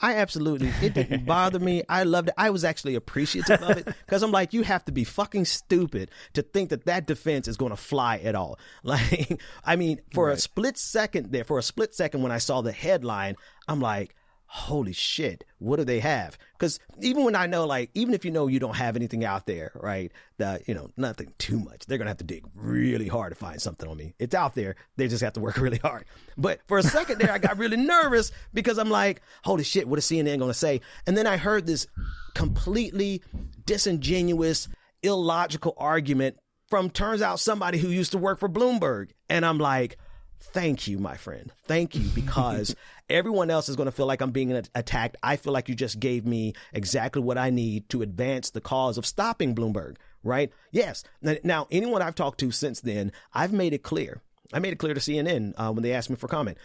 I 0.02 0.16
absolutely, 0.16 0.72
it 0.82 0.94
didn't 0.94 1.24
bother 1.26 1.60
me. 1.60 1.84
I 1.88 2.02
loved 2.02 2.28
it. 2.28 2.34
I 2.36 2.50
was 2.50 2.64
actually 2.64 2.96
appreciative 2.96 3.62
of 3.62 3.76
it 3.76 3.84
because 3.84 4.24
I'm 4.24 4.32
like, 4.32 4.52
you 4.52 4.62
have 4.62 4.84
to 4.86 4.92
be 4.92 5.04
fucking 5.04 5.44
stupid 5.44 6.10
to 6.34 6.42
think 6.42 6.70
that 6.70 6.86
that 6.86 7.06
defense 7.06 7.46
is 7.46 7.56
going 7.56 7.70
to 7.70 7.76
fly 7.76 8.18
at 8.18 8.34
all. 8.34 8.58
Like, 8.84 9.40
I 9.64 9.76
mean, 9.76 10.00
for 10.12 10.26
right. 10.26 10.36
a 10.36 10.40
split 10.40 10.76
second 10.76 11.30
there, 11.30 11.44
for 11.44 11.58
a 11.58 11.62
split 11.62 11.94
second 11.94 12.22
when 12.22 12.32
I 12.32 12.38
saw 12.38 12.62
the 12.62 12.72
headline, 12.72 13.36
I'm 13.68 13.80
like, 13.80 14.14
holy 14.54 14.92
shit, 14.92 15.44
what 15.60 15.76
do 15.76 15.84
they 15.84 15.98
have? 15.98 16.36
Because 16.52 16.78
even 17.00 17.24
when 17.24 17.34
I 17.34 17.46
know, 17.46 17.66
like, 17.66 17.88
even 17.94 18.12
if 18.12 18.22
you 18.22 18.30
know 18.30 18.48
you 18.48 18.60
don't 18.60 18.76
have 18.76 18.96
anything 18.96 19.24
out 19.24 19.46
there, 19.46 19.72
right, 19.74 20.12
that, 20.36 20.68
you 20.68 20.74
know, 20.74 20.90
nothing 20.94 21.32
too 21.38 21.58
much, 21.58 21.86
they're 21.86 21.96
to 21.96 22.04
have 22.04 22.18
to 22.18 22.24
dig 22.24 22.44
really 22.54 23.08
hard 23.08 23.32
to 23.32 23.34
find 23.34 23.62
something 23.62 23.88
on 23.88 23.96
me. 23.96 24.12
It's 24.18 24.34
out 24.34 24.54
there. 24.54 24.76
They 24.98 25.08
just 25.08 25.22
have 25.22 25.32
to 25.32 25.40
work 25.40 25.56
really 25.58 25.78
hard. 25.78 26.04
But 26.36 26.60
for 26.68 26.76
a 26.76 26.82
second 26.82 27.18
there, 27.18 27.32
I 27.32 27.38
got 27.38 27.56
really 27.56 27.76
nervous 27.78 28.30
because 28.52 28.76
I'm 28.76 28.90
like, 28.90 29.22
holy 29.42 29.64
shit, 29.64 29.88
what 29.88 29.98
is 29.98 30.04
CNN 30.04 30.46
to 30.46 30.52
say? 30.52 30.82
And 31.06 31.16
then 31.16 31.26
I 31.26 31.38
heard 31.38 31.66
this 31.66 31.86
completely 32.34 33.22
disingenuous, 33.64 34.68
illogical 35.02 35.74
argument 35.78 36.36
from, 36.68 36.90
turns 36.90 37.22
out, 37.22 37.40
somebody 37.40 37.78
who 37.78 37.88
used 37.88 38.12
to 38.12 38.18
work 38.18 38.38
for 38.38 38.50
Bloomberg. 38.50 39.12
And 39.30 39.46
I'm 39.46 39.56
like, 39.56 39.96
thank 40.42 40.86
you, 40.88 40.98
my 40.98 41.16
friend. 41.16 41.52
Thank 41.66 41.94
you 41.94 42.08
because 42.14 42.74
everyone 43.10 43.50
else 43.50 43.68
is 43.68 43.76
going 43.76 43.86
to 43.86 43.92
feel 43.92 44.06
like 44.06 44.20
I'm 44.20 44.30
being 44.30 44.52
attacked. 44.74 45.16
I 45.22 45.36
feel 45.36 45.52
like 45.52 45.68
you 45.68 45.74
just 45.74 46.00
gave 46.00 46.26
me 46.26 46.54
exactly 46.72 47.22
what 47.22 47.38
I 47.38 47.50
need 47.50 47.88
to 47.90 48.02
advance 48.02 48.50
the 48.50 48.60
cause 48.60 48.98
of 48.98 49.06
stopping 49.06 49.54
Bloomberg, 49.54 49.96
right? 50.22 50.52
Yes. 50.70 51.04
Now, 51.22 51.66
anyone 51.70 52.02
I've 52.02 52.14
talked 52.14 52.40
to 52.40 52.50
since 52.50 52.80
then, 52.80 53.12
I've 53.32 53.52
made 53.52 53.72
it 53.72 53.82
clear. 53.82 54.22
I 54.52 54.58
made 54.58 54.72
it 54.72 54.78
clear 54.78 54.94
to 54.94 55.00
CNN 55.00 55.54
uh, 55.56 55.72
when 55.72 55.82
they 55.82 55.92
asked 55.92 56.10
me 56.10 56.16
for 56.16 56.28
comment. 56.28 56.58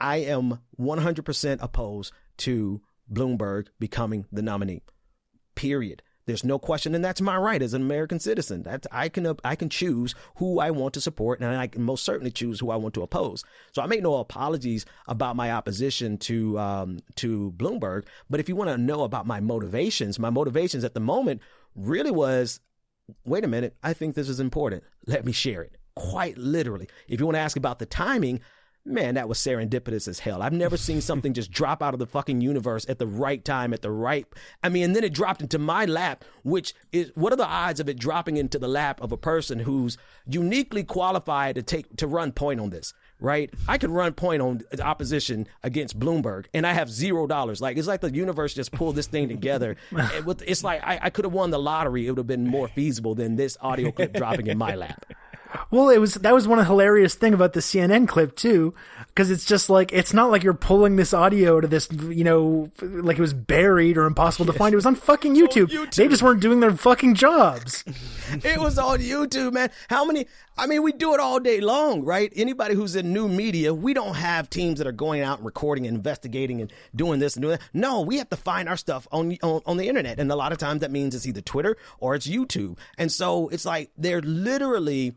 I 0.00 0.18
am 0.18 0.60
100% 0.78 1.58
opposed 1.62 2.12
to 2.38 2.80
Bloomberg 3.12 3.68
becoming 3.78 4.26
the 4.30 4.42
nominee. 4.42 4.82
Period. 5.54 6.02
There's 6.26 6.44
no 6.44 6.58
question, 6.58 6.94
and 6.94 7.04
that's 7.04 7.20
my 7.20 7.36
right 7.36 7.60
as 7.60 7.74
an 7.74 7.82
American 7.82 8.18
citizen. 8.18 8.62
That 8.62 8.86
I 8.90 9.08
can 9.10 9.36
I 9.44 9.56
can 9.56 9.68
choose 9.68 10.14
who 10.36 10.58
I 10.58 10.70
want 10.70 10.94
to 10.94 11.00
support, 11.00 11.40
and 11.40 11.54
I 11.54 11.66
can 11.66 11.82
most 11.82 12.04
certainly 12.04 12.30
choose 12.30 12.60
who 12.60 12.70
I 12.70 12.76
want 12.76 12.94
to 12.94 13.02
oppose. 13.02 13.44
So 13.72 13.82
I 13.82 13.86
make 13.86 14.02
no 14.02 14.16
apologies 14.16 14.86
about 15.06 15.36
my 15.36 15.52
opposition 15.52 16.16
to 16.18 16.58
um, 16.58 17.00
to 17.16 17.52
Bloomberg. 17.56 18.04
But 18.30 18.40
if 18.40 18.48
you 18.48 18.56
want 18.56 18.70
to 18.70 18.78
know 18.78 19.02
about 19.02 19.26
my 19.26 19.40
motivations, 19.40 20.18
my 20.18 20.30
motivations 20.30 20.82
at 20.82 20.94
the 20.94 21.00
moment 21.00 21.42
really 21.74 22.10
was, 22.10 22.60
wait 23.26 23.44
a 23.44 23.48
minute, 23.48 23.76
I 23.82 23.92
think 23.92 24.14
this 24.14 24.28
is 24.28 24.40
important. 24.40 24.82
Let 25.06 25.26
me 25.26 25.32
share 25.32 25.62
it. 25.62 25.76
Quite 25.94 26.38
literally. 26.38 26.88
If 27.06 27.20
you 27.20 27.26
want 27.26 27.36
to 27.36 27.40
ask 27.40 27.56
about 27.56 27.78
the 27.78 27.86
timing, 27.86 28.40
man, 28.84 29.14
that 29.14 29.28
was 29.28 29.38
serendipitous 29.38 30.06
as 30.06 30.20
hell. 30.20 30.42
I've 30.42 30.52
never 30.52 30.76
seen 30.76 31.00
something 31.00 31.32
just 31.32 31.50
drop 31.50 31.82
out 31.82 31.94
of 31.94 32.00
the 32.00 32.06
fucking 32.06 32.40
universe 32.40 32.84
at 32.88 32.98
the 32.98 33.06
right 33.06 33.44
time, 33.44 33.72
at 33.72 33.82
the 33.82 33.90
right. 33.90 34.26
I 34.62 34.68
mean, 34.68 34.84
and 34.84 34.96
then 34.96 35.04
it 35.04 35.14
dropped 35.14 35.40
into 35.40 35.58
my 35.58 35.84
lap, 35.84 36.24
which 36.42 36.74
is 36.92 37.10
what 37.14 37.32
are 37.32 37.36
the 37.36 37.46
odds 37.46 37.80
of 37.80 37.88
it 37.88 37.98
dropping 37.98 38.36
into 38.36 38.58
the 38.58 38.68
lap 38.68 39.00
of 39.00 39.12
a 39.12 39.16
person 39.16 39.60
who's 39.60 39.96
uniquely 40.26 40.84
qualified 40.84 41.54
to 41.54 41.62
take 41.62 41.96
to 41.96 42.06
run 42.06 42.32
point 42.32 42.60
on 42.60 42.70
this? 42.70 42.92
Right, 43.20 43.48
I 43.66 43.78
could 43.78 43.90
run 43.90 44.12
point 44.12 44.42
on 44.42 44.62
opposition 44.82 45.46
against 45.62 45.98
Bloomberg, 45.98 46.46
and 46.52 46.66
I 46.66 46.74
have 46.74 46.90
zero 46.90 47.26
dollars. 47.26 47.62
Like 47.62 47.78
it's 47.78 47.86
like 47.88 48.00
the 48.00 48.12
universe 48.12 48.52
just 48.52 48.72
pulled 48.72 48.96
this 48.96 49.06
thing 49.06 49.28
together. 49.28 49.76
it's 49.92 50.64
like 50.64 50.82
I, 50.84 50.98
I 51.00 51.10
could 51.10 51.24
have 51.24 51.32
won 51.32 51.50
the 51.50 51.58
lottery; 51.58 52.06
it 52.06 52.10
would 52.10 52.18
have 52.18 52.26
been 52.26 52.46
more 52.46 52.68
feasible 52.68 53.14
than 53.14 53.36
this 53.36 53.56
audio 53.60 53.92
clip 53.92 54.12
dropping 54.14 54.48
in 54.48 54.58
my 54.58 54.74
lap. 54.74 55.06
Well, 55.70 55.88
it 55.90 55.98
was 55.98 56.14
that 56.14 56.34
was 56.34 56.48
one 56.48 56.58
of 56.58 56.64
the 56.64 56.70
hilarious 56.70 57.14
thing 57.14 57.34
about 57.34 57.52
the 57.52 57.60
CNN 57.60 58.08
clip 58.08 58.36
too, 58.36 58.74
because 59.08 59.30
it's 59.30 59.44
just 59.44 59.70
like 59.70 59.92
it's 59.92 60.12
not 60.12 60.30
like 60.30 60.42
you're 60.42 60.54
pulling 60.54 60.96
this 60.96 61.14
audio 61.14 61.60
to 61.60 61.66
this, 61.68 61.88
you 61.92 62.24
know, 62.24 62.70
like 62.80 63.18
it 63.18 63.20
was 63.20 63.34
buried 63.34 63.96
or 63.96 64.04
impossible 64.04 64.46
yes. 64.46 64.54
to 64.54 64.58
find. 64.58 64.72
It 64.72 64.76
was 64.76 64.86
on 64.86 64.94
fucking 64.94 65.34
YouTube. 65.34 65.70
On 65.70 65.86
YouTube. 65.86 65.94
They 65.94 66.08
just 66.08 66.22
weren't 66.22 66.40
doing 66.40 66.60
their 66.60 66.72
fucking 66.72 67.14
jobs. 67.14 67.84
it 68.44 68.58
was 68.58 68.78
on 68.78 68.98
YouTube, 69.00 69.52
man. 69.52 69.70
How 69.88 70.04
many? 70.04 70.26
I 70.56 70.66
mean, 70.66 70.82
we 70.82 70.92
do 70.92 71.14
it 71.14 71.20
all 71.20 71.40
day 71.40 71.60
long, 71.60 72.04
right? 72.04 72.32
Anybody 72.36 72.74
who's 72.74 72.94
in 72.94 73.12
new 73.12 73.28
media, 73.28 73.74
we 73.74 73.92
don't 73.92 74.14
have 74.14 74.48
teams 74.48 74.78
that 74.78 74.86
are 74.86 74.92
going 74.92 75.20
out 75.20 75.38
and 75.38 75.46
recording 75.46 75.86
and 75.86 75.96
investigating 75.96 76.60
and 76.60 76.72
doing 76.94 77.18
this 77.18 77.34
and 77.34 77.42
doing 77.42 77.58
that. 77.58 77.68
No, 77.72 78.02
we 78.02 78.18
have 78.18 78.30
to 78.30 78.36
find 78.36 78.68
our 78.68 78.76
stuff 78.76 79.08
on, 79.10 79.36
on, 79.42 79.62
on 79.66 79.76
the 79.78 79.88
internet. 79.88 80.20
And 80.20 80.30
a 80.30 80.36
lot 80.36 80.52
of 80.52 80.58
times 80.58 80.80
that 80.82 80.92
means 80.92 81.14
it's 81.14 81.26
either 81.26 81.40
Twitter 81.40 81.76
or 81.98 82.14
it's 82.14 82.28
YouTube. 82.28 82.78
And 82.98 83.10
so 83.10 83.48
it's 83.48 83.64
like 83.64 83.90
they're 83.98 84.22
literally 84.22 85.14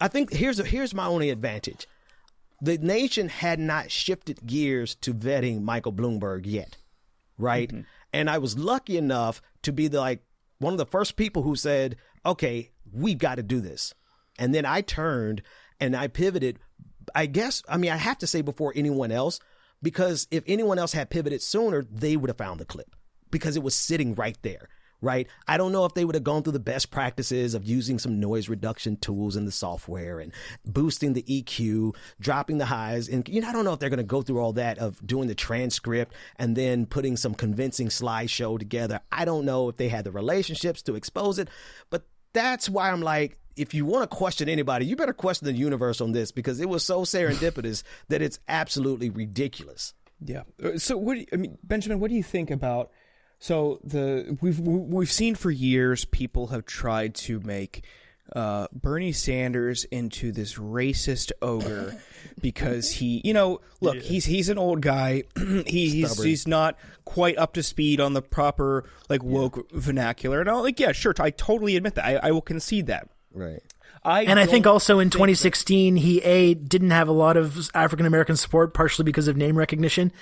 I 0.00 0.08
think 0.08 0.32
here's 0.32 0.58
here's 0.58 0.94
my 0.94 1.06
only 1.06 1.30
advantage. 1.30 1.86
the 2.60 2.78
nation 2.78 3.28
had 3.28 3.58
not 3.60 3.90
shifted 3.90 4.44
gears 4.46 4.94
to 4.96 5.14
vetting 5.14 5.62
Michael 5.62 5.92
Bloomberg 5.92 6.42
yet, 6.44 6.76
right? 7.36 7.68
Mm-hmm. 7.68 7.82
And 8.12 8.28
I 8.30 8.38
was 8.38 8.58
lucky 8.58 8.96
enough 8.96 9.40
to 9.62 9.72
be 9.72 9.88
the 9.88 10.00
like 10.00 10.22
one 10.58 10.74
of 10.74 10.78
the 10.78 10.86
first 10.86 11.16
people 11.16 11.42
who 11.42 11.56
said, 11.56 11.96
"Okay, 12.26 12.70
we've 12.92 13.18
got 13.18 13.36
to 13.36 13.42
do 13.42 13.60
this." 13.60 13.94
And 14.38 14.54
then 14.54 14.64
I 14.64 14.80
turned 14.80 15.42
and 15.80 15.94
I 15.96 16.08
pivoted. 16.08 16.58
I 17.14 17.26
guess 17.26 17.62
I 17.68 17.76
mean 17.76 17.92
I 17.92 17.96
have 17.96 18.18
to 18.18 18.26
say 18.26 18.40
before 18.42 18.72
anyone 18.76 19.12
else 19.12 19.40
because 19.82 20.26
if 20.30 20.44
anyone 20.46 20.78
else 20.78 20.92
had 20.92 21.10
pivoted 21.10 21.42
sooner, 21.42 21.84
they 21.90 22.16
would 22.16 22.30
have 22.30 22.38
found 22.38 22.60
the 22.60 22.64
clip 22.64 22.94
because 23.30 23.56
it 23.56 23.62
was 23.62 23.74
sitting 23.74 24.14
right 24.14 24.36
there 24.42 24.68
right? 25.00 25.28
I 25.46 25.56
don't 25.56 25.72
know 25.72 25.84
if 25.84 25.94
they 25.94 26.04
would 26.04 26.14
have 26.14 26.24
gone 26.24 26.42
through 26.42 26.52
the 26.52 26.58
best 26.58 26.90
practices 26.90 27.54
of 27.54 27.64
using 27.64 27.98
some 27.98 28.18
noise 28.18 28.48
reduction 28.48 28.96
tools 28.96 29.36
in 29.36 29.44
the 29.44 29.52
software 29.52 30.18
and 30.18 30.32
boosting 30.64 31.12
the 31.12 31.22
EQ, 31.22 31.94
dropping 32.20 32.58
the 32.58 32.66
highs. 32.66 33.08
And, 33.08 33.28
you 33.28 33.40
know, 33.40 33.48
I 33.48 33.52
don't 33.52 33.64
know 33.64 33.72
if 33.72 33.78
they're 33.78 33.90
going 33.90 33.98
to 33.98 34.04
go 34.04 34.22
through 34.22 34.40
all 34.40 34.52
that 34.54 34.78
of 34.78 35.04
doing 35.06 35.28
the 35.28 35.34
transcript 35.34 36.14
and 36.36 36.56
then 36.56 36.86
putting 36.86 37.16
some 37.16 37.34
convincing 37.34 37.88
slideshow 37.88 38.58
together. 38.58 39.00
I 39.12 39.24
don't 39.24 39.44
know 39.44 39.68
if 39.68 39.76
they 39.76 39.88
had 39.88 40.04
the 40.04 40.12
relationships 40.12 40.82
to 40.82 40.94
expose 40.94 41.38
it, 41.38 41.48
but 41.90 42.06
that's 42.32 42.68
why 42.68 42.90
I'm 42.90 43.02
like, 43.02 43.38
if 43.56 43.74
you 43.74 43.84
want 43.84 44.08
to 44.08 44.16
question 44.16 44.48
anybody, 44.48 44.86
you 44.86 44.96
better 44.96 45.12
question 45.12 45.46
the 45.46 45.52
universe 45.52 46.00
on 46.00 46.12
this 46.12 46.30
because 46.30 46.60
it 46.60 46.68
was 46.68 46.84
so 46.84 47.02
serendipitous 47.02 47.82
that 48.08 48.22
it's 48.22 48.38
absolutely 48.48 49.10
ridiculous. 49.10 49.94
Yeah. 50.24 50.42
Uh, 50.62 50.78
So 50.78 50.96
what 50.96 51.14
do 51.14 51.20
you, 51.20 51.26
I 51.32 51.36
mean, 51.36 51.58
Benjamin, 51.62 52.00
what 52.00 52.10
do 52.10 52.16
you 52.16 52.22
think 52.22 52.50
about 52.50 52.90
so 53.38 53.80
the 53.84 54.36
we've 54.40 54.58
we've 54.60 55.12
seen 55.12 55.34
for 55.34 55.50
years 55.50 56.04
people 56.04 56.48
have 56.48 56.66
tried 56.66 57.14
to 57.16 57.40
make 57.40 57.84
uh, 58.34 58.66
Bernie 58.72 59.12
Sanders 59.12 59.84
into 59.84 60.32
this 60.32 60.54
racist 60.54 61.32
ogre 61.40 61.96
because 62.42 62.90
he, 62.90 63.22
you 63.24 63.32
know, 63.32 63.60
look, 63.80 63.96
he's 63.96 64.26
he's 64.26 64.48
an 64.48 64.58
old 64.58 64.82
guy. 64.82 65.24
he, 65.36 65.88
he's 65.88 66.22
he's 66.22 66.46
not 66.46 66.76
quite 67.04 67.38
up 67.38 67.54
to 67.54 67.62
speed 67.62 68.00
on 68.00 68.12
the 68.12 68.22
proper 68.22 68.84
like 69.08 69.22
woke 69.22 69.70
vernacular. 69.72 70.40
And 70.40 70.50
I'm 70.50 70.62
like, 70.62 70.78
yeah, 70.78 70.92
sure, 70.92 71.14
I 71.18 71.30
totally 71.30 71.76
admit 71.76 71.94
that. 71.94 72.04
I, 72.04 72.28
I 72.28 72.30
will 72.32 72.42
concede 72.42 72.86
that. 72.88 73.08
Right. 73.32 73.62
I 74.04 74.22
And 74.24 74.38
I 74.38 74.46
think 74.46 74.66
also 74.66 74.98
in 74.98 75.06
think 75.06 75.12
that- 75.12 75.18
2016, 75.18 75.96
he 75.96 76.22
a 76.22 76.54
didn't 76.54 76.90
have 76.90 77.08
a 77.08 77.12
lot 77.12 77.36
of 77.36 77.70
African 77.74 78.06
American 78.06 78.36
support, 78.36 78.74
partially 78.74 79.04
because 79.04 79.26
of 79.28 79.36
name 79.36 79.56
recognition, 79.56 80.12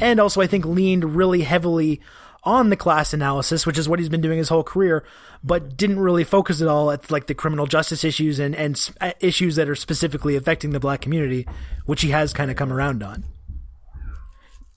and 0.00 0.18
also 0.20 0.40
I 0.40 0.46
think 0.46 0.64
leaned 0.64 1.16
really 1.16 1.42
heavily 1.42 2.00
on 2.44 2.70
the 2.70 2.76
class 2.76 3.12
analysis, 3.12 3.66
which 3.66 3.78
is 3.78 3.88
what 3.88 3.98
he's 3.98 4.08
been 4.08 4.20
doing 4.20 4.38
his 4.38 4.48
whole 4.48 4.64
career, 4.64 5.04
but 5.44 5.76
didn't 5.76 6.00
really 6.00 6.24
focus 6.24 6.60
at 6.60 6.68
all 6.68 6.90
at 6.90 7.10
like 7.10 7.26
the 7.26 7.34
criminal 7.34 7.66
justice 7.66 8.04
issues 8.04 8.38
and 8.38 8.54
and 8.56 8.90
uh, 9.00 9.12
issues 9.20 9.56
that 9.56 9.68
are 9.68 9.74
specifically 9.74 10.36
affecting 10.36 10.70
the 10.70 10.80
black 10.80 11.00
community, 11.00 11.46
which 11.86 12.02
he 12.02 12.10
has 12.10 12.32
kind 12.32 12.50
of 12.50 12.56
come 12.56 12.72
around 12.72 13.02
on. 13.02 13.24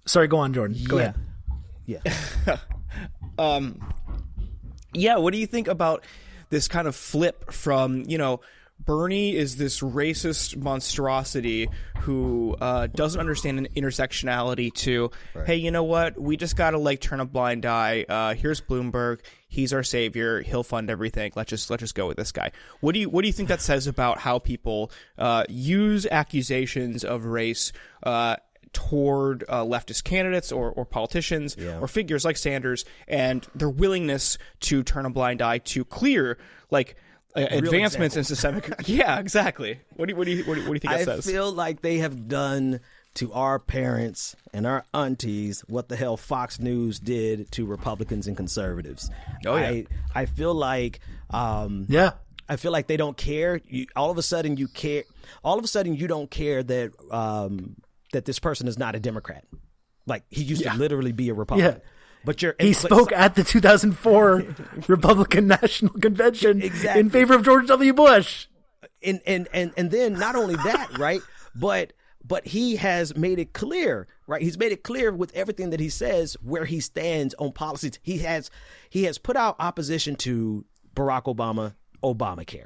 Sorry, 0.05 0.27
go 0.27 0.37
on, 0.37 0.53
Jordan. 0.53 0.77
Go 0.87 0.97
yeah. 0.97 1.03
ahead. 1.03 1.15
Yeah. 1.85 2.57
yeah, 4.93 5.17
what 5.17 5.33
do 5.33 5.39
you 5.39 5.47
think 5.47 5.67
about 5.67 6.03
this 6.49 6.67
kind 6.67 6.87
of 6.87 6.95
flip 6.95 7.51
from, 7.51 8.03
you 8.07 8.17
know, 8.17 8.41
Bernie 8.85 9.35
is 9.35 9.55
this 9.57 9.81
racist 9.81 10.55
monstrosity 10.57 11.69
who 11.99 12.55
uh, 12.61 12.87
doesn't 12.87 13.19
understand 13.19 13.57
an 13.57 13.67
intersectionality 13.75 14.71
to, 14.73 15.09
hey, 15.45 15.55
you 15.55 15.71
know 15.71 15.83
what? 15.83 16.19
We 16.21 16.37
just 16.37 16.55
got 16.55 16.71
to 16.71 16.77
like 16.77 17.01
turn 17.01 17.19
a 17.19 17.25
blind 17.25 17.65
eye. 17.65 18.05
Uh, 18.07 18.35
here's 18.35 18.61
Bloomberg. 18.61 19.21
He's 19.47 19.73
our 19.73 19.83
savior. 19.83 20.41
He'll 20.41 20.63
fund 20.63 20.89
everything. 20.89 21.31
Let's 21.35 21.49
just 21.49 21.69
let's 21.69 21.81
just 21.81 21.95
go 21.95 22.07
with 22.07 22.17
this 22.17 22.31
guy. 22.31 22.51
What 22.81 22.93
do 22.93 22.99
you 22.99 23.09
what 23.09 23.21
do 23.21 23.27
you 23.27 23.33
think 23.33 23.49
that 23.49 23.61
says 23.61 23.87
about 23.87 24.19
how 24.19 24.37
people 24.37 24.91
uh, 25.17 25.45
use 25.49 26.05
accusations 26.05 27.03
of 27.03 27.25
race? 27.25 27.71
Uh, 28.03 28.35
toward 28.73 29.45
uh, 29.47 29.63
leftist 29.63 30.03
candidates 30.03 30.51
or, 30.51 30.69
or 30.69 30.83
politicians 30.83 31.55
or 31.79 31.87
figures 31.87 32.25
like 32.25 32.35
Sanders 32.35 32.83
and 33.07 33.47
their 33.55 33.69
willingness 33.69 34.37
to 34.59 34.83
turn 34.83 35.05
a 35.05 35.09
blind 35.09 35.41
eye 35.41 35.59
to 35.59 35.85
clear 35.85 36.37
like 36.69 36.97
uh, 37.35 37.47
advancements 37.51 38.15
in 38.15 38.23
systemic. 38.23 38.71
yeah, 38.85 39.19
exactly. 39.19 39.79
What 39.95 40.07
do 40.07 40.11
you, 40.13 40.17
what 40.17 40.25
do 40.25 40.31
you 40.31 40.43
what 40.45 40.55
do 40.55 40.61
you, 40.61 40.67
what 40.67 40.73
do 40.73 40.75
you 40.75 40.79
think 40.79 40.93
I 40.93 40.97
that 40.99 41.05
says? 41.05 41.27
I 41.27 41.31
feel 41.31 41.51
like 41.51 41.81
they 41.81 41.97
have 41.97 42.27
done 42.27 42.79
to 43.15 43.31
our 43.33 43.59
parents 43.59 44.35
and 44.53 44.67
our 44.67 44.85
aunties 44.93 45.61
what 45.67 45.87
the 45.87 45.95
hell 45.95 46.17
Fox 46.17 46.59
News 46.59 46.99
did 46.99 47.49
to 47.51 47.65
Republicans 47.65 48.27
and 48.27 48.35
conservatives. 48.35 49.09
Oh, 49.45 49.55
yeah. 49.55 49.67
I, 49.67 49.85
I 50.13 50.25
feel 50.25 50.53
like 50.53 50.99
um, 51.29 51.85
Yeah. 51.89 52.11
I 52.47 52.57
feel 52.57 52.71
like 52.71 52.87
they 52.87 52.97
don't 52.97 53.17
care. 53.17 53.59
You, 53.65 53.87
all 53.95 54.11
of 54.11 54.17
a 54.17 54.21
sudden, 54.21 54.57
you 54.57 54.67
care. 54.67 55.03
All 55.43 55.57
of 55.57 55.63
a 55.63 55.67
sudden, 55.67 55.95
you 55.95 56.07
don't 56.07 56.29
care 56.29 56.61
that 56.61 56.91
um, 57.09 57.75
that 58.11 58.25
this 58.25 58.37
person 58.37 58.67
is 58.67 58.77
not 58.77 58.93
a 58.95 58.99
Democrat. 58.99 59.45
Like 60.05 60.23
he 60.29 60.43
used 60.43 60.61
to 60.63 60.73
literally 60.75 61.11
be 61.11 61.29
a 61.29 61.33
Republican. 61.33 61.81
Yeah. 61.81 61.89
But 62.25 62.41
you're 62.41 62.55
He 62.59 62.73
spoke 62.73 63.11
at 63.11 63.35
the 63.35 63.43
2004 63.43 64.45
Republican 64.87 65.47
National 65.47 65.93
Convention 65.93 66.61
Exactly. 66.61 66.99
in 66.99 67.09
favor 67.09 67.35
of 67.35 67.43
George 67.43 67.67
W. 67.67 67.93
Bush. 67.93 68.47
and 69.03 69.21
and 69.25 69.47
and 69.53 69.71
and 69.77 69.91
then 69.91 70.13
not 70.13 70.35
only 70.35 70.55
that, 70.55 70.97
right? 70.97 71.21
But 71.55 71.93
but 72.27 72.47
he 72.47 72.77
has 72.77 73.15
made 73.15 73.37
it 73.37 73.53
clear, 73.53 74.07
right? 74.25 74.41
He's 74.41 74.57
made 74.57 74.71
it 74.71 74.83
clear 74.83 75.13
with 75.13 75.31
everything 75.35 75.69
that 75.69 75.79
he 75.79 75.89
says 75.89 76.35
where 76.41 76.65
he 76.65 76.79
stands 76.79 77.35
on 77.35 77.51
policies. 77.51 77.99
He 78.01 78.17
has 78.19 78.49
he 78.89 79.03
has 79.03 79.17
put 79.17 79.37
out 79.37 79.55
opposition 79.59 80.15
to 80.17 80.65
Barack 80.95 81.23
Obama 81.33 81.75
Obamacare. 82.03 82.65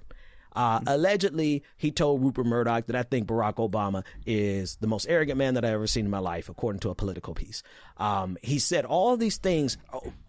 Uh, 0.59 0.81
allegedly, 0.87 1.63
he 1.77 1.89
told 1.89 2.21
Rupert 2.21 2.45
Murdoch 2.45 2.87
that 2.87 2.95
I 2.97 3.03
think 3.03 3.27
Barack 3.27 3.55
Obama 3.55 4.03
is 4.25 4.75
the 4.81 4.87
most 4.87 5.05
arrogant 5.07 5.37
man 5.37 5.53
that 5.53 5.63
I've 5.63 5.71
ever 5.73 5.87
seen 5.87 6.03
in 6.03 6.11
my 6.11 6.19
life, 6.19 6.49
according 6.49 6.81
to 6.81 6.89
a 6.89 6.95
political 6.95 7.33
piece. 7.33 7.63
Um, 7.95 8.37
he 8.43 8.59
said 8.59 8.83
all 8.83 9.15
these 9.15 9.37
things. 9.37 9.77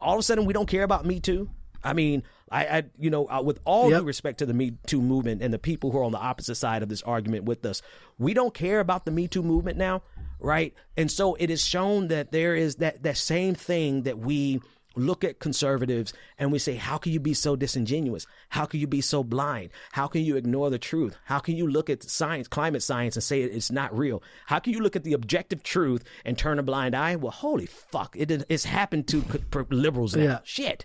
All 0.01 0.15
of 0.15 0.21
a 0.21 0.23
sudden, 0.23 0.45
we 0.45 0.53
don't 0.53 0.69
care 0.69 0.85
about 0.85 1.05
Me 1.05 1.19
Too. 1.19 1.51
I 1.83 1.95
mean, 1.95 2.23
I, 2.49 2.65
I 2.67 2.83
you 2.97 3.11
know, 3.11 3.29
uh, 3.29 3.43
with 3.43 3.59
all 3.65 3.91
Yep. 3.91 4.01
due 4.03 4.07
respect 4.07 4.39
to 4.39 4.47
the 4.47 4.55
Me 4.55 4.75
Too 4.87 5.03
movement 5.03 5.43
and 5.43 5.53
the 5.53 5.59
people 5.59 5.91
who 5.91 5.99
are 5.99 6.05
on 6.05 6.13
the 6.13 6.19
opposite 6.19 6.55
side 6.55 6.85
of 6.85 6.89
this 6.89 7.03
argument 7.03 7.43
with 7.45 7.67
us, 7.67 7.83
we 8.17 8.33
don't 8.33 8.55
care 8.55 8.79
about 8.79 9.07
the 9.07 9.11
Me 9.11 9.27
Too 9.27 9.43
movement 9.43 9.79
now, 9.79 10.03
right? 10.39 10.75
And 10.97 11.11
so 11.11 11.35
it 11.37 11.51
is 11.51 11.67
shown 11.67 12.07
that 12.07 12.31
there 12.31 12.55
is 12.55 12.77
that 12.77 13.03
that 13.03 13.17
same 13.17 13.57
thing 13.57 14.03
that 14.05 14.19
we 14.19 14.61
look 15.01 15.25
at 15.25 15.41
conservatives 15.41 16.13
and 16.39 16.53
we 16.53 16.59
say, 16.59 16.77
how 16.77 16.99
can 16.99 17.13
you 17.13 17.21
be 17.21 17.35
so 17.35 17.57
disingenuous? 17.57 18.27
How 18.51 18.67
can 18.67 18.81
you 18.81 18.87
be 18.87 19.01
so 19.01 19.25
blind? 19.25 19.71
How 19.93 20.07
can 20.07 20.23
you 20.23 20.37
ignore 20.37 20.71
the 20.71 20.79
truth? 20.79 21.17
How 21.25 21.39
can 21.39 21.57
you 21.57 21.67
look 21.67 21.91
at 21.91 22.03
science, 22.03 22.47
climate 22.47 22.83
science, 22.83 23.17
and 23.17 23.23
say 23.23 23.43
it's 23.43 23.71
not 23.71 23.97
real? 23.97 24.23
How 24.47 24.59
can 24.59 24.73
you 24.73 24.81
look 24.81 24.97
at 24.97 25.05
the 25.05 25.13
objective 25.15 25.63
truth 25.63 26.05
and 26.25 26.39
turn 26.39 26.59
a 26.59 26.63
blind 26.63 26.95
eye? 26.95 27.17
Well, 27.17 27.33
holy 27.33 27.67
fuck, 27.67 28.15
it, 28.17 28.31
it's 28.49 28.65
happened 28.65 29.09
to 29.09 29.25
liberals 29.71 30.15
now. 30.15 30.23
Yeah. 30.23 30.39
Shit. 30.45 30.85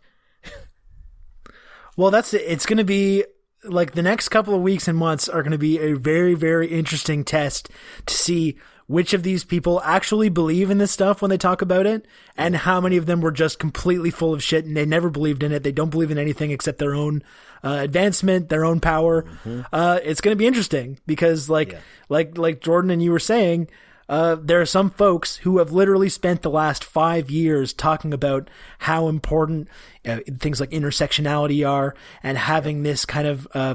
Well, 1.98 2.12
that's 2.12 2.34
it. 2.34 2.44
It's 2.46 2.66
going 2.66 2.78
to 2.78 2.84
be 2.84 3.24
like 3.64 3.94
the 3.94 4.02
next 4.02 4.30
couple 4.30 4.54
of 4.54 4.62
weeks 4.62 4.88
and 4.88 4.98
months 4.98 5.30
are 5.30 5.42
going 5.42 5.54
to 5.54 5.58
be 5.58 5.80
a 5.80 5.94
very, 5.94 6.34
very 6.34 6.68
interesting 6.68 7.24
test 7.24 7.70
to 8.06 8.14
see 8.14 8.58
which 8.88 9.14
of 9.14 9.24
these 9.24 9.44
people 9.44 9.82
actually 9.84 10.30
believe 10.30 10.70
in 10.70 10.78
this 10.78 10.92
stuff 10.92 11.22
when 11.22 11.30
they 11.30 11.38
talk 11.38 11.62
about 11.62 11.86
it 11.88 12.06
and 12.38 12.56
how 12.56 12.80
many 12.80 12.98
of 12.98 13.08
them 13.08 13.20
were 13.22 13.32
just 13.32 13.58
completely 13.58 14.12
full 14.12 14.34
of 14.34 14.44
shit 14.44 14.66
and 14.66 14.78
they 14.78 14.86
never 14.86 15.10
believed 15.10 15.42
in 15.42 15.52
it. 15.52 15.64
They 15.64 15.72
don't 15.72 15.90
believe 15.90 16.12
in 16.12 16.18
anything 16.20 16.52
except 16.52 16.78
their 16.78 16.94
own 16.94 17.24
uh, 17.64 17.80
advancement, 17.82 18.50
their 18.50 18.64
own 18.64 18.80
power. 18.80 19.26
Uh, 19.74 20.00
it's 20.04 20.22
going 20.22 20.34
to 20.34 20.40
be 20.40 20.46
interesting 20.48 21.00
because 21.08 21.50
like, 21.50 21.70
like, 22.10 22.38
like 22.38 22.62
Jordan 22.62 22.92
and 22.92 23.02
you 23.02 23.12
were 23.12 23.20
saying, 23.20 23.70
uh, 24.08 24.36
there 24.40 24.62
are 24.62 24.68
some 24.68 24.92
folks 24.92 25.38
who 25.38 25.58
have 25.58 25.72
literally 25.72 26.10
spent 26.10 26.44
the 26.44 26.50
last 26.50 26.84
five 26.84 27.32
years 27.32 27.74
talking 27.74 28.14
about 28.14 28.50
how 28.78 29.08
important 29.08 29.68
uh, 30.06 30.20
things 30.40 30.60
like 30.60 30.70
intersectionality 30.70 31.68
are 31.68 31.96
and 32.22 32.38
having 32.38 32.84
this 32.84 33.04
kind 33.04 33.28
of 33.28 33.48
uh, 33.56 33.74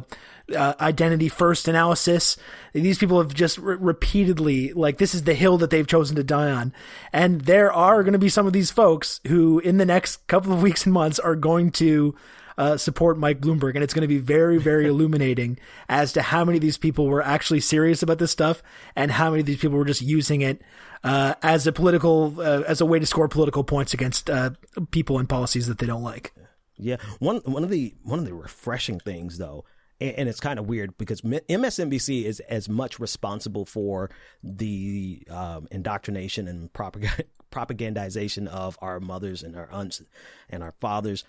uh, 0.54 0.74
identity 0.80 1.28
first 1.28 1.68
analysis. 1.68 2.36
These 2.72 2.98
people 2.98 3.20
have 3.20 3.34
just 3.34 3.58
re- 3.58 3.76
repeatedly, 3.78 4.72
like, 4.72 4.98
this 4.98 5.14
is 5.14 5.24
the 5.24 5.34
hill 5.34 5.58
that 5.58 5.70
they've 5.70 5.86
chosen 5.86 6.16
to 6.16 6.24
die 6.24 6.50
on. 6.50 6.72
And 7.12 7.42
there 7.42 7.72
are 7.72 8.02
going 8.02 8.12
to 8.12 8.18
be 8.18 8.28
some 8.28 8.46
of 8.46 8.52
these 8.52 8.70
folks 8.70 9.20
who, 9.26 9.58
in 9.60 9.78
the 9.78 9.86
next 9.86 10.26
couple 10.26 10.52
of 10.52 10.62
weeks 10.62 10.84
and 10.84 10.92
months, 10.92 11.18
are 11.18 11.36
going 11.36 11.70
to 11.72 12.14
uh, 12.58 12.76
support 12.76 13.18
Mike 13.18 13.40
Bloomberg, 13.40 13.74
and 13.74 13.82
it's 13.82 13.94
going 13.94 14.02
to 14.02 14.08
be 14.08 14.18
very, 14.18 14.58
very 14.58 14.86
illuminating 14.88 15.58
as 15.88 16.12
to 16.12 16.22
how 16.22 16.44
many 16.44 16.58
of 16.58 16.62
these 16.62 16.76
people 16.76 17.06
were 17.06 17.22
actually 17.22 17.60
serious 17.60 18.02
about 18.02 18.18
this 18.18 18.30
stuff, 18.30 18.62
and 18.94 19.10
how 19.10 19.30
many 19.30 19.40
of 19.40 19.46
these 19.46 19.58
people 19.58 19.78
were 19.78 19.84
just 19.84 20.02
using 20.02 20.42
it 20.42 20.60
uh, 21.02 21.34
as 21.42 21.66
a 21.66 21.72
political, 21.72 22.38
uh, 22.38 22.62
as 22.68 22.80
a 22.80 22.86
way 22.86 22.98
to 22.98 23.06
score 23.06 23.28
political 23.28 23.64
points 23.64 23.94
against 23.94 24.28
uh, 24.28 24.50
people 24.90 25.18
and 25.18 25.28
policies 25.28 25.66
that 25.68 25.78
they 25.78 25.86
don't 25.86 26.02
like. 26.02 26.34
Yeah, 26.76 26.96
one 27.18 27.38
one 27.44 27.62
of 27.62 27.70
the 27.70 27.94
one 28.02 28.18
of 28.18 28.24
the 28.24 28.34
refreshing 28.34 29.00
things 29.00 29.38
though, 29.38 29.64
and, 30.00 30.28
it's 30.28 30.40
kind 30.40 30.58
of 30.58 30.66
weird 30.66 30.96
because 30.98 31.20
MSNBC 31.22 32.24
is 32.24 32.40
as 32.40 32.68
much 32.68 32.98
responsible 32.98 33.64
for 33.64 34.10
the 34.42 35.22
um, 35.30 35.68
indoctrination 35.70 36.48
and 36.48 36.72
propag- 36.72 37.24
propagandization 37.52 38.46
of 38.46 38.78
our 38.80 39.00
mothers 39.00 39.42
and 39.42 39.56
our 39.56 39.70
aunts 39.70 40.02
and 40.48 40.62
our 40.62 40.72
fathers 40.80 41.24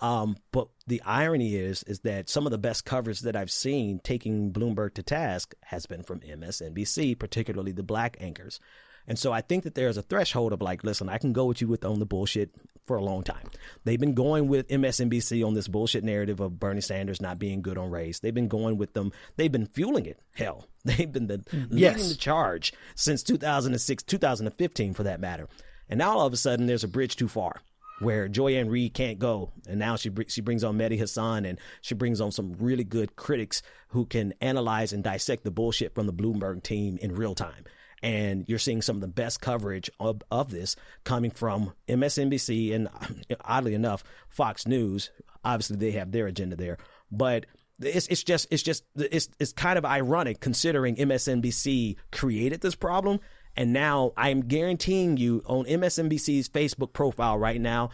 Um, 0.00 0.36
but 0.52 0.68
the 0.86 1.00
irony 1.02 1.56
is, 1.56 1.82
is 1.84 2.00
that 2.00 2.28
some 2.28 2.46
of 2.46 2.50
the 2.50 2.58
best 2.58 2.84
coverage 2.84 3.20
that 3.20 3.36
I've 3.36 3.50
seen 3.50 4.00
taking 4.00 4.52
Bloomberg 4.52 4.94
to 4.94 5.02
task 5.02 5.54
has 5.64 5.86
been 5.86 6.02
from 6.02 6.20
MSNBC, 6.20 7.18
particularly 7.18 7.72
the 7.72 7.82
black 7.82 8.16
anchors. 8.20 8.60
And 9.08 9.18
so 9.18 9.32
I 9.32 9.40
think 9.40 9.64
that 9.64 9.74
there's 9.74 9.96
a 9.96 10.02
threshold 10.02 10.52
of 10.52 10.60
like, 10.60 10.84
listen, 10.84 11.08
I 11.08 11.18
can 11.18 11.32
go 11.32 11.44
with 11.46 11.60
you 11.60 11.68
with 11.68 11.84
on 11.84 11.98
the 11.98 12.06
bullshit 12.06 12.50
for 12.86 12.96
a 12.96 13.02
long 13.02 13.22
time. 13.22 13.48
They've 13.84 14.00
been 14.00 14.14
going 14.14 14.48
with 14.48 14.68
MSNBC 14.68 15.46
on 15.46 15.54
this 15.54 15.68
bullshit 15.68 16.04
narrative 16.04 16.40
of 16.40 16.58
Bernie 16.58 16.80
Sanders 16.80 17.20
not 17.20 17.38
being 17.38 17.62
good 17.62 17.78
on 17.78 17.90
race. 17.90 18.20
They've 18.20 18.34
been 18.34 18.48
going 18.48 18.78
with 18.78 18.94
them. 18.94 19.12
They've 19.36 19.50
been 19.50 19.66
fueling 19.66 20.06
it. 20.06 20.20
Hell, 20.34 20.66
they've 20.84 21.10
been 21.10 21.26
the 21.26 21.38
mm-hmm. 21.38 21.74
leading 21.74 22.08
the 22.08 22.14
charge 22.14 22.72
since 22.94 23.22
2006, 23.22 24.02
2015 24.04 24.94
for 24.94 25.02
that 25.02 25.20
matter. 25.20 25.48
And 25.88 25.98
now 25.98 26.18
all 26.18 26.26
of 26.26 26.32
a 26.32 26.36
sudden 26.36 26.66
there's 26.66 26.84
a 26.84 26.88
bridge 26.88 27.16
too 27.16 27.28
far 27.28 27.60
where 27.98 28.28
Joy-Ann 28.28 28.68
Reid 28.68 28.92
can't 28.92 29.18
go, 29.18 29.52
and 29.66 29.78
now 29.78 29.96
she 29.96 30.10
she 30.28 30.42
brings 30.42 30.62
on 30.64 30.76
Mehdi 30.76 30.98
Hasan, 30.98 31.46
and 31.46 31.58
she 31.80 31.94
brings 31.94 32.20
on 32.20 32.30
some 32.30 32.54
really 32.58 32.84
good 32.84 33.16
critics 33.16 33.62
who 33.88 34.04
can 34.04 34.34
analyze 34.40 34.92
and 34.92 35.02
dissect 35.02 35.44
the 35.44 35.50
bullshit 35.50 35.94
from 35.94 36.06
the 36.06 36.12
Bloomberg 36.12 36.62
team 36.62 36.98
in 37.00 37.14
real 37.14 37.34
time. 37.34 37.64
And 38.02 38.44
you're 38.46 38.58
seeing 38.58 38.82
some 38.82 38.96
of 38.96 39.00
the 39.00 39.08
best 39.08 39.40
coverage 39.40 39.90
of, 39.98 40.22
of 40.30 40.50
this 40.50 40.76
coming 41.04 41.30
from 41.30 41.72
MSNBC 41.88 42.74
and 42.74 42.88
oddly 43.44 43.74
enough, 43.74 44.04
Fox 44.28 44.66
News. 44.66 45.10
Obviously, 45.44 45.76
they 45.76 45.92
have 45.92 46.12
their 46.12 46.26
agenda 46.26 46.56
there, 46.56 46.76
but 47.10 47.46
it's 47.80 48.06
it's 48.08 48.22
just 48.22 48.48
it's 48.50 48.62
just 48.62 48.84
it's 48.96 49.28
it's 49.38 49.52
kind 49.52 49.78
of 49.78 49.84
ironic 49.84 50.40
considering 50.40 50.96
MSNBC 50.96 51.96
created 52.10 52.60
this 52.60 52.74
problem 52.74 53.20
and 53.56 53.72
now 53.72 54.12
I'm 54.16 54.42
guaranteeing 54.42 55.16
you 55.16 55.42
on 55.46 55.64
MSNBC's 55.64 56.48
Facebook 56.48 56.92
profile 56.92 57.38
right 57.38 57.60
now, 57.60 57.90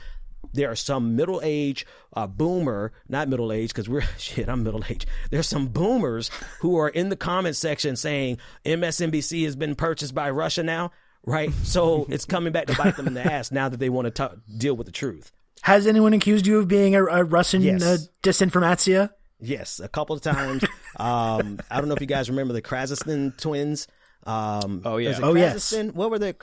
there 0.52 0.70
are 0.70 0.76
some 0.76 1.16
middle 1.16 1.40
age 1.42 1.86
uh, 2.14 2.26
boomer, 2.26 2.92
not 3.08 3.28
middle 3.28 3.52
age 3.52 3.70
because 3.70 3.88
we're 3.88 4.02
shit. 4.18 4.48
I'm 4.48 4.62
middle 4.62 4.82
age. 4.88 5.06
There's 5.30 5.48
some 5.48 5.68
boomers 5.68 6.30
who 6.60 6.76
are 6.78 6.88
in 6.88 7.08
the 7.08 7.16
comment 7.16 7.56
section 7.56 7.96
saying 7.96 8.38
MSNBC 8.64 9.44
has 9.44 9.56
been 9.56 9.74
purchased 9.74 10.14
by 10.14 10.30
Russia 10.30 10.62
now, 10.62 10.90
right? 11.24 11.52
So 11.62 12.06
it's 12.10 12.24
coming 12.24 12.52
back 12.52 12.66
to 12.66 12.76
bite 12.76 12.96
them 12.96 13.06
in 13.06 13.14
the 13.14 13.24
ass 13.32 13.50
now 13.52 13.68
that 13.68 13.78
they 13.78 13.88
want 13.90 14.06
to 14.06 14.10
ta- 14.10 14.34
deal 14.58 14.74
with 14.74 14.86
the 14.86 14.92
truth. 14.92 15.32
Has 15.62 15.86
anyone 15.86 16.12
accused 16.12 16.46
you 16.46 16.58
of 16.58 16.66
being 16.68 16.94
a, 16.96 17.04
a 17.04 17.22
Russian 17.24 17.62
Yes. 17.62 17.82
uh, 17.82 17.96
disinformatia? 18.22 19.10
Yes, 19.40 19.80
a 19.80 19.88
couple 19.88 20.14
of 20.16 20.22
times. 20.22 20.64
um, 20.96 21.58
I 21.70 21.78
don't 21.78 21.88
know 21.88 21.94
if 21.94 22.00
you 22.00 22.06
guys 22.06 22.28
remember 22.30 22.52
the 22.52 22.62
Krassenstein 22.62 23.36
twins. 23.38 23.86
Um, 24.24 24.82
Oh, 24.84 24.98
yeah. 24.98 25.10
is 25.10 25.18
it 25.18 25.24
Oh, 25.24 25.34
yes. 25.34 25.72
What 25.72 26.10
were 26.10 26.18
they? 26.18 26.34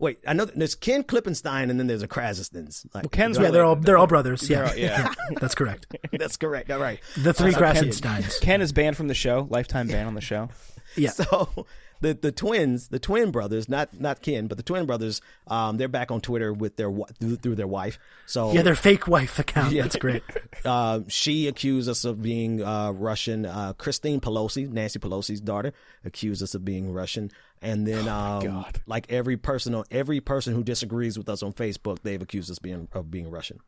Wait, 0.00 0.20
I 0.26 0.32
know 0.32 0.44
that 0.44 0.56
there's 0.56 0.74
Ken 0.76 1.02
Klippenstein 1.02 1.70
and 1.70 1.78
then 1.80 1.88
there's 1.88 2.02
a 2.02 2.08
Krassensteins. 2.08 2.86
Like, 2.94 3.10
Ken's 3.10 3.36
Yeah, 3.38 3.50
they're 3.50 3.64
all 3.64 3.74
they're 3.76 3.98
all 3.98 4.06
brothers. 4.06 4.48
Yeah, 4.48 4.68
all- 4.70 4.76
yeah. 4.76 5.12
that's 5.40 5.54
correct. 5.56 5.86
that's 6.12 6.36
correct. 6.36 6.70
All 6.70 6.78
right. 6.78 7.00
The 7.16 7.32
three 7.32 7.52
Also, 7.54 7.60
Ken- 7.60 7.74
Krassensteins. 7.84 8.40
Ken 8.40 8.60
is 8.62 8.72
banned 8.72 8.96
from 8.96 9.08
the 9.08 9.14
show, 9.14 9.48
lifetime 9.50 9.88
ban 9.88 10.06
on 10.06 10.14
the 10.14 10.20
show. 10.20 10.50
Yeah. 10.96 11.10
So 11.18 11.66
the 12.00 12.14
the 12.14 12.32
twins, 12.32 12.88
the 12.88 12.98
twin 12.98 13.30
brothers, 13.30 13.68
not 13.68 13.98
not 14.00 14.22
Ken, 14.22 14.46
but 14.46 14.56
the 14.56 14.62
twin 14.62 14.86
brothers, 14.86 15.20
um, 15.46 15.76
they're 15.76 15.88
back 15.88 16.10
on 16.10 16.20
Twitter 16.20 16.52
with 16.52 16.76
their 16.76 16.92
through, 17.20 17.54
their 17.54 17.66
wife. 17.66 17.98
So 18.26 18.52
Yeah, 18.52 18.62
their 18.62 18.74
fake 18.74 19.08
wife 19.08 19.38
account. 19.38 19.72
Yeah. 19.72 19.82
That's 19.82 19.96
great. 19.96 20.22
uh, 20.64 21.00
she 21.08 21.48
accused 21.48 21.88
us 21.88 22.04
of 22.04 22.22
being 22.22 22.62
uh, 22.62 22.92
Russian. 22.92 23.46
Uh, 23.46 23.72
Christine 23.74 24.20
Pelosi, 24.20 24.68
Nancy 24.68 24.98
Pelosi's 24.98 25.40
daughter, 25.40 25.72
accused 26.04 26.42
us 26.42 26.54
of 26.54 26.64
being 26.64 26.92
Russian. 26.92 27.30
And 27.60 27.86
then, 27.86 28.06
um, 28.06 28.44
God. 28.44 28.80
like 28.86 29.10
every 29.10 29.36
person 29.36 29.74
on 29.74 29.84
every 29.90 30.20
person 30.20 30.54
who 30.54 30.62
disagrees 30.62 31.18
with 31.18 31.28
us 31.28 31.42
on 31.42 31.52
Facebook, 31.52 32.02
they've 32.02 32.22
accused 32.22 32.50
us 32.50 32.58
being 32.58 32.88
of 32.92 33.10
being 33.10 33.30
Russian. 33.30 33.60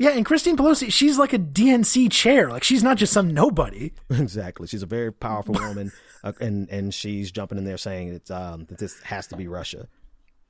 Yeah, 0.00 0.10
and 0.16 0.24
Christine 0.24 0.56
Pelosi, 0.56 0.90
she's 0.90 1.18
like 1.18 1.34
a 1.34 1.38
DNC 1.38 2.10
chair. 2.10 2.48
Like 2.48 2.64
she's 2.64 2.82
not 2.82 2.96
just 2.96 3.12
some 3.12 3.34
nobody. 3.34 3.92
exactly, 4.10 4.66
she's 4.66 4.82
a 4.82 4.86
very 4.86 5.12
powerful 5.12 5.54
woman, 5.54 5.92
uh, 6.24 6.32
and 6.40 6.70
and 6.70 6.94
she's 6.94 7.30
jumping 7.30 7.58
in 7.58 7.64
there 7.64 7.76
saying 7.76 8.08
it's, 8.08 8.30
um, 8.30 8.64
that 8.70 8.78
this 8.78 8.98
has 9.02 9.26
to 9.26 9.36
be 9.36 9.46
Russia. 9.46 9.88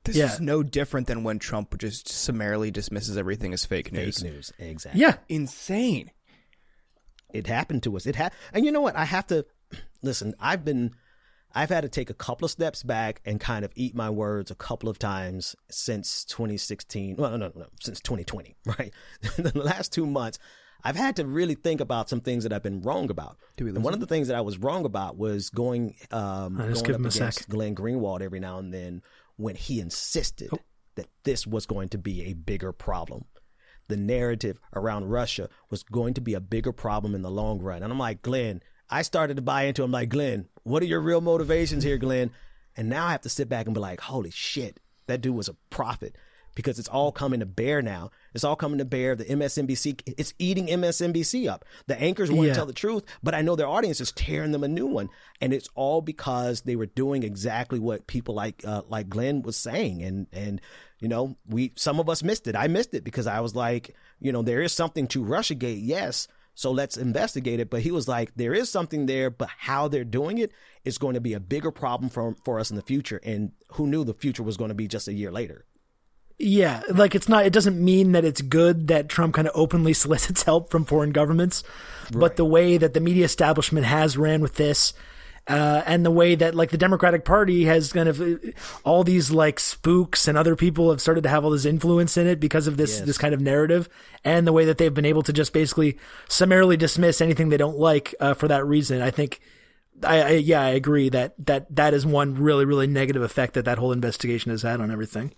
This 0.05 0.15
Yeah. 0.15 0.31
is 0.33 0.39
no 0.39 0.63
different 0.63 1.07
than 1.07 1.23
when 1.25 1.37
Trump 1.37 1.77
just 1.77 2.07
summarily 2.07 2.71
dismisses 2.71 3.17
everything 3.17 3.51
as 3.53 3.65
fake 3.65 3.91
news. 3.91 4.19
Fake 4.21 4.31
news, 4.31 4.53
exactly. 4.57 5.01
Yeah. 5.01 5.15
Insane. 5.27 6.11
it 7.33 7.47
happened 7.47 7.83
to 7.83 7.95
us. 7.97 8.05
It 8.05 8.15
had, 8.15 8.31
and 8.53 8.65
you 8.65 8.71
know 8.71 8.81
what? 8.81 8.95
I 8.95 9.05
have 9.05 9.27
to 9.27 9.45
listen. 10.01 10.33
I've 10.39 10.63
been, 10.65 10.95
I've 11.53 11.69
had 11.69 11.81
to 11.81 11.89
take 11.89 12.09
a 12.09 12.13
couple 12.13 12.45
of 12.45 12.51
steps 12.51 12.83
back 12.83 13.21
and 13.25 13.39
kind 13.39 13.65
of 13.65 13.71
eat 13.75 13.95
my 13.95 14.09
words 14.09 14.51
a 14.51 14.55
couple 14.55 14.89
of 14.89 14.97
times 14.99 15.55
since 15.69 16.23
2016. 16.25 17.15
Well, 17.17 17.31
no, 17.31 17.37
no, 17.37 17.51
no, 17.55 17.65
since 17.79 17.99
2020, 18.01 18.55
right? 18.65 18.93
the 19.37 19.51
last 19.57 19.91
two 19.91 20.05
months, 20.05 20.39
I've 20.83 20.95
had 20.95 21.15
to 21.17 21.25
really 21.25 21.55
think 21.55 21.79
about 21.81 22.09
some 22.09 22.21
things 22.21 22.43
that 22.43 22.53
I've 22.53 22.63
been 22.63 22.81
wrong 22.81 23.09
about. 23.09 23.37
and 23.57 23.83
one 23.83 23.93
of 23.93 23.99
the 23.99 24.07
things 24.07 24.27
that 24.29 24.35
I 24.37 24.41
was 24.41 24.57
wrong 24.57 24.85
about 24.85 25.17
was 25.17 25.49
going, 25.49 25.95
um, 26.11 26.59
Uh, 26.59 26.67
just 26.69 26.83
going 26.83 26.85
give 26.85 26.95
up 26.95 26.99
him 27.01 27.05
a 27.05 27.09
against 27.09 27.39
sec. 27.39 27.49
Glenn 27.49 27.75
Greenwald 27.75 28.21
every 28.21 28.39
now 28.39 28.57
and 28.57 28.73
then 28.73 29.01
when 29.35 29.55
he 29.55 29.79
insisted 29.79 30.49
Oh. 30.51 30.59
that 30.95 31.07
this 31.23 31.45
was 31.45 31.65
going 31.65 31.89
to 31.89 31.97
be 31.97 32.23
a 32.25 32.33
bigger 32.33 32.71
problem 32.71 33.25
the 33.87 33.97
narrative 33.97 34.57
around 34.73 35.09
Russia 35.09 35.49
was 35.69 35.83
going 35.83 36.13
to 36.13 36.21
be 36.21 36.33
a 36.33 36.39
bigger 36.39 36.71
problem 36.71 37.13
in 37.13 37.23
the 37.23 37.29
long 37.31 37.59
run. 37.59 37.83
And 37.83 37.91
I'm 37.91 37.99
like, 37.99 38.21
Glenn, 38.21 38.61
I 38.89 39.01
started 39.01 39.35
to 39.35 39.41
buy 39.41 39.63
into. 39.63 39.83
I'm 39.83 39.91
like, 39.91 40.07
Glenn, 40.07 40.47
what 40.63 40.81
are 40.83 40.87
your 40.87 41.01
real 41.01 41.21
motivations 41.21 41.83
here, 41.83 41.97
Glenn? 41.97 42.31
And 42.77 42.89
now 42.89 43.05
I 43.07 43.11
have 43.11 43.21
to 43.21 43.29
sit 43.29 43.49
back 43.49 43.65
and 43.65 43.73
be 43.75 43.81
like, 43.81 43.99
holy 44.01 44.31
shit, 44.31 44.79
that 45.07 45.21
dude 45.21 45.35
was 45.35 45.49
a 45.49 45.55
prophet 45.69 46.15
because 46.53 46.79
it's 46.79 46.89
all 46.89 47.11
coming 47.13 47.39
to 47.39 47.45
bear 47.45 47.81
now. 47.81 48.11
It's 48.33 48.43
all 48.43 48.55
coming 48.57 48.77
to 48.79 48.85
bear. 48.85 49.15
The 49.15 49.23
MSNBC, 49.25 50.01
it's 50.17 50.33
eating 50.37 50.67
MSNBC 50.67 51.49
up. 51.49 51.63
The 51.87 51.99
anchors 51.99 52.29
want 52.31 52.47
Yeah. 52.47 52.53
to 52.53 52.57
tell 52.57 52.65
the 52.65 52.73
truth, 52.73 53.03
but 53.23 53.33
I 53.33 53.41
know 53.41 53.55
their 53.55 53.67
audience 53.67 54.01
is 54.01 54.11
tearing 54.11 54.51
them 54.51 54.63
a 54.63 54.67
new 54.67 54.85
one, 54.85 55.09
and 55.39 55.53
it's 55.53 55.69
all 55.75 56.01
because 56.01 56.61
they 56.61 56.75
were 56.75 56.85
doing 56.87 57.23
exactly 57.23 57.79
what 57.79 58.05
people 58.07 58.35
like 58.35 58.63
uh, 58.65 58.81
like 58.89 59.07
Glenn 59.09 59.41
was 59.43 59.55
saying, 59.57 60.03
and 60.03 60.27
and 60.33 60.59
you 60.99 61.07
know 61.07 61.37
we 61.47 61.71
some 61.77 61.99
of 62.01 62.09
us 62.09 62.21
missed 62.21 62.47
it. 62.47 62.55
I 62.55 62.67
missed 62.67 62.93
it 62.93 63.03
because 63.05 63.27
I 63.27 63.39
was 63.39 63.55
like, 63.55 63.95
you 64.19 64.31
know, 64.33 64.41
there 64.41 64.61
is 64.61 64.73
something 64.73 65.07
to 65.07 65.23
RussiaGate, 65.23 65.79
yes. 65.81 66.27
So 66.61 66.69
let's 66.69 66.95
investigate 66.95 67.59
it. 67.59 67.71
But 67.71 67.81
he 67.81 67.89
was 67.89 68.07
like, 68.07 68.35
there 68.35 68.53
is 68.53 68.69
something 68.69 69.07
there, 69.07 69.31
but 69.31 69.49
how 69.57 69.87
they're 69.87 70.03
doing 70.03 70.37
it 70.37 70.51
is 70.85 70.99
going 70.99 71.15
to 71.15 71.19
be 71.19 71.33
a 71.33 71.39
bigger 71.39 71.71
problem 71.71 72.07
for 72.07 72.35
for 72.45 72.59
us 72.59 72.69
in 72.69 72.75
the 72.75 72.83
future. 72.83 73.19
And 73.23 73.53
who 73.73 73.87
knew 73.87 74.03
the 74.03 74.13
future 74.13 74.43
was 74.43 74.57
going 74.57 74.69
to 74.69 74.75
be 74.75 74.87
just 74.87 75.07
a 75.07 75.13
year 75.13 75.31
later? 75.31 75.65
Yeah, 76.37 76.83
like 76.87 77.15
it's 77.15 77.27
not. 77.27 77.47
It 77.47 77.53
doesn't 77.53 77.83
mean 77.83 78.11
that 78.11 78.25
it's 78.25 78.43
good 78.43 78.89
that 78.89 79.09
Trump 79.09 79.33
kind 79.33 79.47
of 79.47 79.55
openly 79.55 79.93
solicits 80.03 80.43
help 80.43 80.69
from 80.69 80.85
foreign 80.85 81.11
governments, 81.11 81.63
but 82.11 82.35
the 82.35 82.45
way 82.45 82.77
that 82.77 82.93
the 82.93 82.99
media 82.99 83.25
establishment 83.25 83.87
has 83.87 84.15
ran 84.15 84.39
with 84.39 84.53
this, 84.53 84.93
uh, 85.47 85.81
and 85.85 86.05
the 86.05 86.11
way 86.11 86.35
that 86.35 86.55
like 86.55 86.69
the 86.69 86.77
Democratic 86.77 87.25
Party 87.25 87.65
has 87.65 87.91
kind 87.91 88.07
of 88.07 88.21
uh, 88.21 88.35
all 88.83 89.03
these 89.03 89.31
like 89.31 89.59
spooks 89.59 90.27
and 90.27 90.37
other 90.37 90.55
people 90.55 90.91
have 90.91 91.01
started 91.01 91.23
to 91.23 91.29
have 91.29 91.43
all 91.43 91.51
this 91.51 91.65
influence 91.65 92.15
in 92.17 92.27
it 92.27 92.39
because 92.39 92.67
of 92.67 92.77
this 92.77 92.99
this 93.01 93.17
kind 93.17 93.33
of 93.33 93.41
narrative, 93.41 93.89
and 94.23 94.45
the 94.45 94.53
way 94.53 94.65
that 94.65 94.77
they've 94.77 94.93
been 94.93 95.05
able 95.05 95.23
to 95.23 95.33
just 95.33 95.53
basically 95.53 95.97
summarily 96.29 96.77
dismiss 96.77 97.21
anything 97.21 97.49
they 97.49 97.57
don't 97.57 97.77
like 97.77 98.13
uh, 98.19 98.33
for 98.33 98.47
that 98.47 98.65
reason. 98.65 99.01
I 99.01 99.11
think. 99.11 99.41
I, 100.03 100.21
I 100.21 100.29
yeah, 100.31 100.61
I 100.61 100.69
agree 100.69 101.09
that 101.09 101.35
that 101.45 101.75
that 101.75 101.93
is 101.93 102.07
one 102.07 102.33
really 102.33 102.65
really 102.65 102.87
negative 102.87 103.21
effect 103.21 103.53
that 103.53 103.65
that 103.65 103.77
whole 103.77 103.91
investigation 103.91 104.49
has 104.49 104.63
had 104.63 104.81
on 104.81 104.89
everything. 104.89 105.33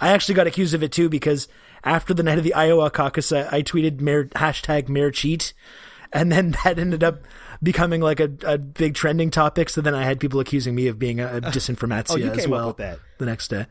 I 0.00 0.08
actually 0.08 0.34
got 0.34 0.46
accused 0.46 0.74
of 0.74 0.82
it 0.82 0.92
too 0.92 1.08
because 1.08 1.46
after 1.84 2.14
the 2.14 2.22
night 2.22 2.38
of 2.38 2.44
the 2.44 2.54
Iowa 2.54 2.90
caucus, 2.90 3.32
I, 3.32 3.58
I 3.58 3.62
tweeted 3.62 4.00
mayor, 4.00 4.24
hashtag 4.24 4.88
mayor 4.88 5.10
cheat. 5.10 5.52
And 6.12 6.32
then 6.32 6.50
that 6.64 6.78
ended 6.78 7.04
up 7.04 7.20
becoming 7.62 8.00
like 8.00 8.20
a, 8.20 8.30
a 8.44 8.58
big 8.58 8.94
trending 8.94 9.30
topic. 9.30 9.68
So 9.68 9.80
then 9.80 9.94
I 9.94 10.04
had 10.04 10.18
people 10.20 10.40
accusing 10.40 10.74
me 10.74 10.86
of 10.88 10.98
being 10.98 11.20
a, 11.20 11.36
a 11.36 11.40
disinformatia 11.40 12.10
Oh, 12.10 12.16
you 12.16 12.30
as 12.30 12.48
well 12.48 12.68
with 12.68 12.78
that. 12.78 12.98
the 13.18 13.26
next 13.26 13.48
day. 13.48 13.66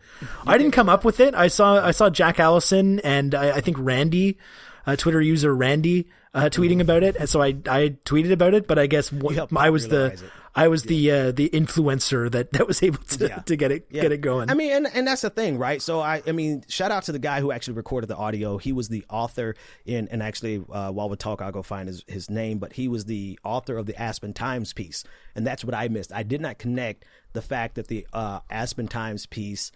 I 0.46 0.58
didn't 0.58 0.74
come 0.74 0.90
up 0.90 1.04
with 1.04 1.20
it. 1.20 1.34
I 1.36 1.48
saw, 1.48 1.84
I 1.84 1.92
saw 1.92 2.10
Jack 2.10 2.40
Allison 2.40 3.00
and 3.00 3.34
I, 3.34 3.58
I 3.58 3.62
think 3.62 3.78
Randy, 3.80 4.38
uh, 4.86 4.96
Twitter 4.96 5.22
user 5.22 5.54
Randy, 5.56 6.08
uh, 6.34 6.50
tweeting 6.52 6.80
about 6.82 7.02
it. 7.04 7.16
And 7.16 7.28
so 7.28 7.42
I, 7.42 7.48
I 7.68 7.96
tweeted 8.06 8.32
about 8.32 8.54
it, 8.54 8.68
but 8.68 8.78
I 8.78 8.86
guess 8.86 9.12
one- 9.12 9.48
I 9.58 9.70
was 9.72 9.88
the, 9.88 10.06
it. 10.06 10.24
I 10.56 10.68
was 10.68 10.84
the, 10.84 11.12
uh, 11.12 11.32
the 11.32 11.50
influencer 11.50 12.30
that, 12.32 12.52
that 12.54 12.68
was 12.68 12.82
able 12.84 12.98
to, 13.00 13.28
Yeah. 13.28 13.36
to 13.40 13.56
get 13.56 13.72
it, 13.72 13.88
Yeah. 13.92 14.02
get 14.02 14.12
it 14.12 14.22
going. 14.22 14.50
I 14.50 14.54
mean, 14.56 14.72
and, 14.72 14.88
and 14.94 15.08
that's 15.08 15.22
the 15.22 15.30
thing, 15.30 15.58
right? 15.58 15.82
So 15.82 16.00
I, 16.00 16.22
I 16.26 16.32
mean, 16.32 16.64
shout 16.68 16.92
out 16.92 17.04
to 17.04 17.12
the 17.12 17.20
guy 17.20 17.40
who 17.40 17.52
actually 17.52 17.76
recorded 17.76 18.08
the 18.08 18.16
audio. 18.18 18.58
He 18.58 18.72
was 18.72 18.90
the 18.90 19.06
author 19.10 19.56
in, 19.86 20.08
and 20.10 20.24
actually, 20.24 20.64
uh, 20.72 20.92
while 20.92 21.08
we 21.10 21.16
talk, 21.18 21.42
I'll 21.42 21.52
go 21.52 21.62
find 21.64 21.88
his, 21.88 22.04
his 22.08 22.30
name, 22.30 22.58
but 22.60 22.74
he 22.74 22.88
was 22.88 23.06
the 23.06 23.40
author 23.44 23.78
of 23.78 23.86
the 23.86 24.00
Aspen 24.02 24.34
Times 24.34 24.74
piece. 24.74 25.04
And 25.36 25.46
that's 25.46 25.64
what 25.64 25.76
I 25.76 25.88
missed. 25.88 26.12
I 26.12 26.24
did 26.24 26.42
not 26.42 26.58
connect 26.58 27.06
the 27.34 27.42
fact 27.42 27.76
that 27.76 27.88
the, 27.88 28.08
uh, 28.12 28.40
Aspen 28.50 28.88
Times 28.88 29.26
piece 29.28 29.72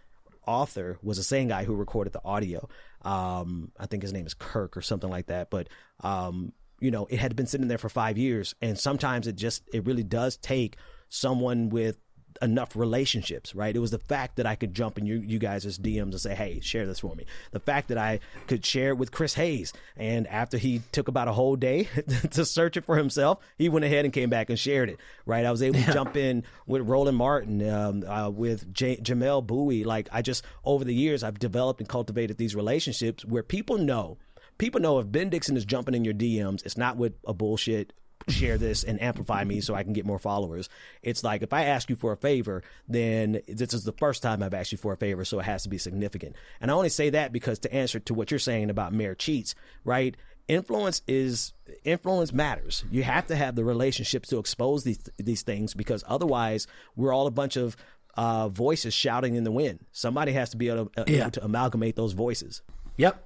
author 0.46 0.98
was 1.02 1.18
the 1.18 1.24
same 1.24 1.48
guy 1.48 1.64
who 1.64 1.76
recorded 1.76 2.14
the 2.14 2.22
audio. 2.26 2.68
Um, 3.04 3.72
I 3.80 3.86
think 3.86 4.02
his 4.04 4.12
name 4.14 4.26
is 4.26 4.34
Kirk 4.34 4.76
or 4.76 4.82
something 4.82 5.10
like 5.10 5.28
that. 5.28 5.50
But, 5.50 5.70
um, 6.02 6.52
you 6.84 6.92
know, 6.92 7.08
it 7.10 7.20
had 7.20 7.36
been 7.36 7.48
sitting 7.48 7.70
there 7.70 7.78
for 7.78 7.88
five 7.88 8.18
years. 8.18 8.56
And 8.62 8.78
sometimes 8.78 9.26
it 9.26 9.38
just, 9.38 9.64
it 9.74 9.86
really 9.86 10.04
does 10.04 10.36
take 10.36 10.76
someone 11.08 11.70
with 11.70 11.98
enough 12.42 12.76
relationships, 12.76 13.56
right? 13.56 13.74
It 13.74 13.80
was 13.80 13.92
the 13.92 14.00
fact 14.00 14.36
that 14.36 14.46
I 14.46 14.56
could 14.56 14.74
jump 14.74 14.98
in 14.98 15.06
you, 15.06 15.24
you 15.26 15.40
guys' 15.40 15.80
DMs 15.80 16.02
and 16.02 16.20
say, 16.20 16.36
hey, 16.36 16.60
share 16.60 16.86
this 16.86 17.00
for 17.00 17.16
me. 17.16 17.26
The 17.52 17.62
fact 17.62 17.88
that 17.88 17.98
I 17.98 18.20
could 18.48 18.66
share 18.66 18.90
it 18.90 18.98
with 18.98 19.12
Chris 19.14 19.36
Hayes. 19.36 19.72
And 19.96 20.28
after 20.28 20.58
he 20.58 20.82
took 20.92 21.08
about 21.08 21.30
a 21.30 21.32
whole 21.32 21.56
day 21.56 21.88
to 22.32 22.44
search 22.44 22.76
it 22.76 22.84
for 22.86 22.98
himself, 22.98 23.40
he 23.58 23.70
went 23.70 23.86
ahead 23.86 24.04
and 24.04 24.14
came 24.14 24.30
back 24.30 24.50
and 24.50 24.60
shared 24.60 24.90
it, 24.90 24.98
right? 25.26 25.46
I 25.46 25.52
was 25.52 25.64
able 25.64 25.80
to 25.82 25.94
jump 25.94 26.18
in 26.18 26.44
with 26.66 26.82
Roland 26.82 27.18
Martin, 27.18 27.70
um, 27.70 28.04
uh, 28.04 28.30
with 28.30 28.74
J- 28.74 28.98
Jamelle 28.98 29.46
Bouie. 29.46 29.86
Like, 29.86 30.10
I 30.12 30.22
just, 30.22 30.44
over 30.66 30.84
the 30.84 30.94
years, 30.94 31.24
I've 31.24 31.40
developed 31.40 31.80
and 31.80 31.88
cultivated 31.88 32.38
these 32.38 32.56
relationships 32.56 33.24
where 33.24 33.44
people 33.44 33.78
know 33.78 34.18
people 34.58 34.82
know 34.82 35.00
if 35.00 35.12
Ben 35.12 35.30
Dixon 35.30 35.58
is 35.58 35.66
jumping 35.66 35.94
in 35.96 36.04
your 36.06 36.14
DMs, 36.14 36.66
it's 36.66 36.78
not 36.78 36.98
with 36.98 37.14
a 37.26 37.34
bullshit 37.34 37.94
share 38.30 38.58
this 38.58 38.86
and 38.86 39.02
amplify 39.02 39.44
me 39.44 39.60
so 39.60 39.76
I 39.76 39.84
can 39.84 39.92
get 39.92 40.06
more 40.06 40.18
followers. 40.20 40.70
It's 41.02 41.26
like 41.26 41.42
if 41.42 41.52
I 41.52 41.66
ask 41.66 41.90
you 41.90 41.98
for 41.98 42.14
a 42.14 42.18
favor, 42.18 42.64
then 42.88 43.42
this 43.50 43.74
is 43.74 43.84
the 43.84 43.92
first 43.92 44.24
time 44.24 44.42
I've 44.42 44.54
asked 44.54 44.72
you 44.72 44.78
for 44.78 44.94
a 44.94 44.98
favor, 44.98 45.26
so 45.26 45.40
it 45.40 45.44
has 45.44 45.64
to 45.64 45.70
be 45.70 45.78
significant. 45.78 46.38
And 46.62 46.72
I 46.72 46.74
only 46.74 46.88
say 46.88 47.10
that 47.10 47.34
because 47.34 47.60
to 47.60 47.74
answer 47.74 48.00
to 48.00 48.14
what 48.14 48.32
you're 48.32 48.40
saying 48.40 48.70
about 48.70 48.94
Mayor 48.94 49.14
Cheats, 49.14 49.56
right? 49.84 50.16
Influence 50.48 51.02
is 51.06 51.52
influence 51.84 52.32
matters. 52.32 52.86
You 52.92 53.04
have 53.04 53.28
to 53.28 53.36
have 53.36 53.56
the 53.56 53.66
relationships 53.66 54.30
to 54.30 54.40
expose 54.40 54.84
these 54.86 55.00
these 55.18 55.42
things 55.42 55.74
because 55.74 56.04
otherwise 56.08 56.66
we're 56.96 57.12
all 57.14 57.28
a 57.28 57.32
bunch 57.32 57.58
of 57.58 57.76
uh, 58.16 58.48
voices 58.48 58.94
shouting 58.94 59.36
in 59.36 59.44
the 59.44 59.52
wind. 59.52 59.80
Somebody 59.92 60.32
has 60.34 60.50
to 60.52 60.58
be 60.58 60.70
able 60.70 60.86
to, 60.86 61.02
uh, 61.02 61.06
Yeah. 61.08 61.22
able 61.24 61.32
to 61.32 61.44
amalgamate 61.44 61.96
those 61.98 62.14
voices. 62.14 62.62
Yep. 62.98 63.22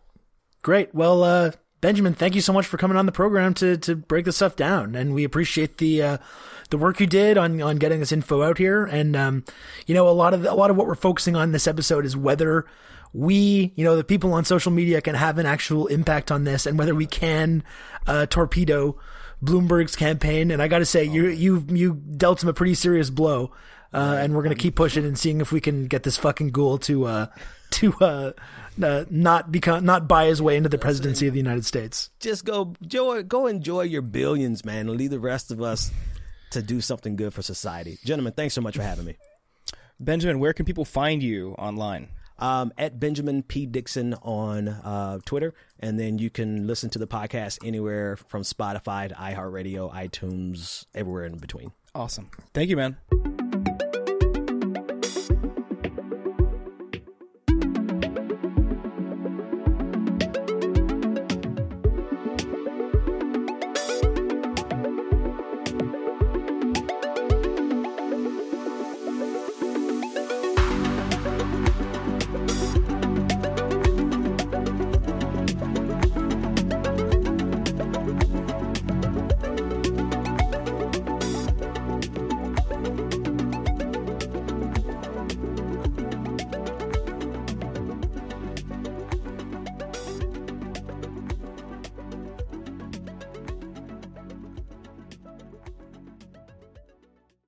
Great. 0.67 0.93
Well, 0.93 1.23
uh, 1.23 1.51
Benjamin, 1.79 2.13
thank 2.13 2.35
you 2.35 2.41
so 2.41 2.51
much 2.51 2.67
for 2.67 2.75
coming 2.75 2.97
on 2.97 3.05
the 3.05 3.13
program 3.13 3.53
to 3.53 3.77
to 3.77 3.95
break 3.95 4.25
this 4.25 4.35
stuff 4.35 4.57
down, 4.57 4.95
and 4.95 5.13
we 5.13 5.23
appreciate 5.23 5.77
the 5.77 6.03
uh, 6.03 6.17
the 6.71 6.77
work 6.77 6.99
you 6.99 7.07
did 7.07 7.37
on 7.37 7.61
on 7.61 7.77
getting 7.77 8.01
this 8.01 8.11
info 8.11 8.43
out 8.43 8.57
here. 8.57 8.83
And 8.83 9.15
um, 9.15 9.45
you 9.85 9.95
know, 9.95 10.09
a 10.09 10.11
lot 10.11 10.33
of 10.33 10.41
the, 10.41 10.51
a 10.51 10.55
lot 10.55 10.69
of 10.69 10.75
what 10.75 10.85
we're 10.85 10.95
focusing 10.95 11.37
on 11.37 11.53
this 11.53 11.67
episode 11.67 12.05
is 12.05 12.17
whether 12.17 12.65
we, 13.13 13.71
you 13.77 13.85
know, 13.85 13.95
the 13.95 14.03
people 14.03 14.33
on 14.33 14.43
social 14.43 14.73
media 14.73 14.99
can 14.99 15.15
have 15.15 15.37
an 15.37 15.45
actual 15.45 15.87
impact 15.87 16.33
on 16.33 16.43
this, 16.43 16.65
and 16.65 16.77
whether 16.77 16.93
we 16.93 17.05
can 17.05 17.63
uh, 18.05 18.25
torpedo 18.25 18.99
Bloomberg's 19.41 19.95
campaign. 19.95 20.51
And 20.51 20.61
I 20.61 20.67
got 20.67 20.79
to 20.79 20.85
say, 20.85 21.05
you 21.05 21.27
you 21.27 21.65
you 21.69 21.93
dealt 21.93 22.43
him 22.43 22.49
a 22.49 22.53
pretty 22.53 22.75
serious 22.75 23.09
blow. 23.09 23.53
Uh, 23.93 24.17
and 24.19 24.35
we're 24.35 24.43
gonna 24.43 24.53
keep 24.53 24.75
pushing 24.75 25.05
and 25.05 25.17
seeing 25.17 25.39
if 25.39 25.53
we 25.53 25.61
can 25.61 25.87
get 25.87 26.03
this 26.03 26.17
fucking 26.17 26.49
ghoul 26.49 26.77
to 26.77 27.05
uh, 27.05 27.27
to 27.71 28.33
uh, 28.81 29.05
not 29.09 29.51
become 29.51 29.85
not 29.85 30.07
buy 30.07 30.25
his 30.25 30.41
way 30.41 30.57
into 30.57 30.69
the 30.69 30.77
presidency 30.77 31.27
of 31.27 31.33
the 31.33 31.39
United 31.39 31.65
States. 31.65 32.09
just 32.19 32.45
go 32.45 32.73
enjoy, 32.81 33.23
go 33.23 33.47
enjoy 33.47 33.81
your 33.81 34.01
billions, 34.01 34.63
man, 34.65 34.87
and 34.87 34.97
leave 34.97 35.09
the 35.09 35.19
rest 35.19 35.51
of 35.51 35.61
us 35.61 35.91
to 36.51 36.61
do 36.61 36.81
something 36.81 37.15
good 37.15 37.33
for 37.33 37.41
society. 37.41 37.97
Gentlemen, 38.05 38.33
thanks 38.33 38.53
so 38.53 38.61
much 38.61 38.75
for 38.75 38.83
having 38.83 39.05
me. 39.05 39.15
Benjamin, 39.99 40.39
where 40.39 40.53
can 40.53 40.65
people 40.65 40.85
find 40.85 41.23
you 41.23 41.53
online? 41.53 42.09
Um, 42.39 42.71
at 42.77 42.99
Benjamin 42.99 43.41
P. 43.41 43.65
Dixon 43.65 44.13
on 44.21 44.67
uh, 44.67 45.17
Twitter, 45.25 45.55
and 45.79 45.99
then 45.99 46.19
you 46.19 46.29
can 46.29 46.67
listen 46.67 46.91
to 46.91 46.99
the 46.99 47.07
podcast 47.07 47.57
anywhere 47.65 48.15
from 48.15 48.43
Spotify 48.43 49.09
to 49.09 49.15
iHeartRadio, 49.15 49.91
iTunes, 49.91 50.85
everywhere 50.93 51.25
in 51.25 51.39
between. 51.39 51.71
Awesome. 51.95 52.29
Thank 52.53 52.69
you, 52.69 52.75
man. 52.75 52.97